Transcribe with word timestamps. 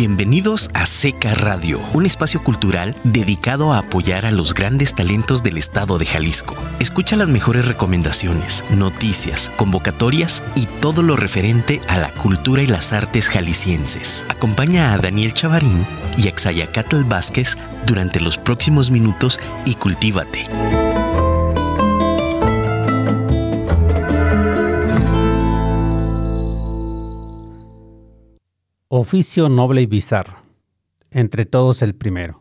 Bienvenidos 0.00 0.70
a 0.74 0.86
Seca 0.86 1.34
Radio, 1.34 1.80
un 1.92 2.06
espacio 2.06 2.40
cultural 2.40 2.94
dedicado 3.02 3.72
a 3.72 3.78
apoyar 3.78 4.26
a 4.26 4.30
los 4.30 4.54
grandes 4.54 4.94
talentos 4.94 5.42
del 5.42 5.58
estado 5.58 5.98
de 5.98 6.06
Jalisco. 6.06 6.54
Escucha 6.78 7.16
las 7.16 7.28
mejores 7.28 7.66
recomendaciones, 7.66 8.62
noticias, 8.70 9.50
convocatorias 9.56 10.44
y 10.54 10.66
todo 10.80 11.02
lo 11.02 11.16
referente 11.16 11.80
a 11.88 11.98
la 11.98 12.12
cultura 12.12 12.62
y 12.62 12.68
las 12.68 12.92
artes 12.92 13.28
jaliscienses. 13.28 14.24
Acompaña 14.28 14.94
a 14.94 14.98
Daniel 14.98 15.34
Chavarín 15.34 15.84
y 16.16 16.28
a 16.28 16.32
Xayacatl 16.32 17.02
Vázquez 17.02 17.56
durante 17.84 18.20
los 18.20 18.38
próximos 18.38 18.92
minutos 18.92 19.40
y 19.64 19.74
cultívate. 19.74 20.46
Oficio 28.90 29.50
noble 29.50 29.82
y 29.82 29.86
bizarro, 29.86 30.38
entre 31.10 31.44
todos 31.44 31.82
el 31.82 31.94
primero, 31.94 32.40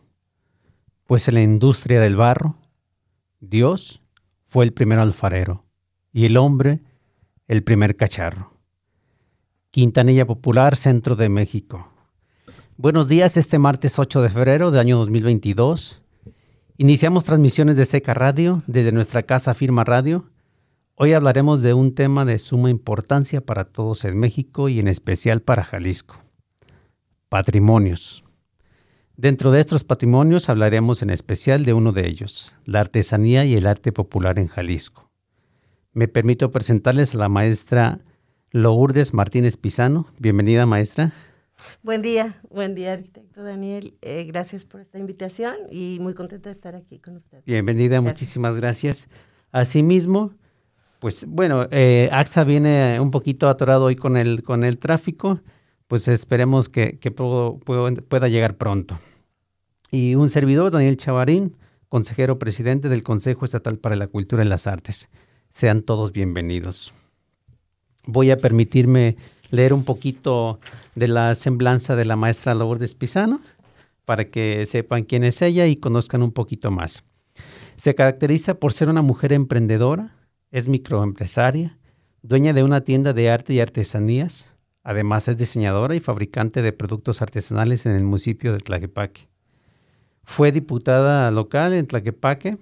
pues 1.05 1.27
en 1.27 1.33
la 1.33 1.41
industria 1.41 1.99
del 1.99 2.15
barro, 2.15 2.55
Dios 3.41 4.01
fue 4.47 4.63
el 4.63 4.71
primer 4.71 4.97
alfarero 4.99 5.65
y 6.13 6.23
el 6.23 6.37
hombre 6.37 6.79
el 7.49 7.63
primer 7.63 7.97
cacharro. 7.97 8.53
Quintanilla 9.71 10.25
Popular, 10.25 10.77
Centro 10.77 11.17
de 11.17 11.27
México. 11.27 11.89
Buenos 12.77 13.09
días, 13.09 13.35
este 13.35 13.59
martes 13.59 13.99
8 13.99 14.21
de 14.21 14.29
febrero 14.29 14.71
de 14.71 14.79
año 14.79 14.97
2022. 14.99 16.01
Iniciamos 16.77 17.25
transmisiones 17.25 17.75
de 17.75 17.83
Seca 17.83 18.13
Radio 18.13 18.63
desde 18.67 18.93
nuestra 18.93 19.23
casa 19.23 19.53
Firma 19.53 19.83
Radio. 19.83 20.29
Hoy 20.95 21.11
hablaremos 21.11 21.61
de 21.61 21.73
un 21.73 21.93
tema 21.93 22.23
de 22.23 22.39
suma 22.39 22.69
importancia 22.69 23.41
para 23.41 23.65
todos 23.65 24.05
en 24.05 24.17
México 24.17 24.69
y 24.69 24.79
en 24.79 24.87
especial 24.87 25.41
para 25.41 25.65
Jalisco 25.65 26.21
Patrimonios. 27.29 28.23
Dentro 29.17 29.51
de 29.51 29.59
estos 29.59 29.83
patrimonios 29.83 30.47
hablaremos 30.47 31.01
en 31.01 31.09
especial 31.09 31.65
de 31.65 31.73
uno 31.73 31.91
de 31.91 32.07
ellos, 32.07 32.55
la 32.63 32.79
artesanía 32.79 33.43
y 33.43 33.55
el 33.55 33.67
arte 33.67 33.91
popular 33.91 34.39
en 34.39 34.47
Jalisco. 34.47 35.09
Me 35.91 36.07
permito 36.07 36.51
presentarles 36.51 37.13
a 37.13 37.17
la 37.17 37.27
maestra 37.27 37.99
Lourdes 38.51 39.13
Martínez 39.13 39.57
Pizano. 39.57 40.07
Bienvenida, 40.19 40.65
maestra. 40.65 41.11
Buen 41.83 42.01
día, 42.01 42.39
buen 42.49 42.75
día, 42.75 42.93
arquitecto 42.93 43.43
Daniel. 43.43 43.97
Eh, 44.01 44.23
gracias 44.23 44.63
por 44.63 44.79
esta 44.79 44.97
invitación 44.97 45.55
y 45.69 45.97
muy 45.99 46.13
contenta 46.13 46.47
de 46.47 46.53
estar 46.53 46.75
aquí 46.75 46.99
con 46.99 47.17
usted. 47.17 47.43
Bienvenida, 47.45 47.99
muchísimas 47.99 48.55
gracias. 48.55 49.09
Asimismo, 49.51 50.31
pues 50.99 51.25
bueno, 51.27 51.67
eh, 51.71 52.07
AXA 52.13 52.45
viene 52.45 53.01
un 53.01 53.11
poquito 53.11 53.49
atorado 53.49 53.83
hoy 53.83 53.97
con 53.97 54.15
el, 54.15 54.43
con 54.43 54.63
el 54.63 54.77
tráfico 54.77 55.41
pues 55.87 56.07
esperemos 56.07 56.69
que, 56.69 56.99
pueda 57.11 58.27
llegar 58.27 58.57
pronto. 58.57 58.99
Y 59.89 60.15
un 60.15 60.29
servidor, 60.29 60.71
Daniel 60.71 60.97
Chavarín, 60.97 61.55
consejero 61.89 62.37
presidente 62.37 62.89
del 62.89 63.03
Consejo 63.03 63.45
Estatal 63.45 63.77
para 63.77 63.95
la 63.95 64.07
Cultura 64.07 64.43
y 64.43 64.47
las 64.47 64.67
Artes. 64.67 65.09
Sean 65.49 65.81
todos 65.81 66.11
bienvenidos. 66.11 66.93
Voy 68.05 68.31
a 68.31 68.37
permitirme 68.37 69.15
leer 69.49 69.73
un 69.73 69.85
poquito 69.85 70.59
de 70.95 71.07
la 71.07 71.33
semblanza 71.35 71.95
de 71.95 72.05
la 72.05 72.17
maestra 72.17 72.53
Lourdes 72.53 72.95
Pisano 72.95 73.39
para 74.03 74.25
que 74.25 74.65
sepan 74.65 75.03
quién 75.03 75.23
es 75.23 75.41
ella 75.41 75.67
y 75.67 75.77
conozcan 75.77 76.21
un 76.21 76.31
poquito 76.31 76.69
más. 76.69 77.03
Se 77.77 77.95
caracteriza 77.95 78.55
por 78.55 78.73
ser 78.73 78.89
una 78.89 79.01
mujer 79.01 79.31
emprendedora, 79.31 80.15
es 80.51 80.67
microempresaria, 80.67 81.77
dueña 82.21 82.53
de 82.53 82.63
una 82.63 82.81
tienda 82.81 83.13
de 83.13 83.29
arte 83.29 83.53
y 83.53 83.59
artesanías, 83.59 84.56
Además 84.87 85.27
es 85.27 85.37
diseñadora 85.37 85.95
y 85.95 85.99
fabricante 85.99 86.61
de 86.61 86.71
productos 86.71 87.21
artesanales 87.21 87.85
en 87.85 87.91
el 87.91 88.05
municipio 88.05 88.53
de 88.53 88.59
Tlaquepaque. 88.59 89.27
Fue 90.23 90.53
diputada 90.53 91.29
local 91.29 91.73
en 91.73 91.87
Tlaquepaque, 91.87 92.57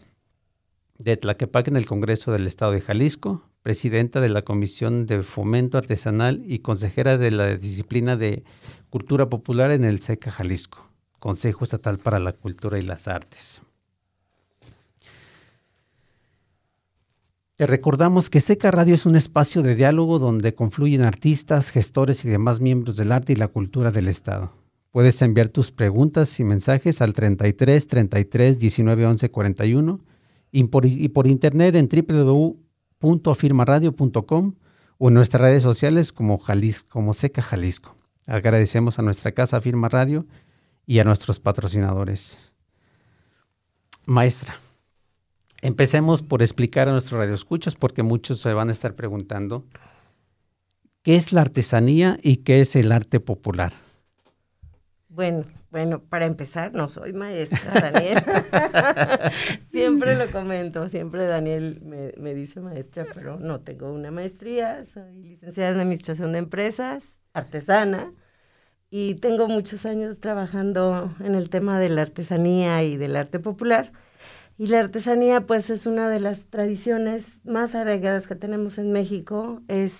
de 0.98 1.18
Tlaquepaque 1.18 1.70
en 1.70 1.76
el 1.76 1.86
Congreso 1.86 2.32
del 2.32 2.48
Estado 2.48 2.72
de 2.72 2.82
Jalisco, 2.82 3.44
presidenta 3.62 4.22
de 4.22 4.30
la 4.30 4.42
Comisión 4.42 5.06
de 5.06 5.22
Fomento 5.22 5.78
Artesanal 5.78 6.42
y 6.48 6.60
consejera 6.60 7.20
de 7.20 7.30
la 7.30 7.58
disciplina 7.58 8.16
de 8.16 8.44
Cultura 8.90 9.30
Popular 9.30 9.70
en 9.70 9.84
el 9.84 10.02
SECA 10.02 10.32
Jalisco, 10.32 10.84
Consejo 11.20 11.64
Estatal 11.64 12.00
para 12.00 12.18
la 12.18 12.34
Cultura 12.34 12.80
y 12.80 12.82
las 12.82 13.08
Artes. 13.08 13.62
Te 17.56 17.66
recordamos 17.68 18.30
que 18.30 18.42
Seca 18.42 18.70
Radio 18.70 18.94
es 18.96 19.06
un 19.06 19.16
espacio 19.16 19.64
de 19.64 19.76
diálogo 19.76 20.20
donde 20.20 20.54
confluyen 20.54 21.04
artistas, 21.04 21.72
gestores 21.72 22.26
y 22.26 22.30
demás 22.30 22.60
miembros 22.60 22.98
del 22.98 23.14
arte 23.14 23.32
y 23.32 23.38
la 23.38 23.48
cultura 23.48 23.92
del 23.92 24.10
Estado. 24.10 24.52
Puedes 24.92 25.22
enviar 25.22 25.48
tus 25.48 25.72
preguntas 25.72 26.38
y 26.42 26.44
mensajes 26.44 27.02
al 27.02 27.14
33 27.14 27.88
33 27.88 28.60
19 28.60 29.06
11 29.06 29.32
41 29.32 30.02
y 30.52 30.66
por, 30.66 30.86
y 30.86 31.08
por 31.08 31.28
internet 31.28 31.76
en 31.76 31.88
www.afirmaradio.com 33.00 34.56
o 34.98 35.08
en 35.08 35.14
nuestras 35.14 35.42
redes 35.42 35.64
sociales 35.64 36.12
como, 36.12 36.38
Jalisco, 36.40 36.90
como 36.90 37.14
Seca 37.14 37.42
Jalisco. 37.42 37.96
Agradecemos 38.26 39.00
a 39.00 39.02
nuestra 39.02 39.32
casa 39.32 39.62
Firma 39.62 39.88
Radio 39.88 40.26
y 40.86 41.00
a 41.00 41.06
nuestros 41.06 41.40
patrocinadores. 41.40 42.38
Maestra, 44.06 44.58
Empecemos 45.62 46.22
por 46.22 46.42
explicar 46.42 46.90
a 46.90 46.92
nuestros 46.92 47.20
radioescuchas, 47.20 47.76
porque 47.76 48.04
muchos 48.04 48.40
se 48.40 48.54
van 48.54 48.70
a 48.70 48.72
estar 48.72 48.94
preguntando, 48.94 49.64
¿qué 51.02 51.16
es 51.16 51.34
la 51.34 51.42
artesanía 51.42 52.20
y 52.22 52.38
qué 52.38 52.62
es 52.62 52.76
el 52.76 52.92
arte 52.92 53.20
popular? 53.20 53.74
Bueno, 55.10 55.46
bueno, 55.72 56.02
para 56.02 56.26
empezar, 56.26 56.74
no 56.74 56.88
soy 56.88 57.14
maestra, 57.14 57.92
Daniel. 57.92 58.24
siempre 59.72 60.16
lo 60.16 60.30
comento, 60.32 60.90
siempre 60.90 61.26
Daniel 61.26 61.82
me, 61.84 62.14
me, 62.18 62.34
dice 62.34 62.60
maestra, 62.60 63.06
pero 63.14 63.40
no 63.40 63.60
tengo 63.62 63.92
una 63.92 64.12
maestría, 64.12 64.84
soy 64.86 65.22
licenciada 65.24 65.72
en 65.72 65.80
Administración 65.80 66.32
de 66.32 66.40
Empresas, 66.40 67.04
artesana, 67.34 68.14
y 68.90 69.16
tengo 69.16 69.48
muchos 69.48 69.86
años 69.86 70.20
trabajando 70.20 71.14
en 71.20 71.36
el 71.36 71.50
tema 71.50 71.80
de 71.80 71.90
la 71.90 72.04
artesanía 72.04 72.84
y 72.84 72.96
del 72.96 73.18
arte 73.18 73.40
popular. 73.40 73.92
Y 74.58 74.68
la 74.68 74.80
artesanía, 74.80 75.42
pues, 75.42 75.70
es 75.70 75.86
una 75.86 76.10
de 76.10 76.20
las 76.20 76.46
tradiciones 76.46 77.42
más 77.44 77.76
arraigadas 77.76 78.28
que 78.28 78.36
tenemos 78.36 78.78
en 78.78 78.92
México. 78.92 79.62
Es, 79.68 79.94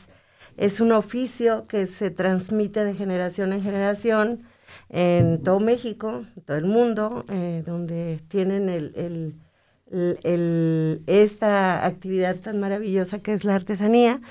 es 0.56 0.80
un 0.80 0.92
oficio 0.94 1.66
que 1.66 1.88
se 1.88 2.10
transmite 2.10 2.84
de 2.86 2.96
generación 2.96 3.52
en 3.54 3.62
generación 3.62 4.44
en 4.90 5.44
todo 5.44 5.60
México, 5.60 6.26
en 6.36 6.44
todo 6.44 6.58
el 6.58 6.66
mundo, 6.66 7.26
eh, 7.30 7.64
donde 7.66 8.22
tienen 8.30 8.70
el, 8.70 9.36
el, 9.92 11.04
esta 11.08 11.86
actividad 11.86 12.38
tan 12.38 12.60
maravillosa 12.60 13.20
que 13.20 13.34
es 13.34 13.44
la 13.44 13.56
artesanía. 13.56 14.22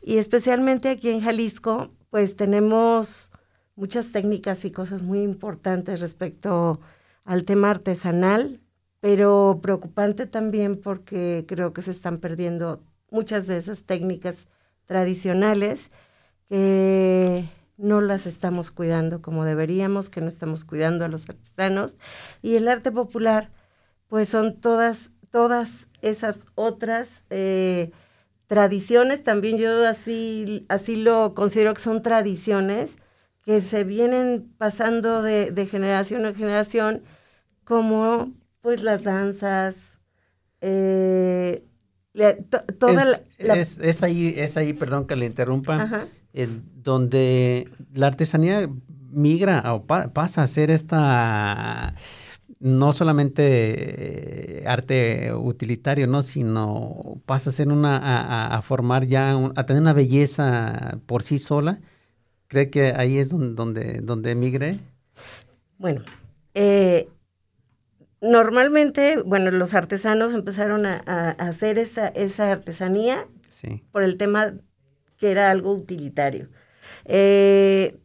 Y 0.00 0.18
especialmente 0.18 0.88
aquí 0.90 1.10
en 1.10 1.20
Jalisco, 1.20 1.90
pues 2.10 2.36
tenemos 2.36 3.30
muchas 3.74 4.12
técnicas 4.12 4.64
y 4.64 4.70
cosas 4.70 5.02
muy 5.02 5.22
importantes 5.22 6.00
respecto 6.00 6.80
al 7.24 7.44
tema 7.44 7.70
artesanal 7.70 8.61
pero 9.02 9.58
preocupante 9.60 10.26
también 10.26 10.80
porque 10.80 11.44
creo 11.48 11.72
que 11.72 11.82
se 11.82 11.90
están 11.90 12.18
perdiendo 12.18 12.84
muchas 13.10 13.48
de 13.48 13.56
esas 13.56 13.82
técnicas 13.82 14.46
tradicionales 14.86 15.80
que 16.48 17.44
no 17.76 18.00
las 18.00 18.26
estamos 18.26 18.70
cuidando 18.70 19.20
como 19.20 19.44
deberíamos, 19.44 20.08
que 20.08 20.20
no 20.20 20.28
estamos 20.28 20.64
cuidando 20.64 21.04
a 21.04 21.08
los 21.08 21.28
artesanos. 21.28 21.96
Y 22.42 22.54
el 22.54 22.68
arte 22.68 22.92
popular, 22.92 23.50
pues 24.06 24.28
son 24.28 24.60
todas, 24.60 25.10
todas 25.32 25.68
esas 26.00 26.46
otras 26.54 27.24
eh, 27.30 27.90
tradiciones, 28.46 29.24
también 29.24 29.58
yo 29.58 29.84
así, 29.88 30.64
así 30.68 30.94
lo 30.94 31.34
considero 31.34 31.74
que 31.74 31.82
son 31.82 32.02
tradiciones 32.02 32.94
que 33.44 33.62
se 33.62 33.82
vienen 33.82 34.54
pasando 34.58 35.22
de, 35.22 35.50
de 35.50 35.66
generación 35.66 36.24
en 36.24 36.36
generación 36.36 37.02
como 37.64 38.32
pues 38.62 38.82
las 38.82 39.02
danzas, 39.02 39.76
eh, 40.60 41.64
toda 42.78 43.04
la, 43.04 43.56
es, 43.56 44.02
ahí, 44.02 44.34
es 44.36 44.56
ahí, 44.56 44.72
perdón 44.72 45.06
que 45.06 45.16
le 45.16 45.26
interrumpa, 45.26 46.08
el, 46.32 46.62
donde 46.82 47.68
la 47.92 48.06
artesanía 48.06 48.70
migra 49.10 49.74
o 49.74 49.84
pasa 49.84 50.42
a 50.42 50.46
ser 50.46 50.70
esta 50.70 51.94
no 52.62 52.92
solamente 52.92 54.60
eh, 54.60 54.64
arte 54.68 55.34
utilitario, 55.34 56.06
¿no? 56.06 56.22
sino 56.22 57.20
pasa 57.26 57.50
a 57.50 57.52
ser 57.52 57.68
una, 57.68 58.46
a, 58.46 58.62
formar 58.62 59.04
ya, 59.06 59.36
a 59.56 59.66
tener 59.66 59.82
una 59.82 59.92
belleza 59.92 61.00
por 61.06 61.24
sí 61.24 61.38
sola. 61.38 61.80
¿Cree 62.46 62.70
que 62.70 62.92
ahí 62.96 63.18
es 63.18 63.30
donde, 63.30 63.54
donde, 63.54 64.00
donde 64.00 64.30
emigre? 64.30 64.78
Bueno, 65.78 66.02
eh, 66.54 67.08
normalmente, 68.22 69.18
bueno, 69.18 69.50
los 69.50 69.74
artesanos 69.74 70.32
empezaron 70.32 70.86
a, 70.86 70.96
hacer 71.38 71.78
esa, 71.78 72.08
esa 72.08 72.52
artesanía 72.52 73.26
por 73.90 74.02
el 74.02 74.16
tema 74.16 74.54
que 75.18 75.30
era 75.30 75.50
algo 75.50 75.72
utilitario. 75.72 76.48
Eh, 77.04 77.98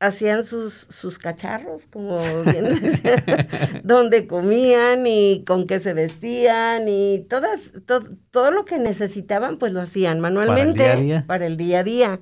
hacían 0.00 0.44
sus, 0.44 0.86
sus 0.90 1.18
cacharros, 1.18 1.86
como 1.86 2.16
bien 2.44 2.64
decía, 2.82 3.82
donde 3.84 4.26
comían 4.26 5.06
y 5.06 5.44
con 5.46 5.66
qué 5.66 5.80
se 5.80 5.92
vestían 5.92 6.88
y 6.88 7.26
todas, 7.28 7.60
todo 8.30 8.50
lo 8.50 8.64
que 8.64 8.78
necesitaban, 8.78 9.58
pues 9.58 9.72
lo 9.72 9.80
hacían 9.80 10.20
manualmente 10.20 11.24
para 11.26 11.46
el 11.46 11.56
día 11.56 11.80
a 11.80 11.84
día. 11.84 12.20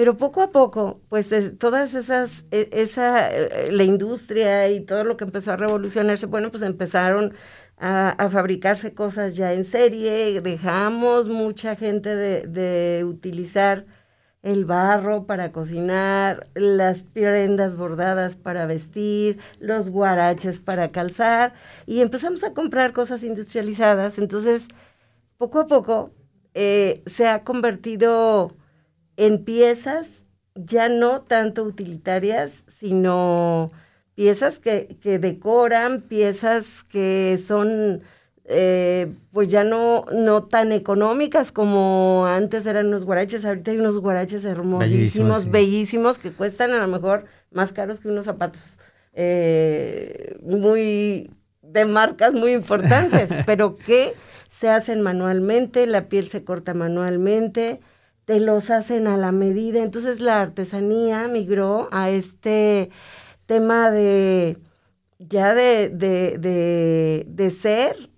Pero 0.00 0.16
poco 0.16 0.40
a 0.40 0.50
poco, 0.50 1.02
pues 1.10 1.28
todas 1.58 1.92
esas, 1.92 2.46
e, 2.50 2.70
esa, 2.72 3.28
eh, 3.28 3.70
la 3.70 3.84
industria 3.84 4.70
y 4.70 4.80
todo 4.80 5.04
lo 5.04 5.18
que 5.18 5.24
empezó 5.24 5.52
a 5.52 5.56
revolucionarse, 5.56 6.24
bueno, 6.24 6.50
pues 6.50 6.62
empezaron 6.62 7.34
a, 7.76 8.30
fabricarse 8.32 8.94
cosas 8.94 9.36
ya 9.36 9.52
en 9.52 9.66
serie, 9.66 10.40
dejamos 10.40 11.28
mucha 11.28 11.76
gente 11.76 12.16
de, 12.16 12.46
de 12.46 13.04
utilizar 13.04 13.84
el 14.42 14.64
barro 14.64 15.26
para 15.26 15.52
cocinar, 15.52 16.48
las 16.54 17.02
prendas 17.02 17.76
bordadas 17.76 18.36
para 18.36 18.64
vestir, 18.64 19.38
los 19.58 19.90
guaraches 19.90 20.60
para 20.60 20.92
calzar 20.92 21.52
y 21.84 22.00
empezamos 22.00 22.42
a 22.42 22.54
comprar 22.54 22.94
cosas 22.94 23.22
industrializadas. 23.22 24.18
Entonces, 24.18 24.66
poco 25.36 25.60
a 25.60 25.66
poco 25.66 26.14
eh, 26.54 27.02
se 27.06 27.28
ha 27.28 27.44
convertido 27.44 28.56
en 29.20 29.44
piezas 29.44 30.24
ya 30.54 30.88
no 30.88 31.20
tanto 31.20 31.64
utilitarias, 31.64 32.64
sino 32.78 33.70
piezas 34.14 34.58
que, 34.58 34.96
que 35.02 35.18
decoran, 35.18 36.00
piezas 36.00 36.84
que 36.88 37.38
son 37.46 38.00
eh, 38.46 39.12
pues 39.30 39.48
ya 39.48 39.62
no, 39.62 40.06
no 40.10 40.44
tan 40.44 40.72
económicas 40.72 41.52
como 41.52 42.24
antes 42.26 42.64
eran 42.64 42.86
unos 42.86 43.04
guaraches. 43.04 43.44
Ahorita 43.44 43.72
hay 43.72 43.78
unos 43.78 43.98
guaraches 43.98 44.42
hermosísimos, 44.46 45.50
bellísimos, 45.50 46.18
que 46.18 46.32
cuestan 46.32 46.72
a 46.72 46.78
lo 46.78 46.88
mejor 46.88 47.26
más 47.50 47.74
caros 47.74 48.00
que 48.00 48.08
unos 48.08 48.24
zapatos 48.24 48.78
eh, 49.12 50.38
muy 50.42 51.30
de 51.60 51.84
marcas 51.84 52.32
muy 52.32 52.52
importantes, 52.54 53.28
pero 53.46 53.76
que 53.76 54.14
se 54.58 54.70
hacen 54.70 55.02
manualmente, 55.02 55.86
la 55.86 56.08
piel 56.08 56.28
se 56.28 56.42
corta 56.42 56.72
manualmente, 56.72 57.80
te 58.30 58.38
los 58.38 58.70
hacen 58.70 59.08
a 59.08 59.16
la 59.16 59.32
medida. 59.32 59.82
Entonces 59.82 60.20
la 60.20 60.40
artesanía 60.40 61.26
migró 61.26 61.88
a 61.90 62.10
este 62.10 62.90
tema 63.46 63.90
de 63.90 64.56
ya 65.18 65.52
de, 65.52 65.88
de, 65.88 66.38
de, 66.38 67.26
de 67.26 67.50
ser 67.50 68.08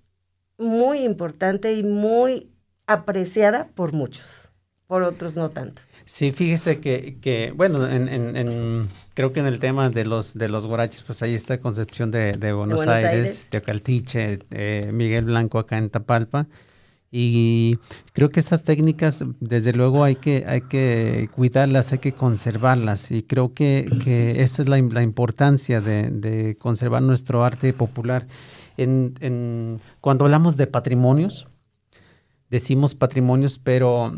muy 0.58 0.98
importante 0.98 1.72
y 1.72 1.82
muy 1.82 2.50
apreciada 2.86 3.68
por 3.68 3.94
muchos, 3.94 4.50
por 4.86 5.02
otros 5.02 5.34
no 5.34 5.48
tanto. 5.48 5.80
Sí, 6.04 6.30
fíjese 6.32 6.78
que, 6.78 7.16
que 7.22 7.54
bueno, 7.56 7.88
en, 7.88 8.06
en, 8.10 8.88
creo 9.14 9.32
que 9.32 9.40
en 9.40 9.46
el 9.46 9.60
tema 9.60 9.88
de 9.88 10.04
los 10.04 10.34
de 10.34 10.50
los 10.50 10.66
guaraches, 10.66 11.04
pues 11.04 11.22
ahí 11.22 11.34
está 11.34 11.58
Concepción 11.58 12.10
de, 12.10 12.32
de 12.32 12.52
Buenos, 12.52 12.86
Aires, 12.86 13.46
de 13.50 13.62
Caltiche, 13.62 14.40
Miguel 14.92 15.24
Blanco 15.24 15.58
acá 15.58 15.78
en 15.78 15.88
Tapalpa. 15.88 16.48
Y 17.14 17.78
creo 18.14 18.30
que 18.30 18.40
esas 18.40 18.64
técnicas, 18.64 19.22
desde 19.38 19.74
luego, 19.74 20.02
hay 20.02 20.16
que, 20.16 20.44
hay 20.46 20.62
que 20.62 21.28
cuidarlas, 21.34 21.92
hay 21.92 21.98
que 21.98 22.12
conservarlas. 22.12 23.10
Y 23.10 23.22
creo 23.22 23.52
que, 23.52 23.86
que 24.02 24.42
esa 24.42 24.62
es 24.62 24.68
la, 24.68 24.78
importancia 24.78 25.80
de, 25.80 26.56
conservar 26.58 27.02
nuestro 27.02 27.44
arte 27.44 27.74
popular 27.74 28.26
cuando 30.00 30.24
hablamos 30.24 30.56
de 30.56 30.66
patrimonios, 30.66 31.46
decimos 32.50 32.94
patrimonios, 32.94 33.58
pero 33.58 34.12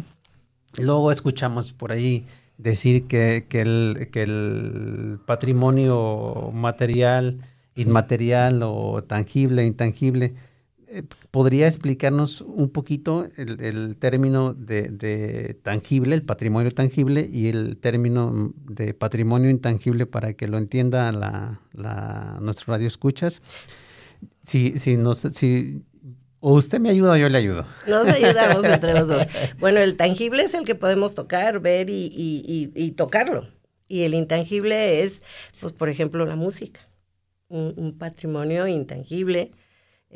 luego 0.78 1.12
escuchamos 1.12 1.72
por 1.72 1.92
ahí 1.92 2.24
decir 2.56 3.06
que, 3.06 3.46
el, 3.50 4.08
que 4.12 4.22
el 4.22 5.18
patrimonio 5.26 6.50
material, 6.52 7.38
inmaterial 7.74 8.60
o 8.62 9.02
tangible, 9.02 9.66
intangible, 9.66 10.34
¿podría 11.30 11.66
explicarnos 11.66 12.40
un 12.40 12.70
poquito 12.70 13.26
el, 13.36 13.96
término 13.96 14.54
de, 14.54 15.56
tangible, 15.62 16.14
el 16.14 16.22
patrimonio 16.22 16.70
tangible, 16.70 17.28
y 17.32 17.48
el 17.48 17.76
término 17.78 18.52
de 18.68 18.94
patrimonio 18.94 19.50
intangible 19.50 20.06
para 20.06 20.34
que 20.34 20.48
lo 20.48 20.58
entienda 20.58 21.10
la, 21.12 21.60
la, 21.72 22.38
nuestro 22.40 22.74
radio 22.74 22.86
escuchas? 22.86 23.42
si, 24.42 24.78
si, 24.78 24.96
no, 24.96 25.14
si 25.14 25.82
o 26.40 26.52
usted 26.52 26.78
me 26.78 26.90
ayuda 26.90 27.12
o 27.12 27.16
yo 27.16 27.28
le 27.28 27.38
ayudo. 27.38 27.66
Nos 27.86 28.06
ayudamos 28.06 28.64
entre 28.64 28.92
los 28.92 29.08
dos. 29.08 29.22
Bueno, 29.58 29.80
el 29.80 29.96
tangible 29.96 30.42
es 30.42 30.54
el 30.54 30.64
que 30.64 30.74
podemos 30.74 31.14
tocar, 31.14 31.60
ver 31.60 31.88
y, 31.88 32.10
y, 32.74 32.90
tocarlo. 32.92 33.48
Y 33.88 34.02
el 34.02 34.14
intangible 34.14 35.02
es, 35.02 35.22
pues, 35.60 35.72
por 35.72 35.88
ejemplo, 35.88 36.26
la 36.26 36.36
música. 36.36 36.80
Un, 37.48 37.96
patrimonio 37.98 38.66
intangible. 38.66 39.52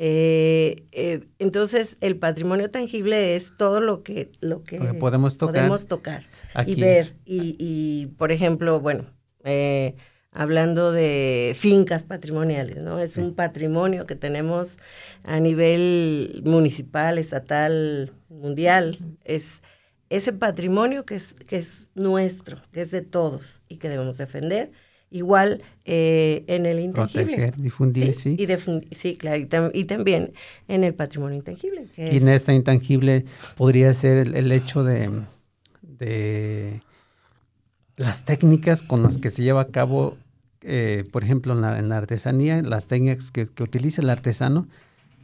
Eh, 0.01 0.85
eh, 0.93 1.25
entonces, 1.39 1.97
el 1.99 2.17
patrimonio 2.17 2.69
tangible 2.69 3.35
es 3.35 3.51
todo 3.57 3.81
lo 3.81 4.01
que, 4.01 4.31
lo 4.39 4.63
que 4.63 4.79
podemos 4.93 5.37
tocar, 5.37 5.55
podemos 5.55 5.87
tocar 5.87 6.23
y 6.65 6.79
ver. 6.79 7.17
Y, 7.25 7.57
y, 7.59 8.05
por 8.17 8.31
ejemplo, 8.31 8.79
bueno, 8.79 9.07
eh, 9.43 9.95
hablando 10.31 10.93
de 10.93 11.53
fincas 11.59 12.03
patrimoniales, 12.03 12.81
¿no? 12.81 13.01
Es 13.01 13.17
un 13.17 13.35
patrimonio 13.35 14.05
que 14.05 14.15
tenemos 14.15 14.77
a 15.23 15.41
nivel 15.41 16.43
municipal, 16.45 17.17
estatal, 17.17 18.13
mundial. 18.29 18.95
Es 19.25 19.61
ese 20.09 20.31
patrimonio 20.31 21.05
que 21.05 21.17
es, 21.17 21.33
que 21.33 21.57
es 21.57 21.89
nuestro, 21.93 22.61
que 22.71 22.83
es 22.83 22.91
de 22.91 23.01
todos 23.01 23.63
y 23.67 23.77
que 23.77 23.89
debemos 23.89 24.17
defender. 24.17 24.71
Igual 25.11 25.63
eh, 25.85 26.43
en 26.47 26.65
el 26.65 26.79
intangible. 26.79 27.25
Proteger, 27.25 27.55
difundir, 27.57 28.13
sí. 28.13 28.37
Y 28.37 28.95
sí, 28.95 29.17
claro, 29.17 29.71
y, 29.73 29.85
también 29.85 30.33
en 30.67 30.83
el 30.83 30.93
patrimonio 30.93 31.37
intangible. 31.37 31.87
y 31.97 32.17
en 32.17 32.29
esta 32.29 32.53
intangible 32.53 33.25
podría 33.57 33.91
ser 33.93 34.17
el, 34.17 34.51
hecho 34.51 34.83
de, 34.83 35.09
de 35.81 36.81
las 37.99 38.23
técnicas 38.23 38.81
con 38.81 39.03
las 39.03 39.17
que 39.17 39.29
se 39.29 39.43
lleva 39.43 39.61
a 39.61 39.67
cabo, 39.67 40.17
eh, 40.61 41.03
por 41.11 41.25
ejemplo, 41.25 41.53
en 41.53 41.89
la, 41.89 41.97
artesanía, 41.97 42.61
las 42.61 42.87
técnicas 42.87 43.29
que, 43.29 43.49
utiliza 43.61 44.01
el 44.01 44.09
artesano, 44.09 44.67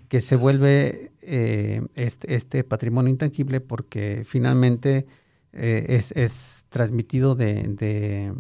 que 0.09 0.19
se 0.19 0.35
vuelve 0.35 1.11
eh, 1.21 1.81
este, 1.95 2.35
este, 2.35 2.63
patrimonio 2.65 3.09
intangible 3.09 3.61
porque 3.61 4.23
finalmente 4.25 5.05
eh, 5.53 5.85
es, 5.87 6.11
es, 6.11 6.65
transmitido 6.67 7.35
de, 7.35 7.63
de, 7.63 8.33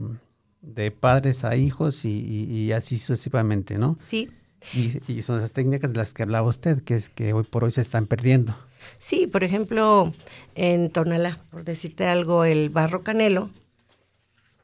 padres 0.99 1.45
a 1.45 1.55
hijos 1.55 2.05
y, 2.05 2.71
así 2.71 2.97
sucesivamente, 2.97 3.77
¿no? 3.77 3.97
Sí. 4.07 4.29
Y, 4.73 4.99
y, 5.11 5.21
son 5.21 5.37
esas 5.37 5.53
técnicas 5.53 5.91
de 5.93 5.97
las 5.97 6.13
que 6.13 6.23
hablaba 6.23 6.47
usted, 6.47 6.81
que 6.81 6.95
es 6.95 7.09
que 7.09 7.33
hoy 7.33 7.43
por 7.43 7.63
hoy 7.63 7.71
se 7.71 7.81
están 7.81 8.07
perdiendo. 8.07 8.55
Sí, 8.97 9.27
por 9.27 9.43
ejemplo, 9.43 10.11
en 10.55 10.89
Tonalá, 10.89 11.39
por 11.51 11.63
decirte 11.63 12.07
algo, 12.07 12.45
el 12.45 12.69
barro 12.69 13.03
canelo, 13.03 13.51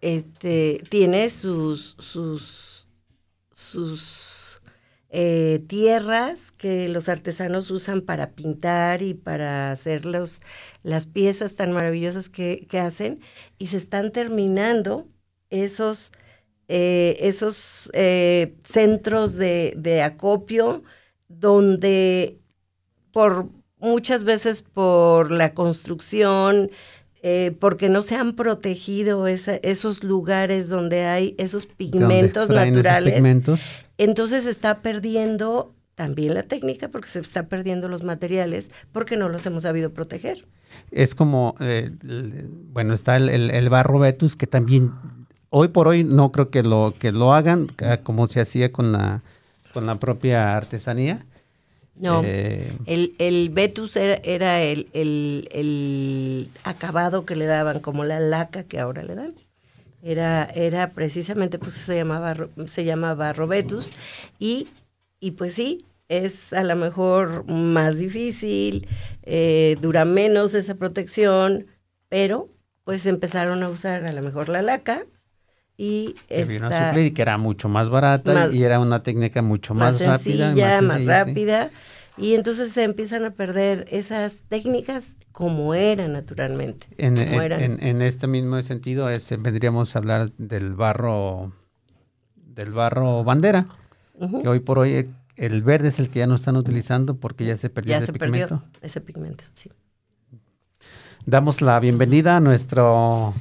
este, 0.02 0.82
tiene 0.90 1.30
sus, 1.30 1.96
sus, 2.00 2.88
sus 3.52 4.62
eh, 5.10 5.64
tierras 5.68 6.52
que 6.52 6.88
los 6.88 7.10
artesanos 7.10 7.70
usan 7.70 8.02
para 8.02 8.32
pintar 8.32 9.02
y 9.02 9.14
para 9.14 9.72
hacer 9.72 10.06
los, 10.06 10.40
las 10.84 11.06
piezas 11.06 11.56
tan 11.56 11.74
maravillosas 11.74 12.30
que, 12.30 12.66
hacen 12.80 13.20
y 13.58 13.68
se 13.68 13.78
están 13.78 14.12
terminando 14.12 15.08
esos, 15.52 16.12
eh, 16.68 17.18
esos 17.20 17.92
eh, 17.94 18.56
centros 18.64 19.36
de, 19.36 19.74
de 19.78 20.02
acopio 20.02 20.84
donde 21.28 22.40
por 23.12 23.48
muchas 23.80 24.24
veces 24.24 24.64
por 24.64 25.32
la 25.32 25.54
construcción, 25.54 26.70
eh, 27.24 27.56
porque 27.60 27.88
no 27.88 28.02
se 28.02 28.16
han 28.16 28.34
protegido 28.34 29.28
esos 29.28 30.04
lugares 30.04 30.70
donde 30.70 31.04
hay 31.04 31.36
esos 31.38 31.68
pigmentos 31.68 32.50
naturales. 32.50 33.22
Entonces 33.98 34.44
se 34.46 34.50
está 34.50 34.82
perdiendo 34.82 35.76
también 35.94 36.34
la 36.34 36.42
técnica 36.42 36.90
porque 36.90 37.10
se 37.10 37.20
está 37.20 37.48
perdiendo 37.48 37.88
los 37.90 38.04
materiales 38.04 38.72
porque 38.92 39.18
no 39.18 39.30
los 39.30 39.46
hemos 39.46 39.64
sabido 39.64 39.92
proteger. 39.92 40.48
Es 40.90 41.14
como, 41.14 41.54
eh, 41.60 41.92
bueno, 42.02 42.96
está 42.96 43.18
el, 43.18 43.70
barro 43.70 44.00
Vetus 44.00 44.36
que 44.36 44.48
también 44.48 44.92
hoy 45.52 45.68
por 45.68 45.88
hoy 45.88 46.04
no 46.04 46.32
creo 46.32 46.50
que 46.50 46.64
lo 46.64 46.96
que 46.98 47.12
lo 47.12 47.34
hagan 47.34 47.68
como 48.02 48.26
se 48.26 48.42
hacía 48.42 48.72
con 48.72 48.92
la 48.92 49.22
con 49.74 49.86
la 49.86 49.96
propia 49.96 50.56
artesanía 50.56 51.24
no, 52.02 52.24
eh, 52.26 52.74
el, 52.88 53.14
el 53.20 53.50
Betus 53.50 53.96
era, 53.96 54.62
el, 54.64 54.88
acabado 56.64 57.26
que 57.26 57.36
le 57.36 57.46
daban, 57.46 57.80
como 57.80 58.04
la 58.04 58.20
laca 58.20 58.64
que 58.64 58.80
ahora 58.80 59.04
le 59.04 59.14
dan. 59.14 59.36
Era, 60.02 60.46
era 60.56 60.90
precisamente, 60.92 61.60
pues 61.60 61.76
se 61.76 61.96
llamaba, 61.96 62.36
se 62.66 62.86
llama 62.86 63.14
barro 63.14 63.46
Betus. 63.46 63.92
Y, 64.40 64.70
y 65.20 65.32
pues 65.32 65.54
sí, 65.54 65.86
es 66.10 66.54
a 66.54 66.64
lo 66.64 66.76
mejor 66.76 67.46
más 67.48 67.98
difícil, 67.98 68.88
eh, 69.22 69.78
dura 69.80 70.04
menos 70.04 70.56
esa 70.56 70.74
protección, 70.74 71.68
pero 72.10 72.50
pues 72.84 73.06
empezaron 73.06 73.62
a 73.62 73.70
usar 73.70 74.06
a 74.06 74.12
lo 74.12 74.24
mejor 74.24 74.50
la 74.50 74.64
laca 74.64 75.06
y 75.78 76.16
que 76.28 76.46
vino 76.46 76.68
a 76.68 76.70
esta 76.70 76.90
suplir 76.90 77.08
y 77.08 77.12
que 77.12 77.22
era 77.22 77.38
mucho 77.38 77.68
más 77.70 77.90
barata 77.90 78.34
Más- 78.34 78.54
y 78.54 78.64
era 78.64 78.80
una 78.80 79.02
técnica 79.04 79.42
mucho 79.42 79.74
más, 79.74 80.00
más 80.00 80.08
rápida. 80.08 80.48
sencilla, 80.50 80.82
más, 80.82 80.92
sencilla, 80.92 81.24
sí. 81.24 81.30
rápida. 81.30 81.70
Y 82.18 82.34
entonces 82.36 82.72
se 82.74 82.84
empiezan 82.84 83.24
a 83.26 83.32
perder 83.32 83.86
esas 83.90 84.36
técnicas 84.50 85.14
como 85.32 85.74
eran 85.74 86.14
naturalmente. 86.14 86.86
En, 86.98 87.16
como 87.16 87.42
eran. 87.42 87.62
en- 87.62 87.82
en 87.84 88.02
este 88.02 88.28
mismo 88.28 88.62
sentido, 88.62 89.10
es- 89.10 89.30
vendríamos 89.42 89.96
a 89.96 90.00
hablar 90.00 90.32
del 90.38 90.74
barro, 90.76 91.54
del 92.36 92.72
barro 92.72 93.24
bandera, 93.24 93.66
que 94.42 94.48
hoy 94.48 94.60
por 94.60 94.78
hoy 94.78 94.94
eh, 94.94 95.10
el 95.38 95.64
verde 95.64 95.88
es 95.88 95.98
el 96.00 96.10
que 96.10 96.20
ya 96.20 96.28
no 96.28 96.36
están 96.36 96.58
utilizando 96.58 97.16
porque 97.16 97.46
ya 97.46 97.58
se 97.58 97.70
perdió 97.72 97.92
Ya 97.92 97.98
ese 98.00 98.08
se 98.08 98.14
pigmento. 98.14 98.60
perdió 98.60 98.80
ese 98.82 99.02
pigmento, 99.02 99.44
sí. 99.56 99.72
Damos 101.26 101.62
la 101.62 101.80
bienvenida 101.80 102.38
a 102.38 102.40
nuestro 102.40 103.34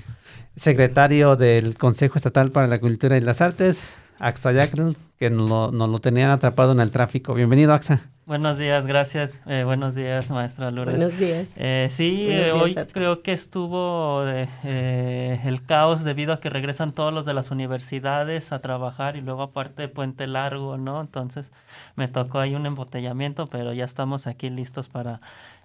secretario 0.56 1.36
del 1.36 1.76
Consejo 1.76 2.16
Estatal 2.16 2.50
para 2.50 2.66
la 2.66 2.78
Cultura 2.78 3.16
y 3.16 3.20
las 3.20 3.40
Artes, 3.40 3.84
Axa 4.18 4.52
Yacrel, 4.52 4.96
que 5.18 5.30
nos 5.30 5.48
lo, 5.48 5.72
nos 5.72 5.88
lo 5.88 5.98
tenían 5.98 6.30
atrapado 6.30 6.72
en 6.72 6.80
el 6.80 6.90
tráfico. 6.90 7.34
Bienvenido, 7.34 7.72
Axa. 7.72 8.10
Buenos 8.30 8.58
días, 8.58 8.86
gracias. 8.86 9.40
Eh, 9.46 9.64
buenos 9.64 9.96
días, 9.96 10.30
maestra 10.30 10.70
Lourdes. 10.70 10.98
Buenos 10.98 11.18
días. 11.18 11.50
Eh, 11.56 11.88
sí, 11.90 12.26
Buenos 12.26 12.46
eh, 12.46 12.52
días, 12.52 12.86
hoy 12.86 12.92
creo 12.92 13.22
que 13.22 13.32
estuvo 13.32 14.22
eh, 14.24 15.40
el 15.44 15.66
caos 15.66 16.04
debido 16.04 16.32
a 16.32 16.38
que 16.38 16.48
regresan 16.48 16.92
todos 16.92 17.12
los 17.12 17.24
de 17.24 17.34
las 17.34 17.50
universidades 17.50 18.52
a 18.52 18.60
trabajar 18.60 19.16
y 19.16 19.20
luego 19.20 19.42
aparte 19.42 19.88
puente 19.88 20.28
largo, 20.28 20.76
¿no? 20.78 21.00
Entonces 21.00 21.50
me 21.96 22.06
tocó 22.06 22.38
ahí 22.38 22.54
un 22.54 22.66
embotellamiento, 22.66 23.48
pero 23.48 23.72
ya 23.72 23.84
estamos 23.84 24.28
aquí 24.28 24.48
listos 24.48 24.88
para 24.88 25.20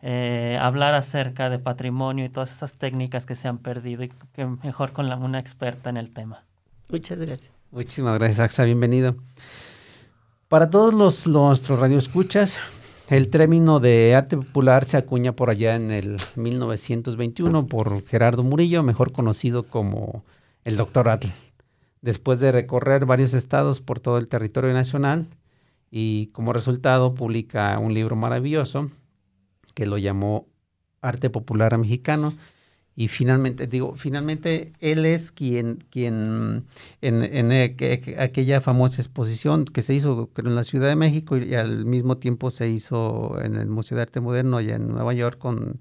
eh, 0.08 0.60
hablar 0.62 0.94
acerca 0.94 1.50
de 1.50 1.58
patrimonio 1.58 2.26
y 2.26 2.30
todas 2.30 2.52
esas 2.52 2.78
técnicas 2.78 3.26
que 3.26 3.36
se 3.36 3.48
han 3.48 3.58
perdido 3.58 4.04
y 4.04 4.12
que 4.34 4.46
mejor 4.46 4.92
con 4.92 5.10
la, 5.10 5.16
una 5.16 5.40
experta 5.40 5.90
en 5.90 5.98
el 5.98 6.12
tema. 6.12 6.44
Muchas 6.90 7.18
gracias. 7.18 7.52
Muchísimas 7.72 8.20
gracias, 8.20 8.40
Axa. 8.40 8.66
Bienvenido. 8.66 9.16
Para 10.48 10.70
todos 10.70 10.94
los, 10.94 11.26
nuestros 11.26 11.80
radioescuchas, 11.80 12.60
el 13.10 13.32
término 13.32 13.80
de 13.80 14.14
arte 14.14 14.38
popular 14.38 14.86
se 14.86 14.98
acuña 14.98 15.32
por 15.32 15.50
allá 15.50 15.76
en 15.76 15.90
el 15.90 16.18
1921 16.36 17.66
por 17.66 18.06
Gerardo 18.06 18.44
Murillo, 18.44 18.84
mejor 18.84 19.12
conocido 19.12 19.64
como 19.64 20.24
el 20.66 20.78
Doctor 20.78 21.10
Atl. 21.10 21.30
Después 22.04 22.40
de 22.40 22.52
recorrer 22.52 23.08
varios 23.08 23.34
estados 23.34 23.82
por 23.82 24.00
todo 24.00 24.20
el 24.20 24.28
territorio 24.28 24.72
nacional 24.72 25.26
y 25.90 26.28
como 26.28 26.54
resultado 26.54 27.16
publica 27.16 27.80
un 27.80 27.96
libro 27.96 28.16
maravilloso 28.16 28.92
que 29.76 29.86
lo 29.86 29.98
llamó 30.00 30.48
Arte 31.02 31.30
Popular 31.30 31.78
Mexicano. 31.78 32.34
Y 32.98 33.10
finalmente 33.10 33.68
digo 33.68 33.96
finalmente 33.96 34.72
él 34.80 35.06
es 35.06 35.32
quien 35.34 35.80
quien 35.90 36.66
en, 37.02 37.24
en 37.24 37.50
aqu- 37.52 38.18
aquella 38.20 38.62
famosa 38.62 39.02
exposición 39.02 39.66
que 39.66 39.82
se 39.82 39.94
hizo 39.94 40.30
en 40.38 40.56
la 40.56 40.64
Ciudad 40.64 40.88
de 40.90 40.96
México 40.96 41.38
y, 41.38 41.56
al 41.56 41.86
mismo 41.86 42.18
tiempo 42.18 42.52
se 42.52 42.70
hizo 42.70 43.38
en 43.42 43.56
el 43.58 43.68
Museo 43.70 43.98
de 43.98 44.04
Arte 44.04 44.22
Moderno 44.22 44.58
allá 44.58 44.76
en 44.78 44.88
Nueva 44.90 45.14
York 45.14 45.38
con 45.40 45.80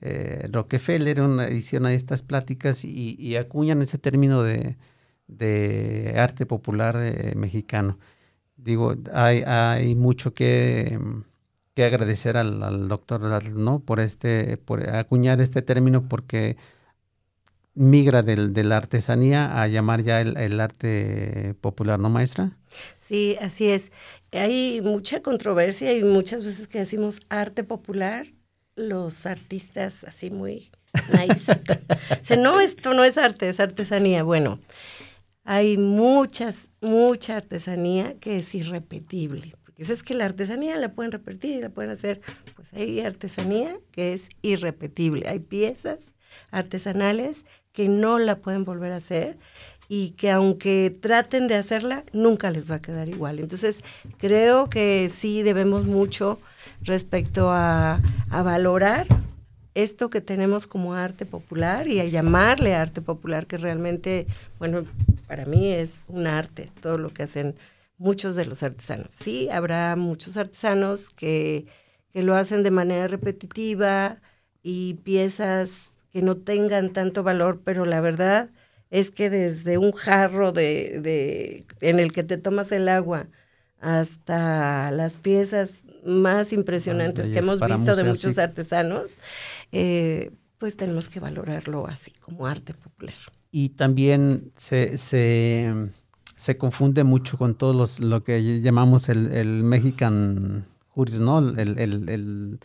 eh, 0.00 0.48
Rockefeller. 0.52 1.20
Una 1.22 1.46
de 1.46 1.94
estas 1.94 2.22
pláticas 2.22 2.84
y, 2.84 3.36
acuñan 3.36 3.82
ese 3.82 3.98
término 3.98 4.42
de, 4.42 4.76
de 5.28 6.14
arte 6.16 6.46
popular 6.46 6.96
eh, 7.00 7.34
mexicano. 7.36 7.98
Digo 8.56 8.94
hay, 9.14 9.42
hay 9.46 9.94
mucho 9.94 10.34
que 10.34 10.88
em, 10.94 11.24
que 11.74 11.84
agradecer 11.84 12.36
al, 12.36 12.62
al 12.62 12.88
doctor 12.88 13.20
no 13.52 13.80
por 13.80 14.00
este 14.00 14.56
por 14.56 14.88
acuñar 14.90 15.40
este 15.40 15.62
término 15.62 16.08
porque 16.08 16.56
migra 17.74 18.22
del, 18.22 18.52
de 18.52 18.64
la 18.64 18.76
artesanía 18.76 19.62
a 19.62 19.66
llamar 19.66 20.02
ya 20.02 20.20
el, 20.20 20.36
el 20.36 20.60
arte 20.60 21.54
popular, 21.60 21.98
¿no, 21.98 22.10
maestra? 22.10 22.56
Sí, 23.00 23.36
así 23.40 23.70
es. 23.70 23.90
Hay 24.32 24.80
mucha 24.82 25.22
controversia 25.22 25.92
y 25.92 26.04
muchas 26.04 26.44
veces 26.44 26.68
que 26.68 26.80
decimos 26.80 27.20
arte 27.28 27.64
popular, 27.64 28.26
los 28.76 29.26
artistas 29.26 30.04
así 30.04 30.30
muy 30.30 30.70
nice. 31.12 31.60
Dicen, 32.20 32.42
no, 32.42 32.60
esto 32.60 32.94
no 32.94 33.04
es 33.04 33.18
arte, 33.18 33.48
es 33.48 33.60
artesanía. 33.60 34.22
Bueno, 34.22 34.60
hay 35.44 35.76
muchas, 35.76 36.68
mucha 36.80 37.36
artesanía 37.36 38.14
que 38.20 38.38
es 38.38 38.54
irrepetible. 38.54 39.54
Es 39.88 40.02
que 40.02 40.14
la 40.14 40.26
artesanía 40.26 40.76
la 40.76 40.92
pueden 40.92 41.12
repetir, 41.12 41.62
la 41.62 41.70
pueden 41.70 41.90
hacer. 41.90 42.20
Pues 42.54 42.72
hay 42.74 43.00
artesanía 43.00 43.78
que 43.92 44.12
es 44.12 44.28
irrepetible. 44.42 45.26
Hay 45.26 45.38
piezas 45.38 46.12
artesanales 46.50 47.44
que 47.72 47.88
no 47.88 48.18
la 48.18 48.36
pueden 48.36 48.64
volver 48.64 48.92
a 48.92 48.96
hacer 48.96 49.38
y 49.88 50.10
que 50.10 50.30
aunque 50.30 50.96
traten 51.00 51.48
de 51.48 51.54
hacerla, 51.54 52.04
nunca 52.12 52.50
les 52.50 52.70
va 52.70 52.76
a 52.76 52.82
quedar 52.82 53.08
igual. 53.08 53.40
Entonces, 53.40 53.82
creo 54.18 54.68
que 54.68 55.10
sí 55.14 55.42
debemos 55.42 55.86
mucho 55.86 56.38
respecto 56.82 57.50
a, 57.50 58.00
a 58.30 58.42
valorar 58.42 59.06
esto 59.74 60.10
que 60.10 60.20
tenemos 60.20 60.66
como 60.66 60.94
arte 60.94 61.26
popular 61.26 61.88
y 61.88 62.00
a 62.00 62.04
llamarle 62.04 62.74
arte 62.74 63.00
popular, 63.00 63.46
que 63.46 63.56
realmente, 63.56 64.26
bueno, 64.58 64.84
para 65.26 65.46
mí 65.46 65.72
es 65.72 66.02
un 66.08 66.26
arte, 66.26 66.70
todo 66.80 66.98
lo 66.98 67.10
que 67.10 67.22
hacen 67.22 67.54
muchos 68.00 68.34
de 68.34 68.46
los 68.46 68.62
artesanos. 68.62 69.14
Sí, 69.14 69.48
habrá 69.50 69.94
muchos 69.94 70.38
artesanos 70.38 71.10
que, 71.10 71.66
que 72.12 72.22
lo 72.22 72.34
hacen 72.34 72.62
de 72.62 72.70
manera 72.70 73.06
repetitiva 73.06 74.20
y 74.62 74.94
piezas 75.04 75.92
que 76.10 76.22
no 76.22 76.38
tengan 76.38 76.92
tanto 76.94 77.22
valor, 77.22 77.60
pero 77.62 77.84
la 77.84 78.00
verdad 78.00 78.48
es 78.90 79.10
que 79.10 79.28
desde 79.28 79.76
un 79.76 79.92
jarro 79.92 80.50
de, 80.50 80.98
de, 81.00 81.66
en 81.80 82.00
el 82.00 82.10
que 82.10 82.24
te 82.24 82.38
tomas 82.38 82.72
el 82.72 82.88
agua 82.88 83.28
hasta 83.80 84.90
las 84.90 85.18
piezas 85.18 85.84
más 86.04 86.54
impresionantes 86.54 87.28
que 87.28 87.38
hemos 87.38 87.60
visto 87.60 87.96
de 87.96 88.04
muchos 88.04 88.34
sí. 88.34 88.40
artesanos, 88.40 89.18
eh, 89.72 90.32
pues 90.56 90.76
tenemos 90.76 91.08
que 91.08 91.20
valorarlo 91.20 91.86
así 91.86 92.12
como 92.12 92.46
arte 92.46 92.72
popular. 92.72 93.14
Y 93.52 93.70
también 93.70 94.52
se, 94.56 94.96
se, 94.96 95.72
se 96.40 96.56
confunde 96.56 97.04
mucho 97.04 97.36
con 97.38 97.54
todos 97.54 97.76
los, 97.76 98.00
lo 98.00 98.24
que 98.24 98.60
llamamos 98.62 99.08
el, 99.10 99.32
el 99.32 99.62
Mexican 99.62 100.66
Juris, 100.88 101.20
¿no? 101.20 101.38
El, 101.40 101.78
el, 101.78 102.08
el- 102.08 102.58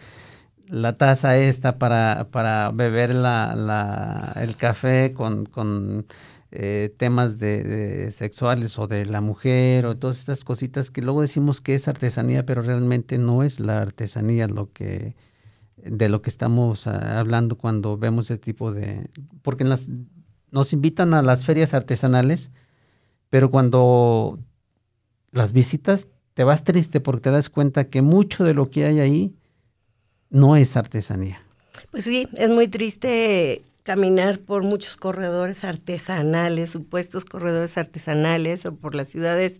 la 0.68 0.98
taza 0.98 1.38
esta 1.38 1.78
para, 1.78 2.30
para 2.32 2.72
beber 2.72 3.14
la, 3.14 3.56
la, 3.56 4.34
el 4.42 4.56
café 4.56 5.14
con, 5.14 5.46
con 5.46 6.06
eh, 6.52 6.94
temas 6.98 7.38
de, 7.38 7.64
de 7.64 8.12
sexuales 8.12 8.80
o 8.80 8.88
de 8.88 9.06
la 9.06 9.22
mujer 9.22 9.86
o 9.86 9.98
todas 9.98 10.18
estas 10.20 10.44
cositas 10.44 10.90
que 10.92 11.02
luego 11.04 11.22
decimos 11.22 11.62
que 11.62 11.76
es 11.76 11.88
artesanía, 11.88 12.46
pero 12.46 12.62
realmente 12.64 13.18
no 13.20 13.44
es 13.44 13.60
la 13.60 13.82
artesanía 13.82 14.48
lo 14.48 14.72
que 14.74 15.16
de 15.78 16.10
lo 16.10 16.22
que 16.22 16.30
estamos 16.30 16.88
ah, 16.88 17.20
hablando 17.20 17.58
cuando 17.58 17.98
vemos 17.98 18.26
ese 18.32 18.40
tipo 18.40 18.72
de 18.74 19.10
porque 19.44 19.64
en 19.64 19.70
las 19.70 19.88
nos 20.52 20.74
invitan 20.74 21.14
a 21.14 21.22
las 21.22 21.46
ferias 21.46 21.74
artesanales, 21.74 22.52
pero 23.36 23.52
cuando 23.52 24.40
las 25.34 25.52
visitas 25.52 26.08
te 26.36 26.46
vas 26.46 26.64
triste 26.64 27.02
porque 27.02 27.24
te 27.24 27.32
das 27.32 27.50
cuenta 27.50 27.90
que 27.90 28.02
mucho 28.02 28.46
de 28.46 28.54
lo 28.54 28.70
que 28.70 28.86
hay 28.86 29.02
ahí 29.02 29.36
no 30.30 30.56
es 30.56 30.78
artesanía. 30.78 31.42
Pues 31.92 32.06
sí, 32.06 32.30
es 32.38 32.50
muy 32.50 32.70
triste 32.70 33.62
caminar 33.84 34.40
por 34.40 34.64
muchos 34.64 34.96
corredores 34.96 35.66
artesanales, 35.66 36.70
supuestos 36.70 37.26
corredores 37.26 37.78
artesanales, 37.78 38.66
o 38.66 38.74
por 38.74 38.96
las 38.96 39.10
ciudades 39.10 39.60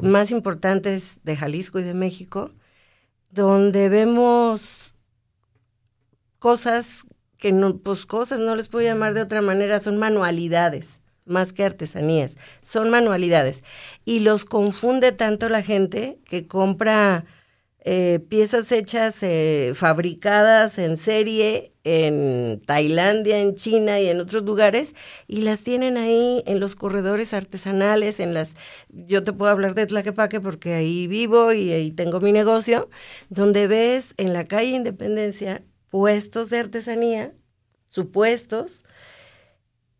más 0.00 0.30
importantes 0.30 1.18
de 1.22 1.36
Jalisco 1.36 1.78
y 1.78 1.82
de 1.82 1.92
México, 1.92 2.52
donde 3.30 3.90
vemos 3.90 4.94
cosas 6.38 7.02
que 7.36 7.52
no, 7.52 7.76
pues 7.76 8.06
cosas 8.06 8.40
no 8.40 8.56
les 8.56 8.70
puedo 8.70 8.86
llamar 8.86 9.12
de 9.12 9.20
otra 9.20 9.42
manera, 9.42 9.78
son 9.78 9.98
manualidades 9.98 11.00
más 11.24 11.52
que 11.52 11.64
artesanías, 11.64 12.36
son 12.62 12.90
manualidades. 12.90 13.62
Y 14.04 14.20
los 14.20 14.44
confunde 14.44 15.12
tanto 15.12 15.48
la 15.48 15.62
gente 15.62 16.18
que 16.24 16.46
compra 16.46 17.24
eh, 17.82 18.20
piezas 18.28 18.70
hechas, 18.72 19.16
eh, 19.22 19.72
fabricadas 19.74 20.78
en 20.78 20.98
serie 20.98 21.72
en 21.82 22.60
Tailandia, 22.66 23.38
en 23.38 23.54
China 23.54 24.00
y 24.00 24.08
en 24.08 24.20
otros 24.20 24.42
lugares, 24.44 24.94
y 25.26 25.42
las 25.42 25.60
tienen 25.60 25.96
ahí 25.96 26.42
en 26.46 26.60
los 26.60 26.74
corredores 26.74 27.32
artesanales, 27.32 28.20
en 28.20 28.34
las, 28.34 28.54
yo 28.90 29.24
te 29.24 29.32
puedo 29.32 29.50
hablar 29.50 29.74
de 29.74 29.86
Tlaquepaque 29.86 30.40
porque 30.40 30.74
ahí 30.74 31.06
vivo 31.06 31.52
y 31.52 31.72
ahí 31.72 31.90
tengo 31.90 32.20
mi 32.20 32.32
negocio, 32.32 32.90
donde 33.30 33.66
ves 33.66 34.12
en 34.18 34.34
la 34.34 34.46
calle 34.46 34.76
Independencia 34.76 35.62
puestos 35.88 36.50
de 36.50 36.58
artesanía, 36.58 37.32
supuestos, 37.86 38.84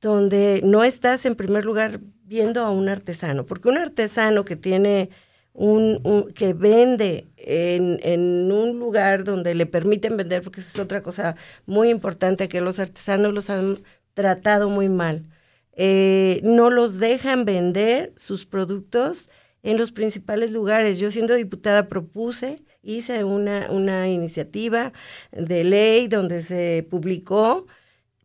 donde 0.00 0.60
no 0.64 0.84
estás 0.84 1.24
en 1.26 1.34
primer 1.36 1.64
lugar 1.64 2.00
viendo 2.24 2.60
a 2.62 2.70
un 2.70 2.88
artesano, 2.88 3.44
porque 3.46 3.68
un 3.68 3.78
artesano 3.78 4.44
que 4.44 4.56
tiene 4.56 5.10
un, 5.52 6.32
que 6.34 6.52
vende 6.54 7.28
en, 7.36 7.98
en 8.02 8.50
un 8.52 8.78
lugar 8.78 9.24
donde 9.24 9.54
le 9.54 9.66
permiten 9.66 10.16
vender, 10.16 10.42
porque 10.42 10.60
esa 10.60 10.70
es 10.70 10.78
otra 10.78 11.02
cosa 11.02 11.36
muy 11.66 11.90
importante, 11.90 12.48
que 12.48 12.60
los 12.60 12.78
artesanos 12.78 13.34
los 13.34 13.50
han 13.50 13.78
tratado 14.14 14.68
muy 14.68 14.88
mal. 14.88 15.26
eh, 15.72 16.40
no 16.44 16.70
los 16.70 16.98
dejan 16.98 17.44
vender 17.44 18.12
sus 18.16 18.44
productos 18.46 19.28
en 19.62 19.76
los 19.78 19.92
principales 19.92 20.50
lugares. 20.50 20.98
Yo 20.98 21.10
siendo 21.10 21.34
diputada 21.34 21.88
propuse, 21.88 22.62
hice 22.82 23.24
una, 23.24 23.70
una 23.70 24.08
iniciativa 24.08 24.92
de 25.32 25.64
ley 25.64 26.08
donde 26.08 26.42
se 26.42 26.86
publicó 26.90 27.66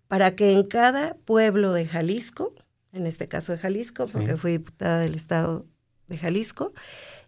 para 0.07 0.35
que 0.35 0.51
en 0.51 0.63
cada 0.63 1.15
pueblo 1.25 1.73
de 1.73 1.85
Jalisco, 1.85 2.53
en 2.91 3.07
este 3.07 3.27
caso 3.27 3.51
de 3.51 3.57
Jalisco, 3.57 4.05
porque 4.07 4.37
fui 4.37 4.53
diputada 4.53 4.99
del 4.99 5.15
estado 5.15 5.65
de 6.07 6.17
Jalisco, 6.17 6.73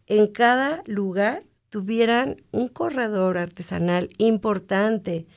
en 0.05 0.27
cada 0.27 0.83
lugar 0.85 1.43
tuvieran 1.69 2.43
un 2.51 2.69
corredor 2.69 3.37
artesanal 3.37 4.09
importante, 4.17 5.27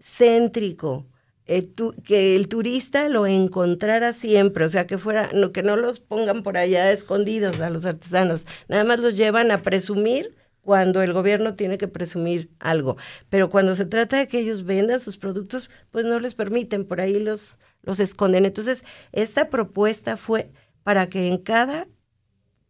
céntrico, 0.00 1.06
eh, 1.46 1.66
que 2.04 2.36
el 2.36 2.48
turista 2.48 3.08
lo 3.08 3.26
encontrara 3.26 4.12
siempre, 4.12 4.66
o 4.66 4.68
sea, 4.68 4.86
que 4.86 4.98
fuera, 4.98 5.30
no, 5.32 5.50
que 5.50 5.62
no 5.62 5.76
los 5.76 5.98
pongan 5.98 6.42
por 6.42 6.58
allá 6.58 6.92
escondidos 6.92 7.60
a 7.60 7.70
los 7.70 7.86
artesanos, 7.86 8.46
nada 8.68 8.84
más 8.84 9.00
los 9.00 9.16
llevan 9.16 9.50
a 9.50 9.62
presumir 9.62 10.36
cuando 10.62 11.02
el 11.02 11.12
gobierno 11.12 11.54
tiene 11.54 11.78
que 11.78 11.88
presumir 11.88 12.50
algo, 12.58 12.96
pero 13.28 13.48
cuando 13.48 13.74
se 13.74 13.86
trata 13.86 14.18
de 14.18 14.28
que 14.28 14.38
ellos 14.38 14.64
vendan 14.64 15.00
sus 15.00 15.16
productos, 15.16 15.70
pues 15.90 16.04
no 16.04 16.20
les 16.20 16.34
permiten, 16.34 16.84
por 16.84 17.00
ahí 17.00 17.20
los, 17.20 17.56
los 17.82 18.00
esconden. 18.00 18.44
Entonces, 18.44 18.84
esta 19.12 19.48
propuesta 19.48 20.16
fue 20.16 20.50
para 20.82 21.08
que 21.08 21.28
en 21.28 21.38
cada 21.38 21.88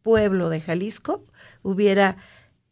pueblo 0.02 0.48
de 0.48 0.60
Jalisco 0.60 1.24
hubiera 1.62 2.16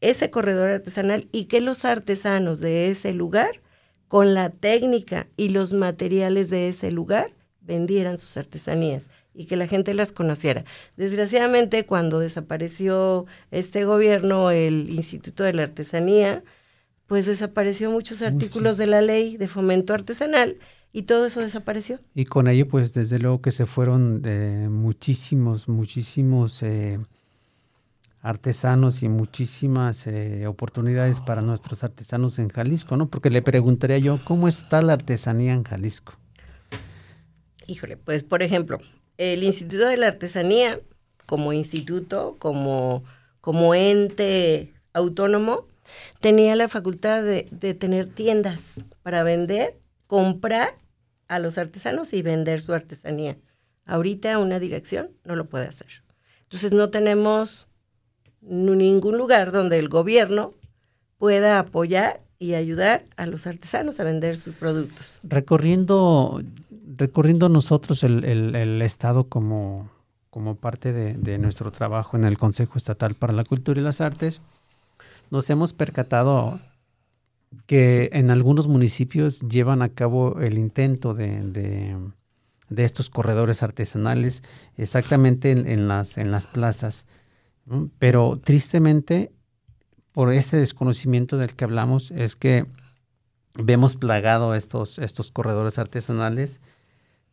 ese 0.00 0.30
corredor 0.30 0.68
artesanal 0.68 1.28
y 1.32 1.46
que 1.46 1.60
los 1.60 1.84
artesanos 1.84 2.60
de 2.60 2.90
ese 2.90 3.12
lugar, 3.12 3.62
con 4.08 4.34
la 4.34 4.50
técnica 4.50 5.26
y 5.36 5.48
los 5.48 5.72
materiales 5.72 6.48
de 6.50 6.68
ese 6.68 6.92
lugar, 6.92 7.34
vendieran 7.60 8.18
sus 8.18 8.36
artesanías 8.36 9.08
y 9.36 9.46
que 9.46 9.56
la 9.56 9.66
gente 9.66 9.94
las 9.94 10.12
conociera. 10.12 10.64
Desgraciadamente, 10.96 11.84
cuando 11.84 12.18
desapareció 12.18 13.26
este 13.50 13.84
gobierno, 13.84 14.50
el 14.50 14.90
Instituto 14.90 15.44
de 15.44 15.52
la 15.52 15.64
Artesanía, 15.64 16.42
pues 17.06 17.26
desapareció 17.26 17.90
muchos 17.90 18.22
artículos 18.22 18.76
de 18.76 18.86
la 18.86 19.00
ley 19.00 19.36
de 19.36 19.48
fomento 19.48 19.94
artesanal 19.94 20.56
y 20.92 21.02
todo 21.02 21.26
eso 21.26 21.40
desapareció. 21.40 22.00
Y 22.14 22.24
con 22.24 22.48
ello, 22.48 22.66
pues 22.68 22.94
desde 22.94 23.18
luego 23.18 23.42
que 23.42 23.50
se 23.50 23.66
fueron 23.66 24.22
de 24.22 24.68
muchísimos, 24.68 25.68
muchísimos 25.68 26.62
eh, 26.62 26.98
artesanos 28.22 29.02
y 29.02 29.08
muchísimas 29.08 30.06
eh, 30.06 30.46
oportunidades 30.46 31.20
para 31.20 31.42
nuestros 31.42 31.84
artesanos 31.84 32.38
en 32.38 32.48
Jalisco, 32.48 32.96
¿no? 32.96 33.08
Porque 33.08 33.30
le 33.30 33.42
preguntaría 33.42 33.98
yo, 33.98 34.18
¿cómo 34.24 34.48
está 34.48 34.82
la 34.82 34.94
artesanía 34.94 35.52
en 35.52 35.62
Jalisco? 35.62 36.14
Híjole, 37.68 37.96
pues 37.96 38.24
por 38.24 38.42
ejemplo, 38.42 38.78
el 39.18 39.42
Instituto 39.42 39.86
de 39.86 39.96
la 39.96 40.08
Artesanía, 40.08 40.80
como 41.26 41.52
instituto, 41.52 42.36
como, 42.38 43.04
como 43.40 43.74
ente 43.74 44.72
autónomo, 44.92 45.66
tenía 46.20 46.56
la 46.56 46.68
facultad 46.68 47.22
de, 47.22 47.44
tener 47.74 48.06
tiendas 48.06 48.60
para 49.02 49.22
vender, 49.22 49.76
comprar 50.06 50.74
a 51.28 51.38
los 51.38 51.58
artesanos 51.58 52.12
y 52.12 52.22
vender 52.22 52.62
su 52.62 52.72
artesanía. 52.72 53.36
Ahorita 53.84 54.38
una 54.38 54.58
dirección 54.58 55.10
no 55.24 55.36
lo 55.36 55.46
puede 55.46 55.66
hacer. 55.66 56.02
Entonces 56.44 56.72
no 56.72 56.90
tenemos 56.90 57.66
ningún 58.40 59.18
lugar 59.18 59.50
donde 59.50 59.78
el 59.78 59.88
gobierno 59.88 60.54
pueda 61.18 61.58
apoyar 61.58 62.20
y 62.38 62.54
ayudar 62.54 63.04
a 63.16 63.26
los 63.26 63.46
artesanos 63.46 63.98
a 63.98 64.04
vender 64.04 64.36
sus 64.36 64.54
productos. 64.54 65.20
Recorriendo 65.22 66.42
recorriendo 66.96 67.48
nosotros 67.48 68.02
el, 68.04 68.82
Estado 68.82 69.24
como, 69.24 69.90
como 70.30 70.56
parte 70.56 70.92
de, 70.92 71.38
nuestro 71.38 71.70
trabajo 71.70 72.16
en 72.16 72.24
el 72.24 72.38
Consejo 72.38 72.76
Estatal 72.76 73.14
para 73.14 73.32
la 73.32 73.44
Cultura 73.44 73.80
y 73.80 73.84
las 73.84 74.00
Artes, 74.00 74.40
nos 75.30 75.48
hemos 75.50 75.72
percatado 75.72 76.60
que 77.66 78.10
en 78.12 78.30
algunos 78.30 78.68
municipios 78.68 79.40
llevan 79.40 79.82
a 79.82 79.88
cabo 79.88 80.40
el 80.40 80.58
intento 80.58 81.14
de, 81.14 81.96
estos 82.76 83.10
corredores 83.10 83.62
artesanales 83.62 84.42
exactamente 84.76 85.50
en, 85.50 85.88
las, 85.88 86.18
en 86.18 86.30
las 86.30 86.46
plazas. 86.46 87.06
Pero 87.98 88.36
tristemente, 88.42 89.32
por 90.12 90.32
este 90.32 90.56
desconocimiento 90.56 91.36
del 91.36 91.54
que 91.56 91.64
hablamos, 91.64 92.10
es 92.12 92.36
que 92.36 92.66
vemos 93.54 93.96
plagado 93.96 94.54
estos, 94.54 94.98
estos 94.98 95.30
corredores 95.30 95.78
artesanales 95.78 96.60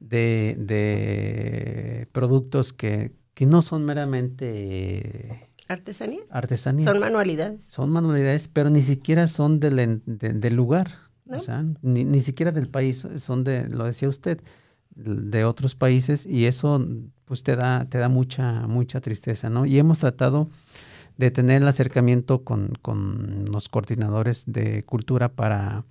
de, 0.09 2.07
productos 2.11 2.73
que, 2.73 3.11
no 3.39 3.61
son 3.61 3.83
meramente... 3.85 5.49
¿Artesanía? 5.67 6.21
Artesanía. 6.29 6.85
Son 6.85 6.99
manualidades. 6.99 7.65
Son 7.65 7.89
manualidades, 7.89 8.47
pero 8.47 8.69
ni 8.69 8.81
siquiera 8.81 9.27
son 9.27 9.59
del, 9.59 10.01
del 10.05 10.55
lugar. 10.55 10.91
O 11.29 11.39
sea, 11.39 11.65
ni, 11.81 12.03
ni, 12.03 12.21
siquiera 12.21 12.51
del 12.51 12.67
país, 12.67 13.07
son 13.19 13.43
de, 13.43 13.67
lo 13.69 13.85
decía 13.85 14.09
usted, 14.09 14.41
de 14.95 15.45
otros 15.45 15.75
países 15.75 16.25
y 16.25 16.45
eso 16.45 16.85
pues 17.25 17.43
te 17.43 17.55
da, 17.55 17.85
te 17.89 17.97
da 17.97 18.09
mucha, 18.09 18.67
mucha 18.67 19.01
tristeza, 19.01 19.49
¿no? 19.49 19.65
Y 19.65 19.79
hemos 19.79 19.99
tratado 19.99 20.49
de 21.17 21.31
tener 21.31 21.61
el 21.61 21.67
acercamiento 21.67 22.43
con, 22.43 22.73
con 22.81 23.45
los 23.51 23.69
coordinadores 23.69 24.43
de 24.45 24.83
cultura 24.83 25.29
para 25.29 25.85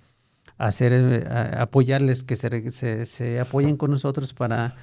hacer, 0.57 0.93
eh, 0.93 1.27
apoyarles, 1.57 2.23
que 2.23 2.35
se, 2.35 3.05
se, 3.05 3.39
apoyen 3.39 3.77
con 3.77 3.91
nosotros 3.91 4.33
para... 4.33 4.75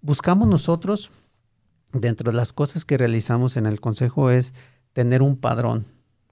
Buscamos 0.00 0.46
nosotros, 0.46 1.10
dentro 1.92 2.30
de 2.30 2.36
las 2.36 2.52
cosas 2.52 2.84
que 2.84 2.98
realizamos 2.98 3.56
en 3.56 3.66
el 3.66 3.80
Consejo, 3.80 4.30
es 4.30 4.54
tener 4.92 5.22
un 5.22 5.36
padrón, 5.36 5.86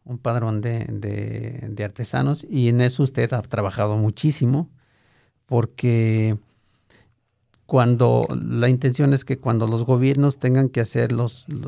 un 0.05 0.19
padrón 0.19 0.61
de, 0.61 0.87
de, 0.89 1.85
artesanos 1.85 2.47
y 2.49 2.69
en 2.69 2.81
eso 2.81 3.03
usted 3.03 3.33
ha 3.33 3.43
trabajado 3.43 3.97
muchísimo 3.97 4.71
porque 5.47 6.39
cuando 7.67 8.27
la 8.31 8.69
intención 8.69 9.13
es 9.13 9.25
que 9.25 9.39
cuando 9.39 9.67
los 9.67 9.85
gobiernos 9.85 10.39
tengan 10.39 10.69
que 10.69 10.81
hacer 10.81 11.11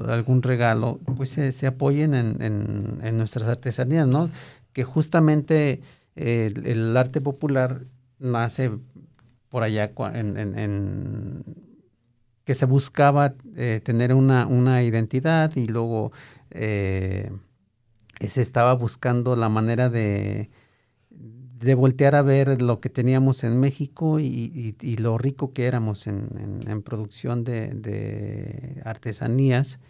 algún 0.07 0.43
regalo, 0.43 1.01
pues 1.17 1.31
se, 1.31 1.67
apoyen 1.67 2.15
en, 2.15 2.41
en, 2.43 2.99
en, 3.03 3.19
nuestras 3.19 3.47
artesanías, 3.49 4.07
¿no? 4.07 4.31
Que 4.73 4.85
justamente 4.85 5.81
el, 6.17 6.97
arte 6.97 7.21
popular 7.21 7.83
nace 8.19 8.71
por 9.49 9.63
allá 9.63 9.93
en, 10.15 11.45
que 12.45 12.55
se 12.55 12.67
buscaba 12.67 13.35
eh, 13.55 13.81
tener 13.85 14.15
una, 14.15 14.47
una, 14.47 14.83
identidad 14.83 15.55
y 15.57 15.67
luego 15.67 16.13
eh, 16.51 17.31
se 18.21 18.41
estaba 18.41 18.75
buscando 18.75 19.37
la 19.37 19.49
manera 19.49 19.89
de, 19.91 20.51
de 21.59 21.75
voltear 21.75 22.15
a 22.15 22.23
ver 22.23 22.61
lo 22.61 22.81
que 22.81 22.91
teníamos 22.91 23.43
en 23.45 23.59
México 23.59 24.21
y, 24.21 24.77
lo 24.99 25.19
rico 25.19 25.53
que 25.53 25.67
éramos 25.67 26.07
en, 26.07 26.83
producción 26.83 27.45
de, 27.45 28.83
artesanías. 28.85 29.81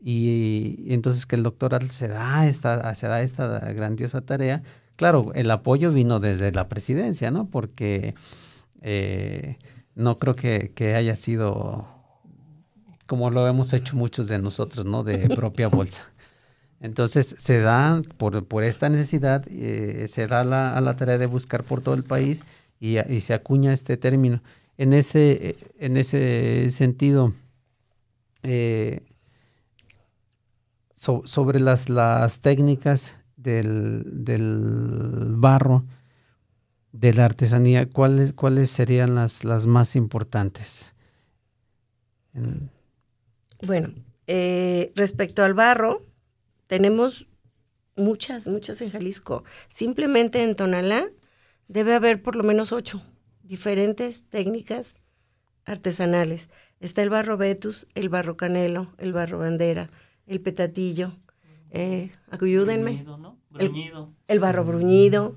Y, 0.00 0.86
entonces 0.88 1.26
que 1.26 1.36
el 1.36 1.42
doctor 1.42 1.82
se 1.84 2.08
da 2.08 2.46
esta, 2.46 2.94
se 2.94 3.06
da 3.08 3.22
esta 3.22 3.58
grandiosa 3.72 4.20
tarea 4.22 4.62
Claro, 4.96 5.32
el 5.34 5.50
apoyo 5.50 5.92
vino 5.92 6.20
desde 6.20 6.52
la 6.52 6.68
presidencia, 6.68 7.30
¿no? 7.30 7.46
Porque 7.46 8.14
eh, 8.82 9.56
no 9.94 10.18
creo 10.18 10.36
que, 10.36 10.94
haya 10.94 11.16
sido 11.16 11.86
como 13.06 13.30
lo 13.30 13.46
hemos 13.48 13.72
hecho 13.72 13.96
muchos 13.96 14.28
de 14.28 14.38
nosotros, 14.38 14.86
¿no? 14.86 15.02
De 15.04 15.28
propia 15.36 15.68
bolsa. 15.68 16.04
Entonces 16.80 17.34
se 17.38 17.60
da, 17.60 18.02
por, 18.16 18.44
por 18.46 18.64
esta 18.64 18.88
necesidad, 18.88 19.44
eh, 19.48 20.06
se 20.08 20.26
da 20.26 20.44
la, 20.44 20.76
a 20.76 20.80
la 20.80 20.96
tarea 20.96 21.18
de 21.18 21.26
buscar 21.26 21.62
por 21.62 21.80
todo 21.80 21.94
el 21.94 22.04
país 22.04 22.44
y, 22.80 22.98
se 23.20 23.34
acuña 23.34 23.72
este 23.72 23.96
término. 23.96 24.42
En 24.78 24.92
ese, 24.92 25.56
en 25.78 25.96
ese 25.96 26.70
sentido, 26.70 27.32
eh, 28.42 29.02
sobre 30.96 31.60
las, 31.60 31.88
las 31.88 32.40
técnicas 32.40 33.14
del, 33.42 34.02
del 34.24 35.34
barro, 35.36 35.84
de 36.92 37.14
la 37.14 37.24
artesanía, 37.24 37.88
¿cuáles, 37.88 38.32
cuáles 38.32 38.70
serían 38.70 39.14
las, 39.14 39.44
las 39.44 39.66
más 39.66 39.96
importantes? 39.96 40.92
Bueno, 43.62 43.94
eh, 44.26 44.92
respecto 44.94 45.42
al 45.42 45.54
barro, 45.54 46.02
tenemos 46.66 47.26
muchas, 47.96 48.46
muchas 48.46 48.80
en 48.80 48.90
Jalisco. 48.90 49.44
Simplemente 49.68 50.42
en 50.42 50.56
Tonalá 50.56 51.08
debe 51.68 51.94
haber 51.94 52.22
por 52.22 52.36
lo 52.36 52.42
menos 52.42 52.72
ocho 52.72 53.02
diferentes 53.42 54.24
técnicas 54.28 54.94
artesanales. 55.64 56.48
Está 56.80 57.02
el 57.02 57.10
barro 57.10 57.36
Betus, 57.36 57.86
el 57.94 58.08
barro 58.08 58.36
Canelo, 58.36 58.92
el 58.98 59.12
barro 59.12 59.38
Bandera, 59.38 59.90
el 60.26 60.40
petatillo, 60.40 61.12
eh, 61.72 62.10
ayúdenme. 62.30 63.04
El, 64.28 64.40
barro 64.40 64.64
bruñido. 64.64 65.36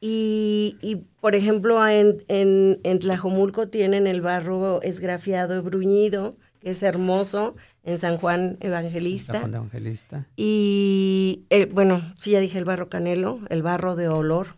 Y, 0.00 0.76
y, 0.82 0.96
por 1.20 1.34
ejemplo, 1.34 1.86
en, 1.88 2.24
en, 2.28 2.80
en, 2.82 2.98
Tlajomulco 2.98 3.68
tienen 3.68 4.06
el 4.06 4.20
barro 4.20 4.82
esgrafiado, 4.82 5.62
bruñido, 5.62 6.36
que 6.60 6.72
es 6.72 6.82
hermoso, 6.82 7.56
en 7.84 7.98
San 7.98 8.18
Juan 8.18 8.58
Evangelista. 8.60 9.32
San 9.32 9.42
Juan 9.42 9.54
Evangelista. 9.54 10.26
Y, 10.36 11.44
el, 11.48 11.66
bueno, 11.66 12.02
sí, 12.18 12.32
ya 12.32 12.40
dije 12.40 12.58
el 12.58 12.64
barro 12.64 12.88
canelo, 12.88 13.40
el 13.48 13.62
barro 13.62 13.96
de 13.96 14.08
olor, 14.08 14.48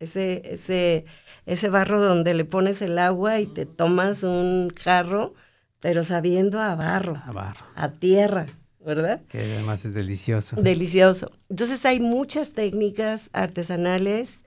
ese, 0.00 0.42
ese, 0.44 1.04
ese 1.46 1.68
barro 1.68 2.00
donde 2.00 2.34
le 2.34 2.44
pones 2.44 2.82
el 2.82 2.98
agua 2.98 3.40
y 3.40 3.46
te 3.46 3.66
tomas 3.66 4.22
un 4.22 4.70
jarro, 4.76 5.34
pero 5.78 6.04
sabiendo 6.04 6.60
a 6.60 6.74
barro, 6.74 7.16
A 7.24 7.32
barro. 7.32 7.64
a 7.74 7.92
tierra, 7.92 8.46
¿verdad? 8.84 9.20
Que 9.28 9.38
además 9.38 9.84
es 9.84 9.94
delicioso. 9.94 10.56
Delicioso. 10.56 11.30
Entonces 11.48 11.84
hay 11.84 12.00
muchas 12.00 12.52
técnicas 12.52 13.28
artesanales, 13.32 14.40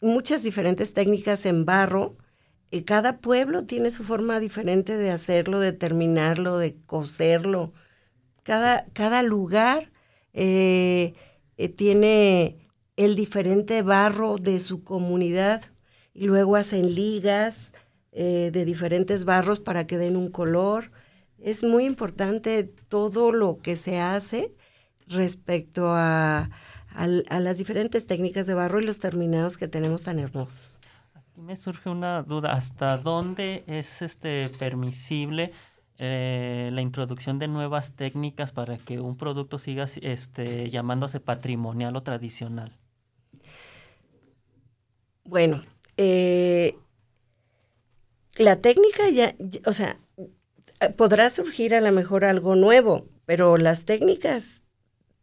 muchas 0.00 0.42
diferentes 0.42 0.92
técnicas 0.92 1.46
en 1.46 1.64
barro. 1.64 2.16
Y 2.72 2.82
cada 2.82 3.18
pueblo 3.18 3.64
tiene 3.64 3.90
su 3.90 4.04
forma 4.04 4.38
diferente 4.38 4.96
de 4.96 5.10
hacerlo, 5.10 5.58
de 5.58 5.72
terminarlo, 5.72 6.56
de 6.58 6.76
coserlo. 6.86 7.72
Cada, 8.44 8.86
cada 8.92 9.22
lugar 9.22 9.90
eh, 10.32 11.14
eh, 11.56 11.68
tiene 11.68 12.68
el 12.96 13.16
diferente 13.16 13.82
barro 13.82 14.38
de 14.38 14.60
su 14.60 14.84
comunidad 14.84 15.62
y 16.14 16.26
luego 16.26 16.54
hacen 16.54 16.94
ligas 16.94 17.72
eh, 18.12 18.50
de 18.52 18.64
diferentes 18.64 19.24
barros 19.24 19.58
para 19.58 19.86
que 19.86 19.98
den 19.98 20.16
un 20.16 20.30
color. 20.30 20.92
Es 21.42 21.64
muy 21.64 21.86
importante 21.86 22.64
todo 22.88 23.32
lo 23.32 23.58
que 23.58 23.76
se 23.76 23.98
hace 23.98 24.54
respecto 25.06 25.88
a, 25.88 26.50
a, 26.90 27.04
a 27.28 27.40
las 27.40 27.58
diferentes 27.58 28.06
técnicas 28.06 28.46
de 28.46 28.54
barro 28.54 28.80
y 28.80 28.84
los 28.84 28.98
terminados 28.98 29.56
que 29.56 29.68
tenemos 29.68 30.02
tan 30.02 30.18
hermosos. 30.18 30.78
Aquí 31.14 31.40
me 31.40 31.56
surge 31.56 31.88
una 31.88 32.22
duda, 32.22 32.52
¿hasta 32.52 32.98
dónde 32.98 33.64
es 33.66 34.02
este 34.02 34.50
permisible 34.58 35.52
eh, 35.98 36.70
la 36.72 36.80
introducción 36.80 37.38
de 37.38 37.48
nuevas 37.48 37.92
técnicas 37.94 38.52
para 38.52 38.78
que 38.78 39.00
un 39.00 39.16
producto 39.16 39.58
siga 39.58 39.86
este, 40.00 40.70
llamándose 40.70 41.20
patrimonial 41.20 41.96
o 41.96 42.02
tradicional? 42.02 42.78
Bueno, 45.24 45.62
eh, 45.96 46.76
la 48.36 48.56
técnica 48.56 49.10
ya, 49.10 49.34
ya, 49.38 49.60
o 49.66 49.72
sea, 49.72 49.98
podrá 50.96 51.30
surgir 51.30 51.74
a 51.74 51.80
lo 51.80 51.92
mejor 51.92 52.24
algo 52.24 52.56
nuevo, 52.56 53.06
pero 53.26 53.56
las 53.56 53.84
técnicas 53.84 54.60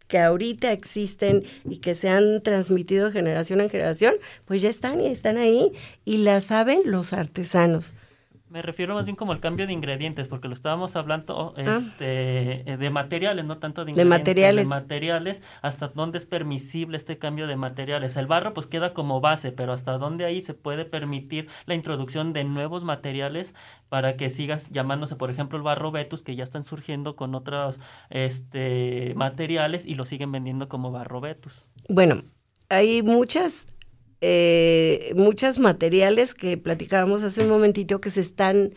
que 0.08 0.20
ahorita 0.20 0.72
existen 0.72 1.44
y 1.66 1.78
que 1.78 1.96
se 1.96 2.10
han 2.10 2.42
transmitido 2.42 3.12
generación 3.12 3.62
en 3.62 3.70
generación, 3.70 4.16
pues 4.46 4.62
ya 4.62 4.70
están 4.70 5.02
y 5.02 5.08
están 5.08 5.38
ahí 5.38 5.74
y 6.06 6.20
las 6.20 6.46
saben 6.46 6.82
los 6.86 7.14
artesanos. 7.14 7.94
Me 8.50 8.62
refiero 8.62 8.96
más 8.96 9.06
bien 9.06 9.18
como 9.18 9.34
el 9.34 9.42
cambio 9.42 9.68
de 9.68 9.74
ingredientes, 9.74 10.30
porque 10.30 10.48
lo 10.48 10.54
estábamos 10.54 10.96
hablando 10.96 11.54
ah. 11.58 11.80
este, 11.80 12.78
de 12.78 12.90
materiales, 12.90 13.44
no 13.44 13.58
tanto 13.58 13.84
de 13.84 13.92
ingredientes. 13.92 14.18
De 14.18 14.20
materiales. 14.20 14.66
De 14.66 14.70
materiales, 14.70 15.42
hasta 15.62 15.90
dónde 15.90 16.18
es 16.18 16.26
permisible 16.26 16.96
este 16.96 17.18
cambio 17.18 17.48
de 17.48 17.58
materiales. 17.58 18.16
El 18.16 18.28
barro 18.28 18.54
pues 18.54 18.66
queda 18.66 18.94
como 18.94 19.20
base, 19.20 19.52
pero 19.52 19.74
hasta 19.74 19.98
dónde 19.98 20.26
ahí 20.26 20.42
se 20.42 20.54
puede 20.54 20.86
permitir 20.86 21.50
la 21.66 21.76
introducción 21.76 22.32
de 22.32 22.46
nuevos 22.46 22.84
materiales 22.84 23.54
para 23.90 24.16
que 24.16 24.30
sigas 24.30 24.70
llamándose, 24.70 25.16
por 25.16 25.30
ejemplo, 25.30 25.58
el 25.58 25.64
barro 25.64 25.92
Vetus, 25.92 26.24
que 26.24 26.36
ya 26.36 26.44
están 26.44 26.64
surgiendo 26.64 27.16
con 27.16 27.36
otros 27.36 27.80
este, 28.10 29.14
materiales 29.16 29.86
y 29.86 29.96
lo 29.96 30.06
siguen 30.06 30.32
vendiendo 30.32 30.70
como 30.70 30.92
barro 30.92 31.20
Vetus. 31.20 31.68
Bueno, 31.90 32.24
hay 32.70 33.02
muchas 33.04 33.77
eh, 34.22 35.14
muchos 35.16 35.60
materiales 35.60 36.34
que 36.34 36.58
platicábamos 36.58 37.24
hace 37.24 37.42
un 37.42 37.50
momentito 37.50 38.02
que 38.02 38.12
se 38.12 38.22
están 38.22 38.74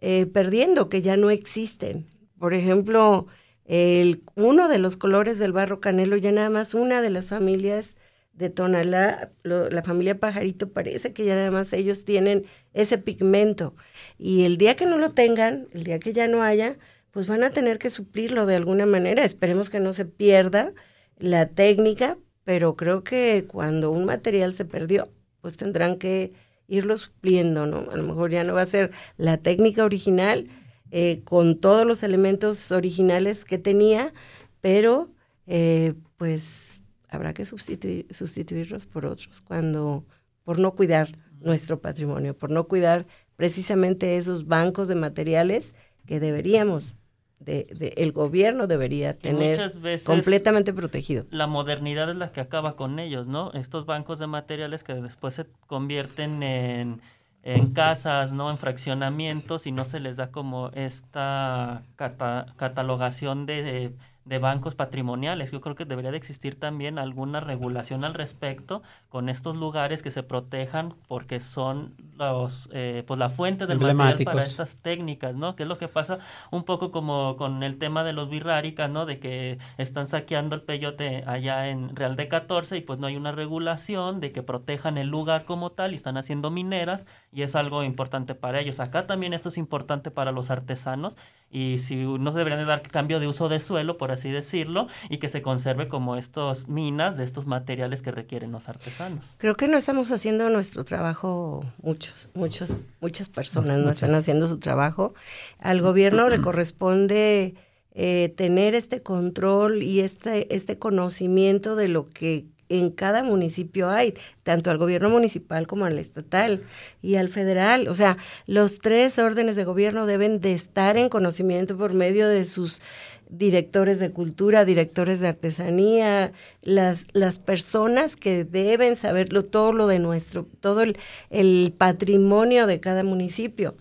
eh, 0.00 0.26
perdiendo, 0.26 0.88
que 0.88 1.02
ya 1.02 1.16
no 1.16 1.30
existen. 1.30 2.06
Por 2.38 2.54
ejemplo, 2.54 3.26
el, 3.64 4.22
uno 4.36 4.68
de 4.68 4.78
los 4.78 4.96
colores 4.96 5.38
del 5.38 5.52
barro 5.52 5.80
canelo, 5.80 6.16
ya 6.16 6.32
nada 6.32 6.50
más 6.50 6.74
una 6.74 7.00
de 7.00 7.10
las 7.10 7.26
familias 7.26 7.96
de 8.32 8.50
Tonalá, 8.50 9.32
la 9.42 9.82
familia 9.82 10.18
Pajarito, 10.18 10.72
parece 10.72 11.12
que 11.12 11.24
ya 11.24 11.36
nada 11.36 11.50
más 11.50 11.72
ellos 11.72 12.04
tienen 12.04 12.46
ese 12.72 12.98
pigmento. 12.98 13.76
Y 14.18 14.44
el 14.44 14.58
día 14.58 14.74
que 14.76 14.86
no 14.86 14.98
lo 14.98 15.12
tengan, 15.12 15.68
el 15.72 15.84
día 15.84 16.00
que 16.00 16.12
ya 16.12 16.26
no 16.26 16.42
haya, 16.42 16.76
pues 17.12 17.28
van 17.28 17.44
a 17.44 17.50
tener 17.50 17.78
que 17.78 17.90
suplirlo 17.90 18.44
de 18.44 18.56
alguna 18.56 18.86
manera. 18.86 19.24
Esperemos 19.24 19.70
que 19.70 19.80
no 19.80 19.92
se 19.92 20.04
pierda 20.04 20.72
la 21.16 21.48
técnica, 21.48 22.18
pero 22.44 22.76
creo 22.76 23.02
que 23.02 23.46
cuando 23.46 23.90
un 23.90 24.04
material 24.04 24.52
se 24.52 24.64
perdió, 24.64 25.08
pues 25.40 25.56
tendrán 25.56 25.98
que 25.98 26.32
irlo 26.68 26.96
supliendo, 26.96 27.66
¿no? 27.66 27.90
A 27.90 27.96
lo 27.96 28.02
mejor 28.02 28.30
ya 28.30 28.44
no 28.44 28.54
va 28.54 28.62
a 28.62 28.66
ser 28.66 28.92
la 29.16 29.38
técnica 29.38 29.84
original 29.84 30.48
eh, 30.90 31.22
con 31.24 31.58
todos 31.58 31.86
los 31.86 32.02
elementos 32.02 32.70
originales 32.70 33.44
que 33.44 33.58
tenía, 33.58 34.12
pero 34.60 35.10
eh, 35.46 35.94
pues 36.16 36.80
habrá 37.08 37.34
que 37.34 37.46
sustituir, 37.46 38.06
sustituirlos 38.10 38.86
por 38.86 39.06
otros 39.06 39.40
cuando 39.40 40.04
por 40.44 40.58
no 40.58 40.74
cuidar 40.74 41.18
nuestro 41.40 41.80
patrimonio, 41.80 42.36
por 42.36 42.50
no 42.50 42.68
cuidar 42.68 43.06
precisamente 43.36 44.16
esos 44.16 44.46
bancos 44.46 44.88
de 44.88 44.94
materiales 44.94 45.74
que 46.06 46.20
deberíamos 46.20 46.96
de, 47.44 47.66
de, 47.74 47.94
el 47.96 48.12
gobierno 48.12 48.66
debería 48.66 49.16
tener 49.18 49.72
completamente 50.04 50.72
protegido. 50.72 51.26
La 51.30 51.46
modernidad 51.46 52.10
es 52.10 52.16
la 52.16 52.32
que 52.32 52.40
acaba 52.40 52.76
con 52.76 52.98
ellos, 52.98 53.28
¿no? 53.28 53.52
Estos 53.52 53.86
bancos 53.86 54.18
de 54.18 54.26
materiales 54.26 54.84
que 54.84 54.94
después 54.94 55.34
se 55.34 55.46
convierten 55.66 56.42
en, 56.42 57.00
en 57.42 57.72
casas, 57.72 58.32
¿no? 58.32 58.50
En 58.50 58.58
fraccionamientos 58.58 59.66
y 59.66 59.72
no 59.72 59.84
se 59.84 60.00
les 60.00 60.16
da 60.16 60.30
como 60.30 60.70
esta 60.70 61.82
cata 61.96 62.46
catalogación 62.56 63.46
de, 63.46 63.62
de 63.62 63.92
de 64.24 64.38
bancos 64.38 64.74
patrimoniales. 64.74 65.50
Yo 65.50 65.60
creo 65.60 65.74
que 65.74 65.84
debería 65.84 66.10
de 66.10 66.16
existir 66.16 66.58
también 66.58 66.98
alguna 66.98 67.40
regulación 67.40 68.04
al 68.04 68.14
respecto 68.14 68.82
con 69.08 69.28
estos 69.28 69.56
lugares 69.56 70.02
que 70.02 70.10
se 70.10 70.22
protejan 70.22 70.94
porque 71.08 71.40
son 71.40 71.94
los 72.16 72.68
eh, 72.72 73.04
pues 73.06 73.18
la 73.18 73.28
fuente 73.28 73.66
del 73.66 73.78
material 73.78 74.24
para 74.24 74.44
estas 74.44 74.76
técnicas, 74.76 75.34
¿no? 75.34 75.56
Que 75.56 75.64
es 75.64 75.68
lo 75.68 75.78
que 75.78 75.88
pasa 75.88 76.18
un 76.50 76.64
poco 76.64 76.90
como 76.90 77.36
con 77.36 77.62
el 77.62 77.78
tema 77.78 78.04
de 78.04 78.12
los 78.12 78.30
birráricas, 78.30 78.90
¿no? 78.90 79.04
De 79.04 79.18
que 79.18 79.58
están 79.78 80.06
saqueando 80.06 80.54
el 80.54 80.62
peyote 80.62 81.24
allá 81.26 81.68
en 81.68 81.94
Real 81.94 82.16
de 82.16 82.28
14 82.28 82.78
y 82.78 82.80
pues 82.80 82.98
no 82.98 83.06
hay 83.06 83.16
una 83.16 83.32
regulación 83.32 84.20
de 84.20 84.32
que 84.32 84.42
protejan 84.42 84.96
el 84.96 85.08
lugar 85.08 85.44
como 85.44 85.70
tal 85.70 85.92
y 85.92 85.96
están 85.96 86.16
haciendo 86.16 86.50
mineras 86.50 87.06
y 87.32 87.42
es 87.42 87.54
algo 87.54 87.84
importante 87.84 88.34
para 88.34 88.60
ellos. 88.60 88.80
Acá 88.80 89.06
también 89.06 89.34
esto 89.34 89.50
es 89.50 89.58
importante 89.58 90.10
para 90.10 90.32
los 90.32 90.50
artesanos 90.50 91.16
y 91.50 91.78
si 91.78 91.96
no 91.96 92.32
se 92.32 92.38
deberían 92.38 92.60
de 92.60 92.66
dar 92.66 92.82
cambio 92.82 93.20
de 93.20 93.28
uso 93.28 93.48
de 93.48 93.60
suelo, 93.60 93.96
por 93.98 94.10
así 94.14 94.30
decirlo, 94.30 94.88
y 95.08 95.18
que 95.18 95.28
se 95.28 95.42
conserve 95.42 95.88
como 95.88 96.16
estos 96.16 96.68
minas 96.68 97.16
de 97.16 97.24
estos 97.24 97.46
materiales 97.46 98.02
que 98.02 98.10
requieren 98.10 98.52
los 98.52 98.68
artesanos. 98.68 99.26
Creo 99.38 99.54
que 99.56 99.68
no 99.68 99.76
estamos 99.76 100.10
haciendo 100.10 100.48
nuestro 100.50 100.84
trabajo, 100.84 101.64
muchos, 101.82 102.28
muchos, 102.34 102.74
muchas 103.00 103.28
personas 103.28 103.78
no 103.78 103.90
están 103.90 104.14
haciendo 104.14 104.48
su 104.48 104.58
trabajo. 104.58 105.14
Al 105.58 105.82
gobierno 105.82 106.28
le 106.28 106.40
corresponde 106.40 107.54
eh, 107.92 108.32
tener 108.36 108.74
este 108.74 109.02
control 109.02 109.82
y 109.82 110.00
este, 110.00 110.54
este 110.54 110.78
conocimiento 110.78 111.76
de 111.76 111.88
lo 111.88 112.08
que 112.08 112.46
en 112.68 112.90
cada 112.90 113.22
municipio 113.22 113.90
hay, 113.90 114.14
tanto 114.42 114.70
al 114.70 114.78
gobierno 114.78 115.10
municipal 115.10 115.66
como 115.66 115.84
al 115.84 115.98
estatal 115.98 116.62
y 117.02 117.16
al 117.16 117.28
federal. 117.28 117.88
O 117.88 117.94
sea, 117.94 118.16
los 118.46 118.78
tres 118.78 119.18
órdenes 119.18 119.56
de 119.56 119.64
gobierno 119.64 120.06
deben 120.06 120.40
de 120.40 120.54
estar 120.54 120.96
en 120.96 121.08
conocimiento 121.08 121.76
por 121.76 121.92
medio 121.92 122.28
de 122.28 122.44
sus 122.44 122.80
directores 123.28 123.98
de 123.98 124.10
cultura, 124.10 124.64
directores 124.64 125.20
de 125.20 125.28
artesanía, 125.28 126.32
las, 126.62 127.02
las 127.12 127.38
personas 127.38 128.16
que 128.16 128.44
deben 128.44 128.96
saberlo, 128.96 129.42
todo 129.44 129.72
lo 129.72 129.86
de 129.86 129.98
nuestro, 129.98 130.46
todo 130.60 130.82
el, 130.82 131.74
patrimonio 131.76 132.66
de 132.66 132.80
cada 132.80 133.02
municipio. 133.02 133.76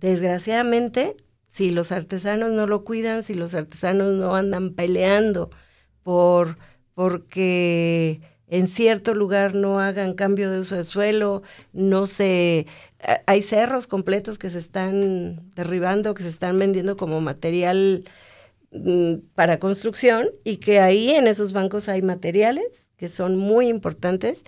Desgraciadamente, 0.00 1.16
si 1.48 1.70
los 1.70 1.92
artesanos 1.92 2.50
no 2.52 2.66
lo 2.66 2.84
cuidan, 2.84 3.22
si 3.22 3.34
los 3.34 3.54
artesanos 3.54 4.14
no 4.14 4.34
andan 4.34 4.74
peleando 4.74 5.50
por 6.02 6.58
porque 6.94 8.20
en 8.48 8.68
cierto 8.68 9.14
lugar 9.14 9.54
no 9.54 9.80
hagan 9.80 10.14
cambio 10.14 10.50
de 10.50 10.60
uso 10.60 10.76
de 10.76 10.84
suelo, 10.84 11.42
no 11.72 12.06
se 12.06 12.66
hay 13.26 13.42
cerros 13.42 13.86
completos 13.86 14.38
que 14.38 14.50
se 14.50 14.58
están 14.58 15.50
derribando, 15.54 16.14
que 16.14 16.22
se 16.22 16.28
están 16.28 16.58
vendiendo 16.58 16.96
como 16.96 17.20
material 17.20 18.04
para 19.34 19.58
construcción 19.58 20.28
y 20.44 20.56
que 20.56 20.80
ahí 20.80 21.10
en 21.10 21.26
esos 21.26 21.52
bancos 21.52 21.88
hay 21.88 22.02
materiales 22.02 22.86
que 22.96 23.08
son 23.08 23.36
muy 23.36 23.68
importantes 23.68 24.42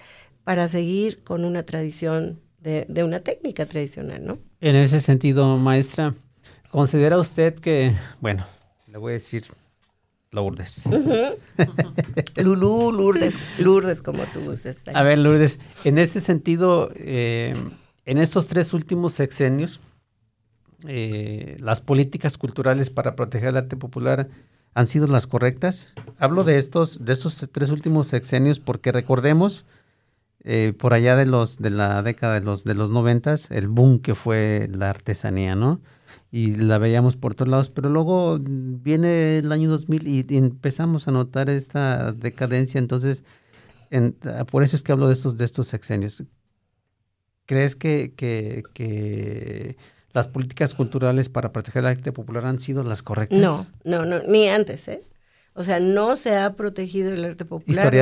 para 0.45 0.69
seguir 0.69 1.23
con 1.25 1.45
una 1.45 1.65
tradición 1.65 2.41
de, 2.61 2.87
de 2.89 3.05
una 3.05 3.21
técnica 3.21 3.67
tradicional, 3.67 4.25
¿no? 4.25 4.39
En 4.61 4.77
ese 4.77 5.01
sentido, 5.01 5.57
maestra, 5.57 6.15
¿considera 6.71 7.19
usted 7.19 7.55
que, 7.55 7.95
bueno, 8.21 8.47
le 8.87 8.99
voy 8.99 9.13
a 9.13 9.15
decir 9.15 9.45
Lourdes. 10.35 10.83
Lulú, 12.37 12.91
Lourdes, 12.91 13.37
Lourdes, 13.59 14.03
como 14.03 14.25
tú 14.25 14.41
gustes. 14.41 14.83
A 14.93 15.03
ver, 15.05 15.19
Lourdes, 15.19 15.59
en 15.85 15.99
ese 15.99 16.21
sentido, 16.21 16.91
eh, 16.97 17.55
en 18.05 18.19
estos 18.19 18.49
tres 18.49 18.73
últimos 18.73 19.13
sexenios, 19.13 19.81
eh, 20.87 21.57
las 21.61 21.81
políticas 21.81 22.37
culturales 22.37 22.91
para 22.91 23.17
proteger 23.17 23.49
el 23.51 23.57
arte 23.57 23.77
popular 23.77 24.29
han 24.75 24.87
sido 24.87 25.07
las 25.07 25.27
correctas. 25.27 25.95
Hablo 26.19 26.45
de 26.45 26.59
estos, 26.59 27.05
de 27.05 27.13
estos 27.13 27.49
tres 27.53 27.71
últimos 27.71 28.09
sexenios 28.09 28.61
porque 28.61 28.93
recordemos 28.93 29.65
eh, 30.43 30.75
por 30.77 30.93
allá 30.93 31.17
de 31.17 31.27
los 31.27 31.59
de 31.59 31.71
la 31.71 32.03
década 32.03 32.35
de 32.35 32.41
los 32.41 32.65
de 32.65 32.75
los 32.75 32.91
noventas 32.91 33.51
el 33.51 33.69
boom 33.69 34.01
que 34.01 34.15
fue 34.15 34.69
la 34.73 34.91
artesanía, 34.91 35.55
¿no? 35.55 35.81
Y 36.31 36.55
la 36.55 36.79
veíamos 36.79 37.17
por 37.17 37.35
todos 37.35 37.49
lados, 37.49 37.71
pero 37.71 37.89
luego 37.89 38.39
viene 38.41 39.39
el 39.39 39.53
año 39.53 39.71
2000 39.71 40.07
y, 40.07 40.27
empezamos 40.37 41.09
a 41.09 41.13
notar 41.13 41.49
esta 41.49 42.13
decadencia, 42.13 42.79
entonces 42.79 43.25
por 44.51 44.65
eso 44.65 44.77
es 44.77 44.83
que 44.83 44.93
hablo 44.93 45.07
de 45.07 45.15
estos 45.15 45.37
de 45.37 45.45
estos 45.45 45.69
sexenios. 45.69 46.25
¿Crees 47.47 47.77
que 47.77 48.13
las 50.15 50.29
políticas 50.29 50.75
culturales 50.75 51.29
para 51.29 51.53
proteger 51.53 51.81
el 51.81 51.89
arte 51.89 52.13
popular 52.13 52.47
han 52.47 52.61
sido 52.61 52.83
las 52.85 53.03
correctas? 53.03 53.39
No, 53.39 53.67
no, 53.85 54.07
no, 54.07 54.21
ni 54.27 54.49
antes, 54.49 54.89
¿eh? 54.89 55.03
O 55.57 55.63
sea, 55.63 55.79
no 55.79 56.17
se 56.17 56.37
ha 56.37 56.55
protegido 56.55 57.13
el 57.13 57.25
arte 57.25 57.45
popular. 57.45 57.93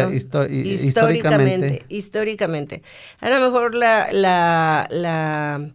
históricamente, 0.55 1.85
históricamente. 1.89 2.83
A 3.21 3.29
lo 3.29 3.41
mejor 3.41 3.75
la, 3.75 4.11
la, 4.13 4.87
la 4.91 5.71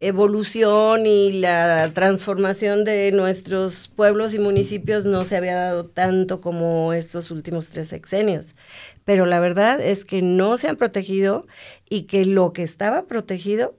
evolución 0.00 1.06
y 1.06 1.32
la 1.32 1.92
transformación 1.94 2.84
de 2.84 3.12
nuestros 3.12 3.88
pueblos 3.94 4.34
y 4.34 4.38
municipios 4.40 5.06
no 5.06 5.24
se 5.24 5.36
había 5.36 5.54
dado 5.54 5.86
tanto 5.86 6.40
como 6.40 6.92
estos 6.92 7.30
últimos 7.30 7.68
tres 7.68 7.88
sexenios. 7.88 8.56
Pero 9.04 9.24
la 9.24 9.38
verdad 9.38 9.80
es 9.80 10.04
que 10.04 10.20
no 10.20 10.56
se 10.56 10.68
han 10.68 10.76
protegido 10.76 11.46
y 11.88 12.02
que 12.02 12.24
lo 12.24 12.52
que 12.52 12.64
estaba 12.64 13.04
protegido 13.06 13.76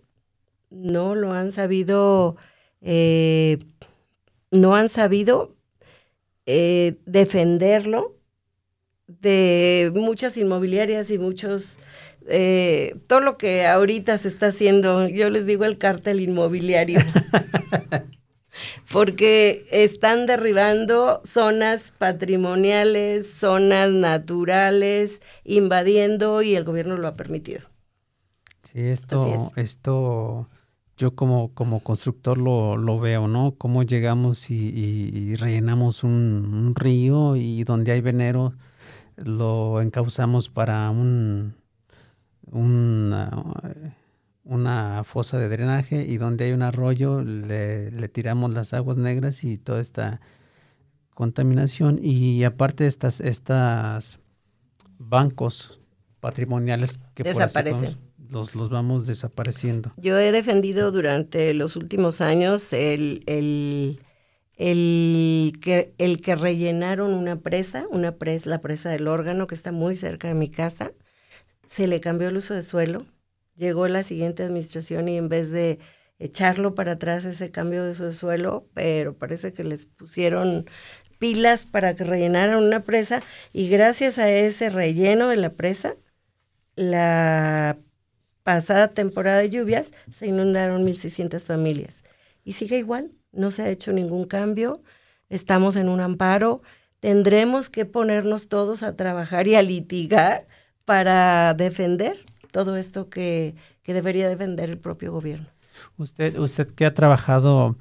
no 0.76 1.16
lo 1.16 1.32
han 1.32 1.52
sabido, 1.52 2.36
eh, 2.82 3.60
no 4.52 4.76
han 4.76 4.90
sabido 4.90 5.56
eh, 6.46 6.98
defenderlo 7.06 8.16
de 9.08 9.92
muchas 9.96 10.38
inmobiliarias 10.38 11.10
y 11.10 11.18
muchos, 11.18 11.80
eh, 12.28 12.96
todo 13.08 13.22
lo 13.22 13.38
que 13.38 13.66
ahorita 13.66 14.18
se 14.18 14.28
está 14.28 14.48
haciendo, 14.48 15.08
yo 15.08 15.30
les 15.30 15.46
digo 15.46 15.66
el 15.66 15.78
cártel 15.78 16.20
inmobiliario. 16.20 17.00
porque 18.92 19.66
están 19.72 20.26
derribando 20.26 21.22
zonas 21.26 21.94
patrimoniales, 21.98 23.30
zonas 23.30 23.92
naturales, 23.92 25.20
invadiendo 25.44 26.42
y 26.42 26.56
el 26.56 26.64
gobierno 26.64 26.98
lo 26.98 27.08
ha 27.08 27.16
permitido. 27.16 27.62
Sí, 28.72 28.82
esto, 28.82 29.52
esto 29.56 30.50
yo 30.98 31.16
como, 31.16 31.54
como 31.54 31.82
constructor 31.82 32.38
lo, 32.38 32.78
lo 32.78 33.00
veo, 33.00 33.28
¿no? 33.28 33.56
Cómo 33.58 33.84
llegamos 33.84 34.50
y, 34.50 35.36
rellenamos 35.36 36.04
un, 36.04 36.74
río 36.76 37.36
y 37.36 37.64
donde 37.64 37.92
hay 37.92 38.02
venero 38.02 38.54
lo 39.18 39.82
encauzamos 39.82 40.50
para 40.50 40.90
un, 40.90 41.56
una, 42.52 43.32
una 44.44 45.04
fosa 45.06 45.38
de 45.38 45.50
drenaje 45.50 46.04
y 46.04 46.18
donde 46.18 46.46
hay 46.46 46.52
un 46.52 46.62
arroyo 46.62 47.22
le, 47.22 47.92
le 47.92 48.10
tiramos 48.10 48.52
las 48.52 48.74
aguas 48.74 48.98
negras 48.98 49.44
y 49.46 49.58
toda 49.58 49.80
esta 49.80 50.20
contaminación 51.14 52.00
y 52.02 52.44
aparte 52.44 52.88
estas, 52.88 53.22
estas 53.22 54.20
bancos 54.98 55.80
patrimoniales 56.20 57.00
que 57.14 57.24
desaparecen 57.24 57.98
los, 58.30 58.56
los 58.56 58.70
vamos 58.70 59.06
desapareciendo. 59.06 59.92
Yo 59.98 60.18
he 60.18 60.32
defendido 60.32 60.92
durante 60.92 61.54
los 61.54 61.76
últimos 61.76 62.22
años 62.22 62.74
el, 62.74 63.24
el, 63.26 64.00
el, 64.58 65.54
que, 65.62 65.94
el 65.98 66.22
que 66.22 66.36
rellenaron 66.36 67.14
una 67.14 67.40
presa, 67.40 67.86
una 67.90 68.14
presa, 68.14 68.50
la 68.50 68.62
presa 68.62 68.90
del 68.90 69.08
órgano 69.08 69.48
que 69.48 69.56
está 69.56 69.72
muy 69.72 69.96
cerca 69.96 70.28
de 70.28 70.34
mi 70.34 70.50
casa, 70.50 70.92
se 71.68 71.88
le 71.88 72.00
cambió 72.00 72.30
el 72.30 72.38
uso 72.38 72.54
de 72.54 72.62
suelo, 72.62 73.06
llegó 73.56 73.88
la 73.88 74.04
siguiente 74.04 74.44
administración 74.44 75.10
y 75.10 75.18
en 75.18 75.30
vez 75.30 75.52
de 75.52 75.80
echarlo 76.20 76.76
para 76.76 76.94
atrás 76.94 77.26
ese 77.26 77.52
cambio 77.52 77.84
de 77.84 77.92
uso 77.92 78.06
de 78.06 78.14
suelo, 78.14 78.68
pero 78.74 79.18
parece 79.18 79.52
que 79.52 79.64
les 79.64 79.86
pusieron 79.86 80.66
pilas 81.20 81.66
para 81.66 81.96
que 81.96 82.04
rellenaran 82.04 82.64
una 82.64 82.82
presa 82.84 83.22
y 83.54 83.70
gracias 83.70 84.18
a 84.18 84.30
ese 84.30 84.70
relleno 84.70 85.28
de 85.28 85.38
la 85.38 85.52
presa, 85.52 85.96
la 86.76 87.78
pasada 88.46 88.90
temporada 88.90 89.40
de 89.40 89.50
lluvias 89.50 89.92
se 90.14 90.28
inundaron 90.28 90.86
1.600 90.86 91.42
familias. 91.42 92.04
Y 92.44 92.54
sigue 92.54 92.78
igual, 92.78 93.10
no 93.32 93.50
se 93.50 93.64
ha 93.64 93.70
hecho 93.70 93.92
ningún 93.92 94.26
cambio, 94.26 94.84
estamos 95.30 95.76
en 95.76 95.90
un 95.90 96.00
amparo, 96.00 96.62
tendremos 97.00 97.72
que 97.72 97.86
ponernos 97.86 98.48
todos 98.48 98.84
a 98.84 98.96
trabajar 98.96 99.48
y 99.48 99.56
a 99.56 99.64
litigar 99.64 100.48
para 100.86 101.56
defender 101.56 102.24
todo 102.52 102.78
esto 102.78 103.10
que, 103.10 103.56
debería 103.84 104.30
defender 104.30 104.70
el 104.70 104.78
propio 104.78 105.12
gobierno. 105.12 105.48
Usted, 105.98 106.38
usted 106.38 106.68
que 106.68 106.86
ha 106.86 106.94
trabajado 106.94 107.76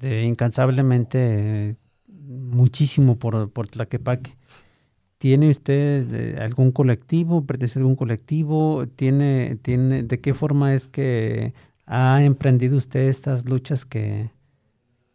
incansablemente 0.00 1.74
muchísimo 2.06 3.18
por, 3.18 3.50
por 3.50 3.68
Tlaquepaque, 3.68 4.36
¿Tiene 5.22 5.50
usted 5.50 6.12
eh, 6.12 6.40
algún 6.40 6.72
colectivo? 6.72 7.46
¿Pertenece 7.46 7.78
a 7.78 7.82
algún 7.82 7.94
colectivo? 7.94 8.88
¿Tiene, 8.88 9.56
tiene, 9.62 10.02
¿De 10.02 10.18
qué 10.18 10.34
forma 10.34 10.74
es 10.74 10.88
que 10.88 11.54
ha 11.86 12.24
emprendido 12.24 12.76
usted 12.76 13.02
estas 13.02 13.44
luchas 13.44 13.84
que, 13.84 14.30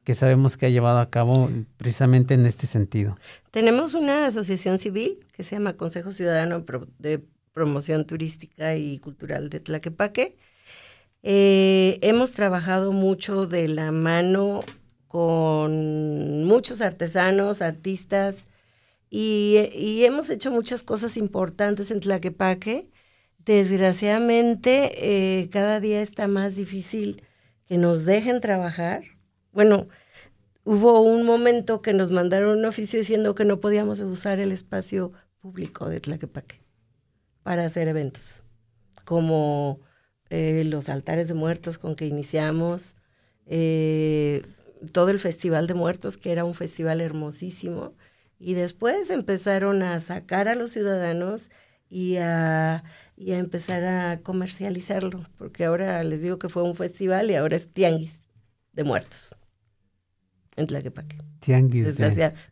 que 0.06 0.15
sabemos 0.15 0.56
que 0.56 0.65
ha 0.65 0.70
llevado 0.70 1.00
a 1.00 1.10
cabo 1.10 1.50
precisamente 1.76 2.36
en 2.36 2.46
este 2.46 2.67
sentido? 2.67 3.17
Tenemos 3.52 3.96
una 3.96 4.28
asociación 4.28 4.78
civil 4.78 5.20
que 5.34 5.43
se 5.43 5.58
llama 5.58 5.74
Consejo 5.74 6.13
Ciudadano 6.13 6.63
de 7.00 7.26
Promoción 7.52 8.06
Turística 8.06 8.78
y 8.78 9.00
Cultural 9.00 9.50
de 9.50 9.60
Tlaquepaque. 9.60 10.38
Eh, 11.22 12.00
hemos 12.02 12.32
trabajado 12.32 12.93
mucho 12.93 13.46
de 13.46 13.67
la 13.67 13.91
mano 13.91 14.63
con 15.10 16.46
muchos 16.46 16.80
artesanos, 16.80 17.62
artistas, 17.62 18.48
y, 19.10 20.04
hemos 20.04 20.30
hecho 20.30 20.52
muchas 20.52 20.84
cosas 20.84 21.17
importantes 21.17 21.91
en 21.91 22.02
Tlaquepaque. 22.02 22.89
Desgraciadamente, 23.39 25.41
eh, 25.41 25.50
cada 25.50 25.80
día 25.80 26.02
está 26.02 26.28
más 26.28 26.56
difícil 26.56 27.24
que 27.65 27.78
nos 27.78 28.06
dejen 28.06 28.41
trabajar. 28.41 29.04
Bueno, 29.54 29.88
hubo 30.65 31.02
un 31.02 31.26
momento 31.26 31.82
que 31.82 31.93
nos 31.93 32.12
mandaron 32.12 32.60
un 32.60 32.65
oficio 32.65 33.00
diciendo 33.00 33.36
que 33.36 33.46
no 33.46 33.62
podíamos 33.62 34.00
usar 34.00 34.39
el 34.39 34.52
espacio 34.52 35.13
público 35.39 35.89
de 35.89 36.02
Tlaquepaque 36.02 36.62
para 37.43 37.65
hacer 37.65 37.88
eventos, 37.88 38.43
como 39.06 39.80
eh, 40.30 40.63
los 40.65 40.89
altares 40.89 41.30
de 41.30 41.34
muertos 41.34 41.78
con 41.78 41.96
que 41.96 42.06
iniciamos, 42.06 42.96
eh, 43.46 44.46
todo 44.91 45.10
el 45.10 45.20
Festival 45.20 45.67
de 45.67 45.74
Muertos, 45.74 46.17
que 46.17 46.34
era 46.34 46.43
un 46.43 46.54
festival 46.54 47.00
hermosísimo, 47.00 47.93
y 48.39 48.54
después 48.54 49.10
empezaron 49.10 49.84
a 49.84 50.00
sacar 50.00 50.47
a 50.47 50.56
los 50.56 50.71
ciudadanos 50.71 51.50
y 51.89 52.17
a, 52.17 52.84
y 53.15 53.32
a 53.32 53.38
empezar 53.38 53.84
a 53.86 54.21
comercializarlo, 54.21 55.23
porque 55.38 55.65
ahora 55.65 56.04
les 56.04 56.21
digo 56.21 56.39
que 56.39 56.50
fue 56.50 56.63
un 56.63 56.76
festival 56.76 57.32
y 57.32 57.36
ahora 57.36 57.56
es 57.56 57.73
tianguis 57.73 58.21
de 58.73 58.84
muertos 58.84 59.36
en 60.58 60.67
Tlaquepaque. 60.67 61.17
Tianguis. 61.39 61.97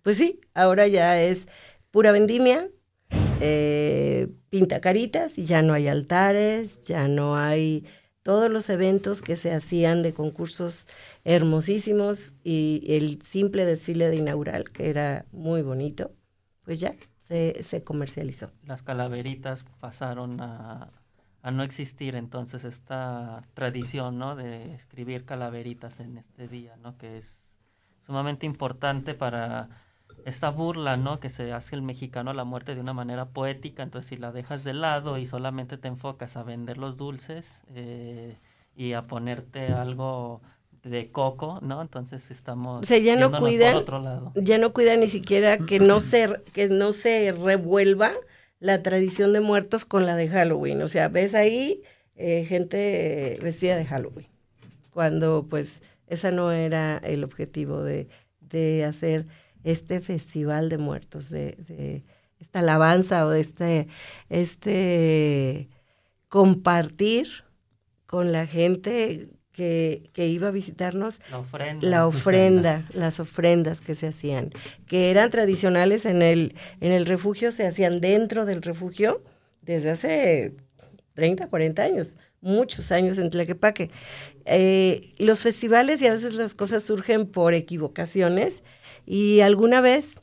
Pues 0.03 0.17
sí, 0.17 0.39
ahora 0.53 0.87
ya 0.87 1.21
es 1.21 1.47
pura 1.91 2.11
vendimia, 2.11 2.69
eh, 3.41 4.27
pinta 4.49 4.79
caritas 4.79 5.37
y 5.37 5.45
ya 5.45 5.61
no 5.61 5.73
hay 5.73 5.87
altares, 5.87 6.81
ya 6.83 7.07
no 7.07 7.35
hay 7.35 7.85
todos 8.25 8.49
los 8.49 8.71
eventos 8.71 9.21
que 9.21 9.35
se 9.35 9.53
hacían 9.53 10.01
de 10.01 10.11
concursos 10.11 10.87
hermosísimos 11.25 12.33
y 12.43 12.83
el 12.87 13.21
simple 13.21 13.65
desfile 13.65 14.09
de 14.09 14.15
inaugural, 14.15 14.71
que 14.71 14.89
era 14.89 15.27
muy 15.31 15.61
bonito, 15.61 16.11
pues 16.63 16.79
ya 16.79 16.95
se, 17.19 17.61
se 17.63 17.83
comercializó. 17.83 18.49
Las 18.63 18.81
calaveritas 18.81 19.63
pasaron 19.79 20.41
a, 20.41 20.91
a, 21.43 21.51
no 21.51 21.61
existir, 21.61 22.15
entonces 22.15 22.63
esta 22.63 23.43
tradición, 23.53 24.17
¿no? 24.17 24.35
De 24.35 24.73
escribir 24.73 25.25
calaveritas 25.25 25.99
en 25.99 26.17
este 26.17 26.47
día, 26.47 26.75
¿no? 26.77 26.97
Que 26.97 27.19
es 27.19 27.55
sumamente 27.99 28.47
importante 28.47 29.13
para 29.13 29.69
esta 30.25 30.49
burla, 30.49 30.97
¿no? 30.97 31.19
Que 31.19 31.29
se 31.29 31.53
hace 31.53 31.75
el 31.75 31.83
mexicano 31.83 32.31
a 32.31 32.33
la 32.33 32.43
muerte 32.43 32.73
de 32.73 32.81
una 32.81 32.93
manera 32.93 33.25
poética, 33.25 33.83
entonces 33.83 34.09
si 34.09 34.17
la 34.17 34.31
dejas 34.31 34.63
de 34.63 34.73
lado 34.73 35.19
y 35.19 35.25
solamente 35.25 35.77
te 35.77 35.87
enfocas 35.87 36.35
a 36.35 36.41
vender 36.41 36.79
los 36.79 36.97
dulces 36.97 37.61
eh, 37.75 38.35
y 38.75 38.93
a 38.93 39.03
ponerte 39.03 39.67
algo 39.67 40.41
de 40.83 41.11
coco, 41.11 41.59
¿no? 41.61 41.79
Entonces 41.79 42.31
estamos 42.31 42.81
o 42.81 42.83
sea, 42.83 42.97
ya 42.97 43.15
no 43.15 43.31
cuidan, 43.31 43.73
por 43.73 43.81
otro 43.83 43.99
lado. 43.99 44.31
ya 44.35 44.57
no 44.57 44.73
cuidan 44.73 44.99
ni 45.01 45.09
siquiera 45.09 45.59
que 45.59 45.79
no 45.79 45.99
se 45.99 46.41
que 46.53 46.69
no 46.69 46.91
se 46.91 47.31
revuelva 47.31 48.11
la 48.59 48.81
tradición 48.81 49.31
de 49.31 49.41
muertos 49.41 49.85
con 49.85 50.07
la 50.07 50.15
de 50.15 50.27
Halloween. 50.27 50.81
O 50.81 50.87
sea, 50.87 51.07
ves 51.07 51.35
ahí 51.35 51.83
eh, 52.15 52.45
gente 52.45 53.37
vestida 53.43 53.75
de 53.75 53.85
Halloween, 53.85 54.27
cuando 54.91 55.45
pues 55.47 55.83
esa 56.07 56.31
no 56.31 56.51
era 56.51 56.97
el 56.97 57.23
objetivo 57.23 57.83
de, 57.83 58.07
de 58.41 58.85
hacer 58.85 59.27
este 59.65 59.99
festival 59.99 60.69
de 60.69 60.77
muertos, 60.77 61.29
de, 61.29 61.57
de 61.67 62.03
esta 62.39 62.59
alabanza 62.59 63.25
o 63.25 63.31
de 63.31 63.41
este, 63.41 63.87
este 64.29 65.69
compartir 66.29 67.27
con 68.05 68.31
la 68.31 68.45
gente 68.45 69.29
que, 69.51 70.09
que 70.13 70.27
iba 70.27 70.49
a 70.49 70.51
visitarnos 70.51 71.19
La 71.31 71.39
ofrenda. 71.39 71.87
la 71.87 72.07
ofrenda, 72.07 72.85
las 72.93 73.19
ofrendas 73.19 73.81
que 73.81 73.95
se 73.95 74.07
hacían, 74.07 74.51
que 74.85 75.09
eran 75.09 75.31
tradicionales 75.31 76.05
en 76.05 76.21
el, 76.21 76.55
en 76.81 76.91
el 76.91 77.05
refugio, 77.05 77.51
se 77.51 77.65
hacían 77.65 78.01
dentro 78.01 78.45
del 78.45 78.61
refugio 78.61 79.23
desde 79.61 79.91
hace 79.91 80.53
30, 81.13 81.47
40 81.47 81.81
años, 81.81 82.17
muchos 82.41 82.91
años 82.91 83.17
en 83.17 83.29
Tlaquepaque. 83.31 83.89
Eh, 84.45 85.13
los 85.17 85.41
festivales 85.41 86.01
y 86.01 86.07
a 86.07 86.11
veces 86.11 86.35
las 86.35 86.53
cosas 86.53 86.83
surgen 86.83 87.25
por 87.25 87.53
equivocaciones 87.53 88.61
y 89.05 89.41
alguna 89.41 89.81
vez 89.81 90.19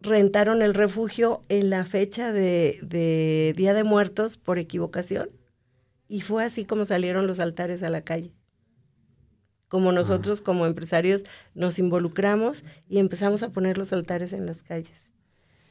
rentaron 0.00 0.62
el 0.62 0.74
refugio 0.74 1.40
en 1.48 1.70
la 1.70 1.84
fecha 1.84 2.32
de, 2.32 2.78
de 2.82 3.54
Día 3.56 3.74
de 3.74 3.84
Muertos 3.84 4.36
por 4.36 4.58
equivocación 4.58 5.30
y 6.08 6.20
fue 6.20 6.44
así 6.44 6.64
como 6.64 6.84
salieron 6.84 7.26
los 7.26 7.40
altares 7.40 7.82
a 7.82 7.90
la 7.90 8.02
calle. 8.02 8.34
Como 9.68 9.90
nosotros 9.92 10.42
como 10.42 10.66
empresarios 10.66 11.24
nos 11.54 11.78
involucramos 11.78 12.62
y 12.86 12.98
empezamos 12.98 13.42
a 13.42 13.48
poner 13.48 13.78
los 13.78 13.94
altares 13.94 14.34
en 14.34 14.44
las 14.44 14.62
calles. 14.62 15.10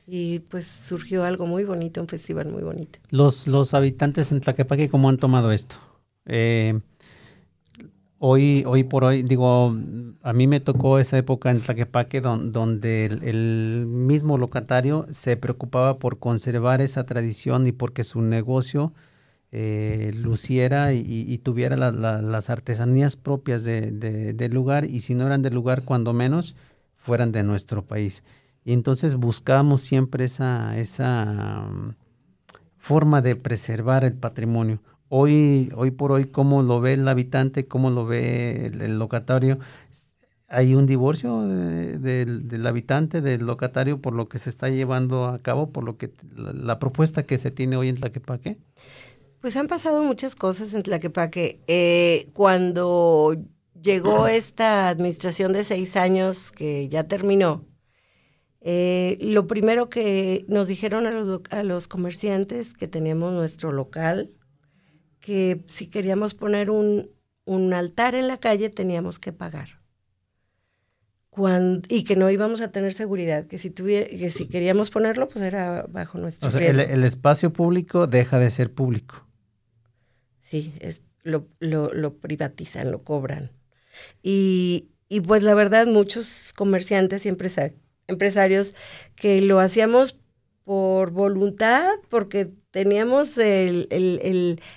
Y 0.07 0.39
pues 0.39 0.65
surgió 0.65 1.23
algo 1.23 1.45
muy 1.45 1.63
bonito, 1.63 2.01
un 2.01 2.07
festival 2.07 2.47
muy 2.47 2.63
bonito. 2.63 2.97
Los, 3.11 3.45
los 3.45 3.75
habitantes 3.75 4.31
en 4.31 4.41
Tlaquepaque, 4.41 4.89
¿cómo 4.89 5.09
han 5.09 5.17
tomado 5.17 5.51
esto? 5.51 5.75
Eh, 6.25 6.79
hoy, 8.23 8.63
hoy 8.67 8.83
por 8.83 9.03
hoy, 9.03 9.23
digo, 9.23 9.75
a 10.21 10.33
mí 10.33 10.45
me 10.45 10.59
tocó 10.59 10.99
esa 10.99 11.17
época 11.17 11.49
en 11.49 11.59
Tlaquepaque 11.59 12.21
don- 12.21 12.51
donde 12.53 13.05
el, 13.05 13.85
mismo 13.87 14.37
locatario 14.37 15.07
se 15.09 15.37
preocupaba 15.37 15.97
por 15.97 16.19
conservar 16.19 16.81
esa 16.81 17.03
tradición 17.03 17.65
y 17.65 17.71
porque 17.71 18.03
su 18.03 18.21
negocio 18.21 18.93
eh, 19.51 20.13
luciera 20.15 20.93
y, 20.93 21.37
tuviera 21.39 21.75
la- 21.75 21.91
la- 21.91 22.21
las 22.21 22.49
artesanías 22.49 23.15
propias 23.17 23.63
de- 23.63 23.91
de- 23.91 24.33
del 24.33 24.53
lugar 24.53 24.85
y 24.85 25.01
si 25.01 25.15
no 25.15 25.25
eran 25.25 25.41
del 25.41 25.55
lugar, 25.55 25.83
cuando 25.83 26.13
menos, 26.13 26.55
fueran 26.97 27.31
de 27.31 27.43
nuestro 27.43 27.81
país. 27.83 28.23
Y 28.63 28.73
entonces 28.73 29.15
buscamos 29.15 29.81
siempre 29.81 30.25
esa, 30.25 30.77
esa 30.77 31.25
mm, 31.69 31.95
forma 32.77 33.21
de 33.21 33.35
preservar 33.35 34.05
el 34.05 34.13
patrimonio. 34.13 34.79
Hoy, 35.13 35.71
hoy 35.75 35.91
por 35.91 36.11
hoy, 36.13 36.25
¿cómo 36.31 36.61
lo 36.63 36.79
ve 36.79 36.93
el 36.93 37.05
habitante? 37.07 37.67
¿Cómo 37.67 37.89
lo 37.89 38.05
ve 38.05 38.65
el, 38.67 38.81
el 38.81 38.97
locatario? 38.99 39.59
¿Hay 40.47 40.75
un 40.75 40.87
divorcio 40.87 41.41
de- 41.43 41.97
del, 41.99 42.47
del 42.47 42.67
habitante, 42.67 43.21
del 43.21 43.45
locatario, 43.45 44.01
por 44.01 44.13
lo 44.15 44.29
que 44.29 44.39
se 44.39 44.49
está 44.49 44.69
llevando 44.69 45.25
a 45.27 45.39
cabo, 45.41 45.71
por 45.71 45.83
lo 45.85 45.97
que 45.97 46.13
la, 46.35 46.53
la 46.53 46.79
propuesta 46.79 47.25
que 47.25 47.37
se 47.39 47.51
tiene 47.51 47.77
hoy 47.77 47.89
en 47.89 47.97
Tlaquepaque? 47.97 48.59
Pues 49.39 49.57
han 49.57 49.67
pasado 49.67 50.03
muchas 50.03 50.35
cosas 50.35 50.73
en 50.73 50.83
Tlaquepaque. 50.83 51.63
Eh, 51.67 52.29
cuando 52.33 53.35
llegó 53.81 54.27
esta 54.27 54.87
administración 54.89 55.51
de 55.53 55.63
seis 55.63 55.95
años 55.95 56.51
que 56.51 56.89
ya 56.89 57.05
terminó, 57.07 57.65
eh, 58.61 59.17
lo 59.21 59.47
primero 59.47 59.89
que 59.89 60.45
nos 60.47 60.67
dijeron 60.67 61.07
a 61.07 61.11
los, 61.11 61.27
lo- 61.27 61.43
a 61.51 61.63
los 61.63 61.87
comerciantes 61.87 62.73
que 62.73 62.87
teníamos 62.87 63.33
nuestro 63.33 63.71
local, 63.71 64.31
que 65.21 65.63
si 65.67 65.87
queríamos 65.87 66.33
poner 66.35 66.69
un, 66.71 67.11
un 67.45 67.73
altar 67.73 68.15
en 68.15 68.27
la 68.27 68.39
calle 68.39 68.69
teníamos 68.69 69.19
que 69.19 69.33
pagar. 69.33 69.69
Cuan- 71.29 71.81
y 71.89 72.03
que 72.03 72.15
no 72.17 72.29
íbamos 72.29 72.61
a 72.61 72.71
tener 72.71 72.93
seguridad, 72.93 73.47
que 73.47 73.57
si, 73.57 73.69
tuviera, 73.71 74.05
que 74.07 74.29
si 74.31 74.47
queríamos 74.49 74.89
ponerlo, 74.91 75.27
pues 75.29 75.43
era 75.45 75.85
bajo 75.89 76.17
nuestro 76.17 76.49
O 76.49 76.51
sea, 76.51 76.59
el, 76.69 76.75
riesgo. 76.77 76.93
el 76.93 77.03
espacio 77.05 77.53
público 77.53 78.05
deja 78.07 78.37
de 78.37 78.49
ser 78.51 78.73
público. 78.73 79.27
Sí, 80.41 80.73
es, 80.79 81.01
lo, 81.23 81.47
lo, 81.59 81.93
lo 81.93 82.17
privatizan, 82.17 82.91
lo 82.91 83.03
cobran. 83.03 83.51
Y, 84.23 84.89
y 85.09 85.21
pues 85.21 85.43
la 85.43 85.55
verdad, 85.55 85.87
muchos 85.87 86.53
comerciantes 86.57 87.25
y 87.25 87.29
empresa- 87.29 87.73
empresarios 88.07 88.75
que 89.15 89.41
lo 89.41 89.59
hacíamos 89.59 90.17
por 90.71 91.11
voluntad, 91.11 91.95
porque 92.07 92.49
teníamos 92.71 93.35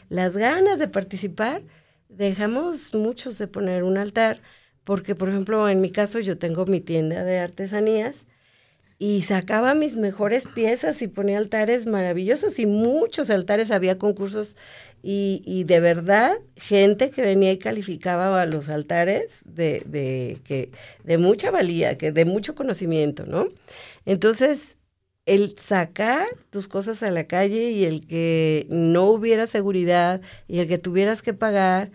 las 0.08 0.36
ganas 0.36 0.80
de 0.80 0.88
participar, 0.88 1.62
dejamos 2.08 2.92
muchos 2.94 3.38
de 3.38 3.46
poner 3.46 3.84
un 3.84 3.96
altar, 3.96 4.42
porque 4.82 5.14
por 5.14 5.28
ejemplo, 5.28 5.68
en 5.68 5.80
mi 5.80 5.92
caso 5.92 6.18
yo 6.18 6.36
tengo 6.36 6.66
mi 6.66 6.80
tienda 6.80 7.22
de 7.22 7.38
artesanías 7.38 8.26
y 8.98 9.22
sacaba 9.22 9.74
mis 9.74 9.94
mejores 9.96 10.48
piezas 10.48 11.00
y 11.00 11.06
ponía 11.06 11.38
altares 11.38 11.86
maravillosos 11.86 12.58
y 12.58 12.66
muchos 12.66 13.30
altares, 13.30 13.70
había 13.70 13.96
concursos 13.96 14.56
y, 15.00 15.42
y 15.46 15.62
de 15.62 15.78
verdad 15.78 16.38
gente 16.56 17.10
que 17.10 17.22
venía 17.22 17.52
y 17.52 17.58
calificaba 17.58 18.42
a 18.42 18.46
los 18.46 18.68
altares 18.68 19.38
de, 19.44 19.84
de, 19.86 20.38
que, 20.44 20.72
de 21.04 21.18
mucha 21.18 21.52
valía, 21.52 21.96
que 21.96 22.10
de 22.10 22.24
mucho 22.24 22.56
conocimiento, 22.56 23.26
¿no? 23.26 23.48
Entonces, 24.06 24.76
el 25.26 25.56
sacar 25.58 26.26
tus 26.50 26.68
cosas 26.68 27.02
a 27.02 27.10
la 27.10 27.24
calle 27.26 27.70
y 27.70 27.84
el 27.84 28.06
que 28.06 28.66
no 28.70 29.04
hubiera 29.06 29.46
seguridad 29.46 30.20
y 30.48 30.58
el 30.60 30.68
que 30.68 30.78
tuvieras 30.78 31.22
que 31.22 31.34
pagar 31.34 31.92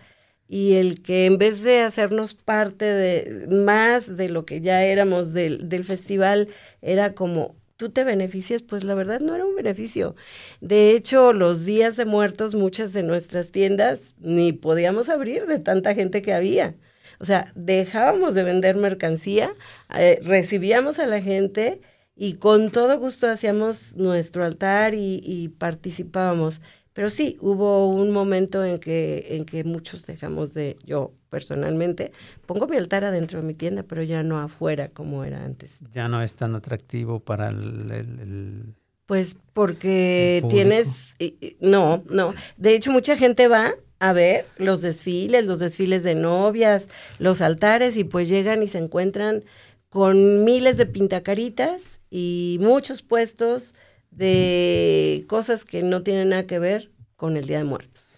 y 0.48 0.74
el 0.74 1.02
que 1.02 1.26
en 1.26 1.38
vez 1.38 1.62
de 1.62 1.80
hacernos 1.80 2.34
parte 2.34 2.84
de 2.84 3.46
más 3.48 4.16
de 4.16 4.28
lo 4.28 4.44
que 4.46 4.60
ya 4.60 4.82
éramos 4.84 5.32
del, 5.32 5.68
del 5.68 5.84
festival, 5.84 6.48
era 6.82 7.14
como 7.14 7.54
tú 7.76 7.90
te 7.90 8.04
beneficias, 8.04 8.62
pues 8.62 8.84
la 8.84 8.94
verdad 8.94 9.20
no 9.20 9.34
era 9.34 9.46
un 9.46 9.54
beneficio. 9.54 10.16
De 10.60 10.90
hecho, 10.90 11.32
los 11.32 11.64
días 11.64 11.96
de 11.96 12.04
muertos, 12.04 12.54
muchas 12.54 12.92
de 12.92 13.02
nuestras 13.02 13.52
tiendas 13.52 14.14
ni 14.18 14.52
podíamos 14.52 15.08
abrir 15.08 15.46
de 15.46 15.60
tanta 15.60 15.94
gente 15.94 16.20
que 16.20 16.34
había. 16.34 16.74
O 17.20 17.24
sea, 17.24 17.52
dejábamos 17.54 18.34
de 18.34 18.42
vender 18.42 18.76
mercancía, 18.76 19.54
eh, 19.96 20.20
recibíamos 20.22 20.98
a 20.98 21.06
la 21.06 21.22
gente 21.22 21.80
y 22.22 22.34
con 22.34 22.70
todo 22.70 22.98
gusto 22.98 23.26
hacíamos 23.28 23.96
nuestro 23.96 24.44
altar 24.44 24.92
y, 24.94 25.22
y 25.24 25.48
participábamos. 25.48 26.60
Pero 26.92 27.08
sí, 27.08 27.38
hubo 27.40 27.88
un 27.88 28.10
momento 28.10 28.62
en 28.62 28.78
que, 28.78 29.28
en 29.30 29.46
que 29.46 29.64
muchos 29.64 30.04
dejamos 30.04 30.52
de, 30.52 30.76
yo 30.84 31.12
personalmente, 31.30 32.12
pongo 32.44 32.66
mi 32.66 32.76
altar 32.76 33.04
adentro 33.04 33.40
de 33.40 33.46
mi 33.46 33.54
tienda, 33.54 33.84
pero 33.84 34.02
ya 34.02 34.22
no 34.22 34.38
afuera 34.38 34.88
como 34.88 35.24
era 35.24 35.42
antes. 35.44 35.70
Ya 35.94 36.08
no 36.08 36.20
es 36.22 36.34
tan 36.34 36.54
atractivo 36.54 37.20
para 37.20 37.48
el... 37.48 37.90
el- 37.90 38.20
el- 38.20 38.74
Pues 39.06 39.34
porque 39.54 40.42
tienes, 40.50 40.88
no, 41.60 42.02
no. 42.10 42.34
De 42.58 42.74
hecho, 42.74 42.92
mucha 42.92 43.16
gente 43.16 43.48
va 43.48 43.74
a 43.98 44.12
ver 44.12 44.44
los 44.58 44.82
desfiles, 44.82 45.46
los 45.46 45.58
desfiles 45.58 46.02
de 46.02 46.14
novias, 46.14 46.86
los 47.18 47.40
altares, 47.40 47.96
y 47.96 48.04
pues 48.04 48.28
llegan 48.28 48.62
y 48.62 48.68
se 48.68 48.78
encuentran 48.78 49.42
con 49.90 50.44
miles 50.44 50.76
de 50.78 50.86
pintacaritas 50.86 52.00
y 52.10 52.58
muchos 52.60 53.02
puestos 53.02 53.74
de 54.10 55.24
cosas 55.28 55.64
que 55.64 55.82
no 55.82 56.02
tienen 56.02 56.30
nada 56.30 56.46
que 56.46 56.58
ver 56.58 56.90
con 57.16 57.36
el 57.36 57.46
Día 57.46 57.58
de 57.58 57.64
Muertos. 57.64 58.08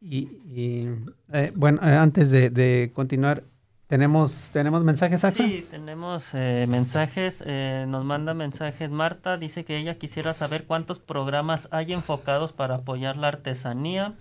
Y, 0.00 0.28
y, 0.46 0.88
eh, 1.32 1.52
bueno, 1.54 1.80
eh, 1.82 1.94
antes 1.94 2.30
de, 2.30 2.48
de 2.50 2.90
continuar, 2.94 3.44
¿tenemos, 3.86 4.50
¿tenemos 4.50 4.82
mensajes, 4.82 5.24
Axa? 5.24 5.44
Sí, 5.44 5.66
tenemos 5.70 6.30
eh, 6.32 6.66
mensajes. 6.68 7.42
eh, 7.46 7.84
nos 7.86 8.04
manda 8.04 8.32
mensajes 8.34 8.90
Marta. 8.90 9.36
Dice 9.36 9.64
que 9.64 9.76
ella 9.78 9.98
quisiera 9.98 10.32
saber 10.32 10.64
cuántos 10.64 10.98
programas 10.98 11.68
hay 11.70 11.92
enfocados 11.92 12.52
para 12.52 12.76
apoyar 12.76 13.16
la 13.18 13.28
artesanía. 13.28 14.14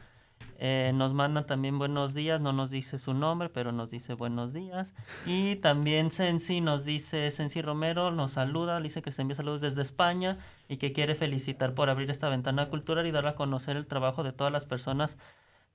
Eh, 0.61 0.91
nos 0.93 1.13
manda 1.13 1.45
también 1.45 1.79
buenos 1.79 2.13
días. 2.13 2.41
No 2.41 2.51
nos 2.51 2.69
dice 2.69 2.99
su 2.99 3.13
nombre, 3.13 3.49
pero 3.49 3.71
nos 3.71 3.89
dice 3.89 4.13
buenos 4.13 4.51
días. 4.53 4.93
Y 5.25 5.55
también 5.55 6.11
Sensi 6.11 6.59
nos 6.59 6.83
dice, 6.83 7.31
Sensi 7.31 7.61
Romero 7.61 8.11
nos 8.11 8.31
saluda. 8.31 8.81
Dice 8.81 9.01
que 9.01 9.11
se 9.11 9.21
envía 9.21 9.37
saludos 9.37 9.61
desde 9.61 9.81
España 9.81 10.37
y 10.67 10.77
que 10.77 10.91
quiere 10.91 11.15
felicitar 11.15 11.73
por 11.73 11.89
abrir 11.89 12.11
esta 12.11 12.27
ventana 12.27 12.69
cultural 12.69 13.07
y 13.07 13.11
dar 13.11 13.25
a 13.25 13.35
conocer 13.35 13.77
el 13.77 13.87
trabajo 13.87 14.23
de 14.23 14.33
todas 14.33 14.51
las 14.51 14.65
personas 14.65 15.17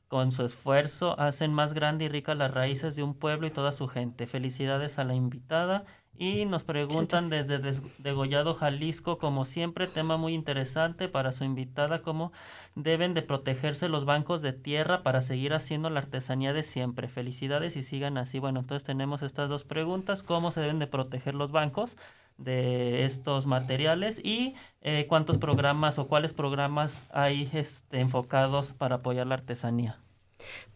con 0.08 0.32
su 0.32 0.44
esfuerzo 0.44 1.18
hacen 1.18 1.52
más 1.52 1.72
grande 1.74 2.04
y 2.04 2.08
rica 2.08 2.34
las 2.34 2.52
raíces 2.52 2.94
de 2.94 3.02
un 3.02 3.14
pueblo 3.14 3.46
y 3.46 3.50
toda 3.50 3.72
su 3.72 3.88
gente. 3.88 4.26
Felicidades 4.26 4.98
a 4.98 5.04
la 5.04 5.14
invitada. 5.14 5.86
Y 6.16 6.44
nos 6.44 6.62
preguntan 6.62 7.28
desde 7.28 7.58
Degollado, 7.98 8.54
Jalisco, 8.54 9.18
como 9.18 9.44
siempre, 9.44 9.88
tema 9.88 10.16
muy 10.16 10.32
interesante 10.32 11.08
para 11.08 11.32
su 11.32 11.42
invitada, 11.42 12.02
cómo 12.02 12.32
deben 12.76 13.14
de 13.14 13.22
protegerse 13.22 13.88
los 13.88 14.04
bancos 14.04 14.40
de 14.40 14.52
tierra 14.52 15.02
para 15.02 15.20
seguir 15.20 15.54
haciendo 15.54 15.90
la 15.90 16.00
artesanía 16.00 16.52
de 16.52 16.62
siempre. 16.62 17.08
Felicidades 17.08 17.76
y 17.76 17.82
sigan 17.82 18.16
así. 18.16 18.38
Bueno, 18.38 18.60
entonces 18.60 18.84
tenemos 18.86 19.22
estas 19.22 19.48
dos 19.48 19.64
preguntas, 19.64 20.22
cómo 20.22 20.52
se 20.52 20.60
deben 20.60 20.78
de 20.78 20.86
proteger 20.86 21.34
los 21.34 21.50
bancos 21.50 21.96
de 22.38 23.04
estos 23.04 23.46
materiales 23.46 24.20
y 24.22 24.54
eh, 24.82 25.06
cuántos 25.08 25.38
programas 25.38 25.98
o 25.98 26.06
cuáles 26.06 26.32
programas 26.32 27.04
hay 27.10 27.48
este, 27.52 28.00
enfocados 28.00 28.72
para 28.72 28.96
apoyar 28.96 29.26
la 29.26 29.34
artesanía. 29.34 29.98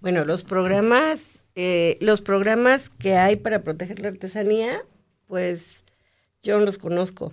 Bueno, 0.00 0.24
los 0.24 0.44
programas, 0.44 1.40
eh, 1.54 1.96
los 2.00 2.22
programas 2.22 2.90
que 2.90 3.16
hay 3.16 3.36
para 3.36 3.62
proteger 3.62 4.00
la 4.00 4.08
artesanía, 4.08 4.82
pues 5.28 5.84
yo 6.42 6.58
no 6.58 6.64
los 6.64 6.78
conozco. 6.78 7.32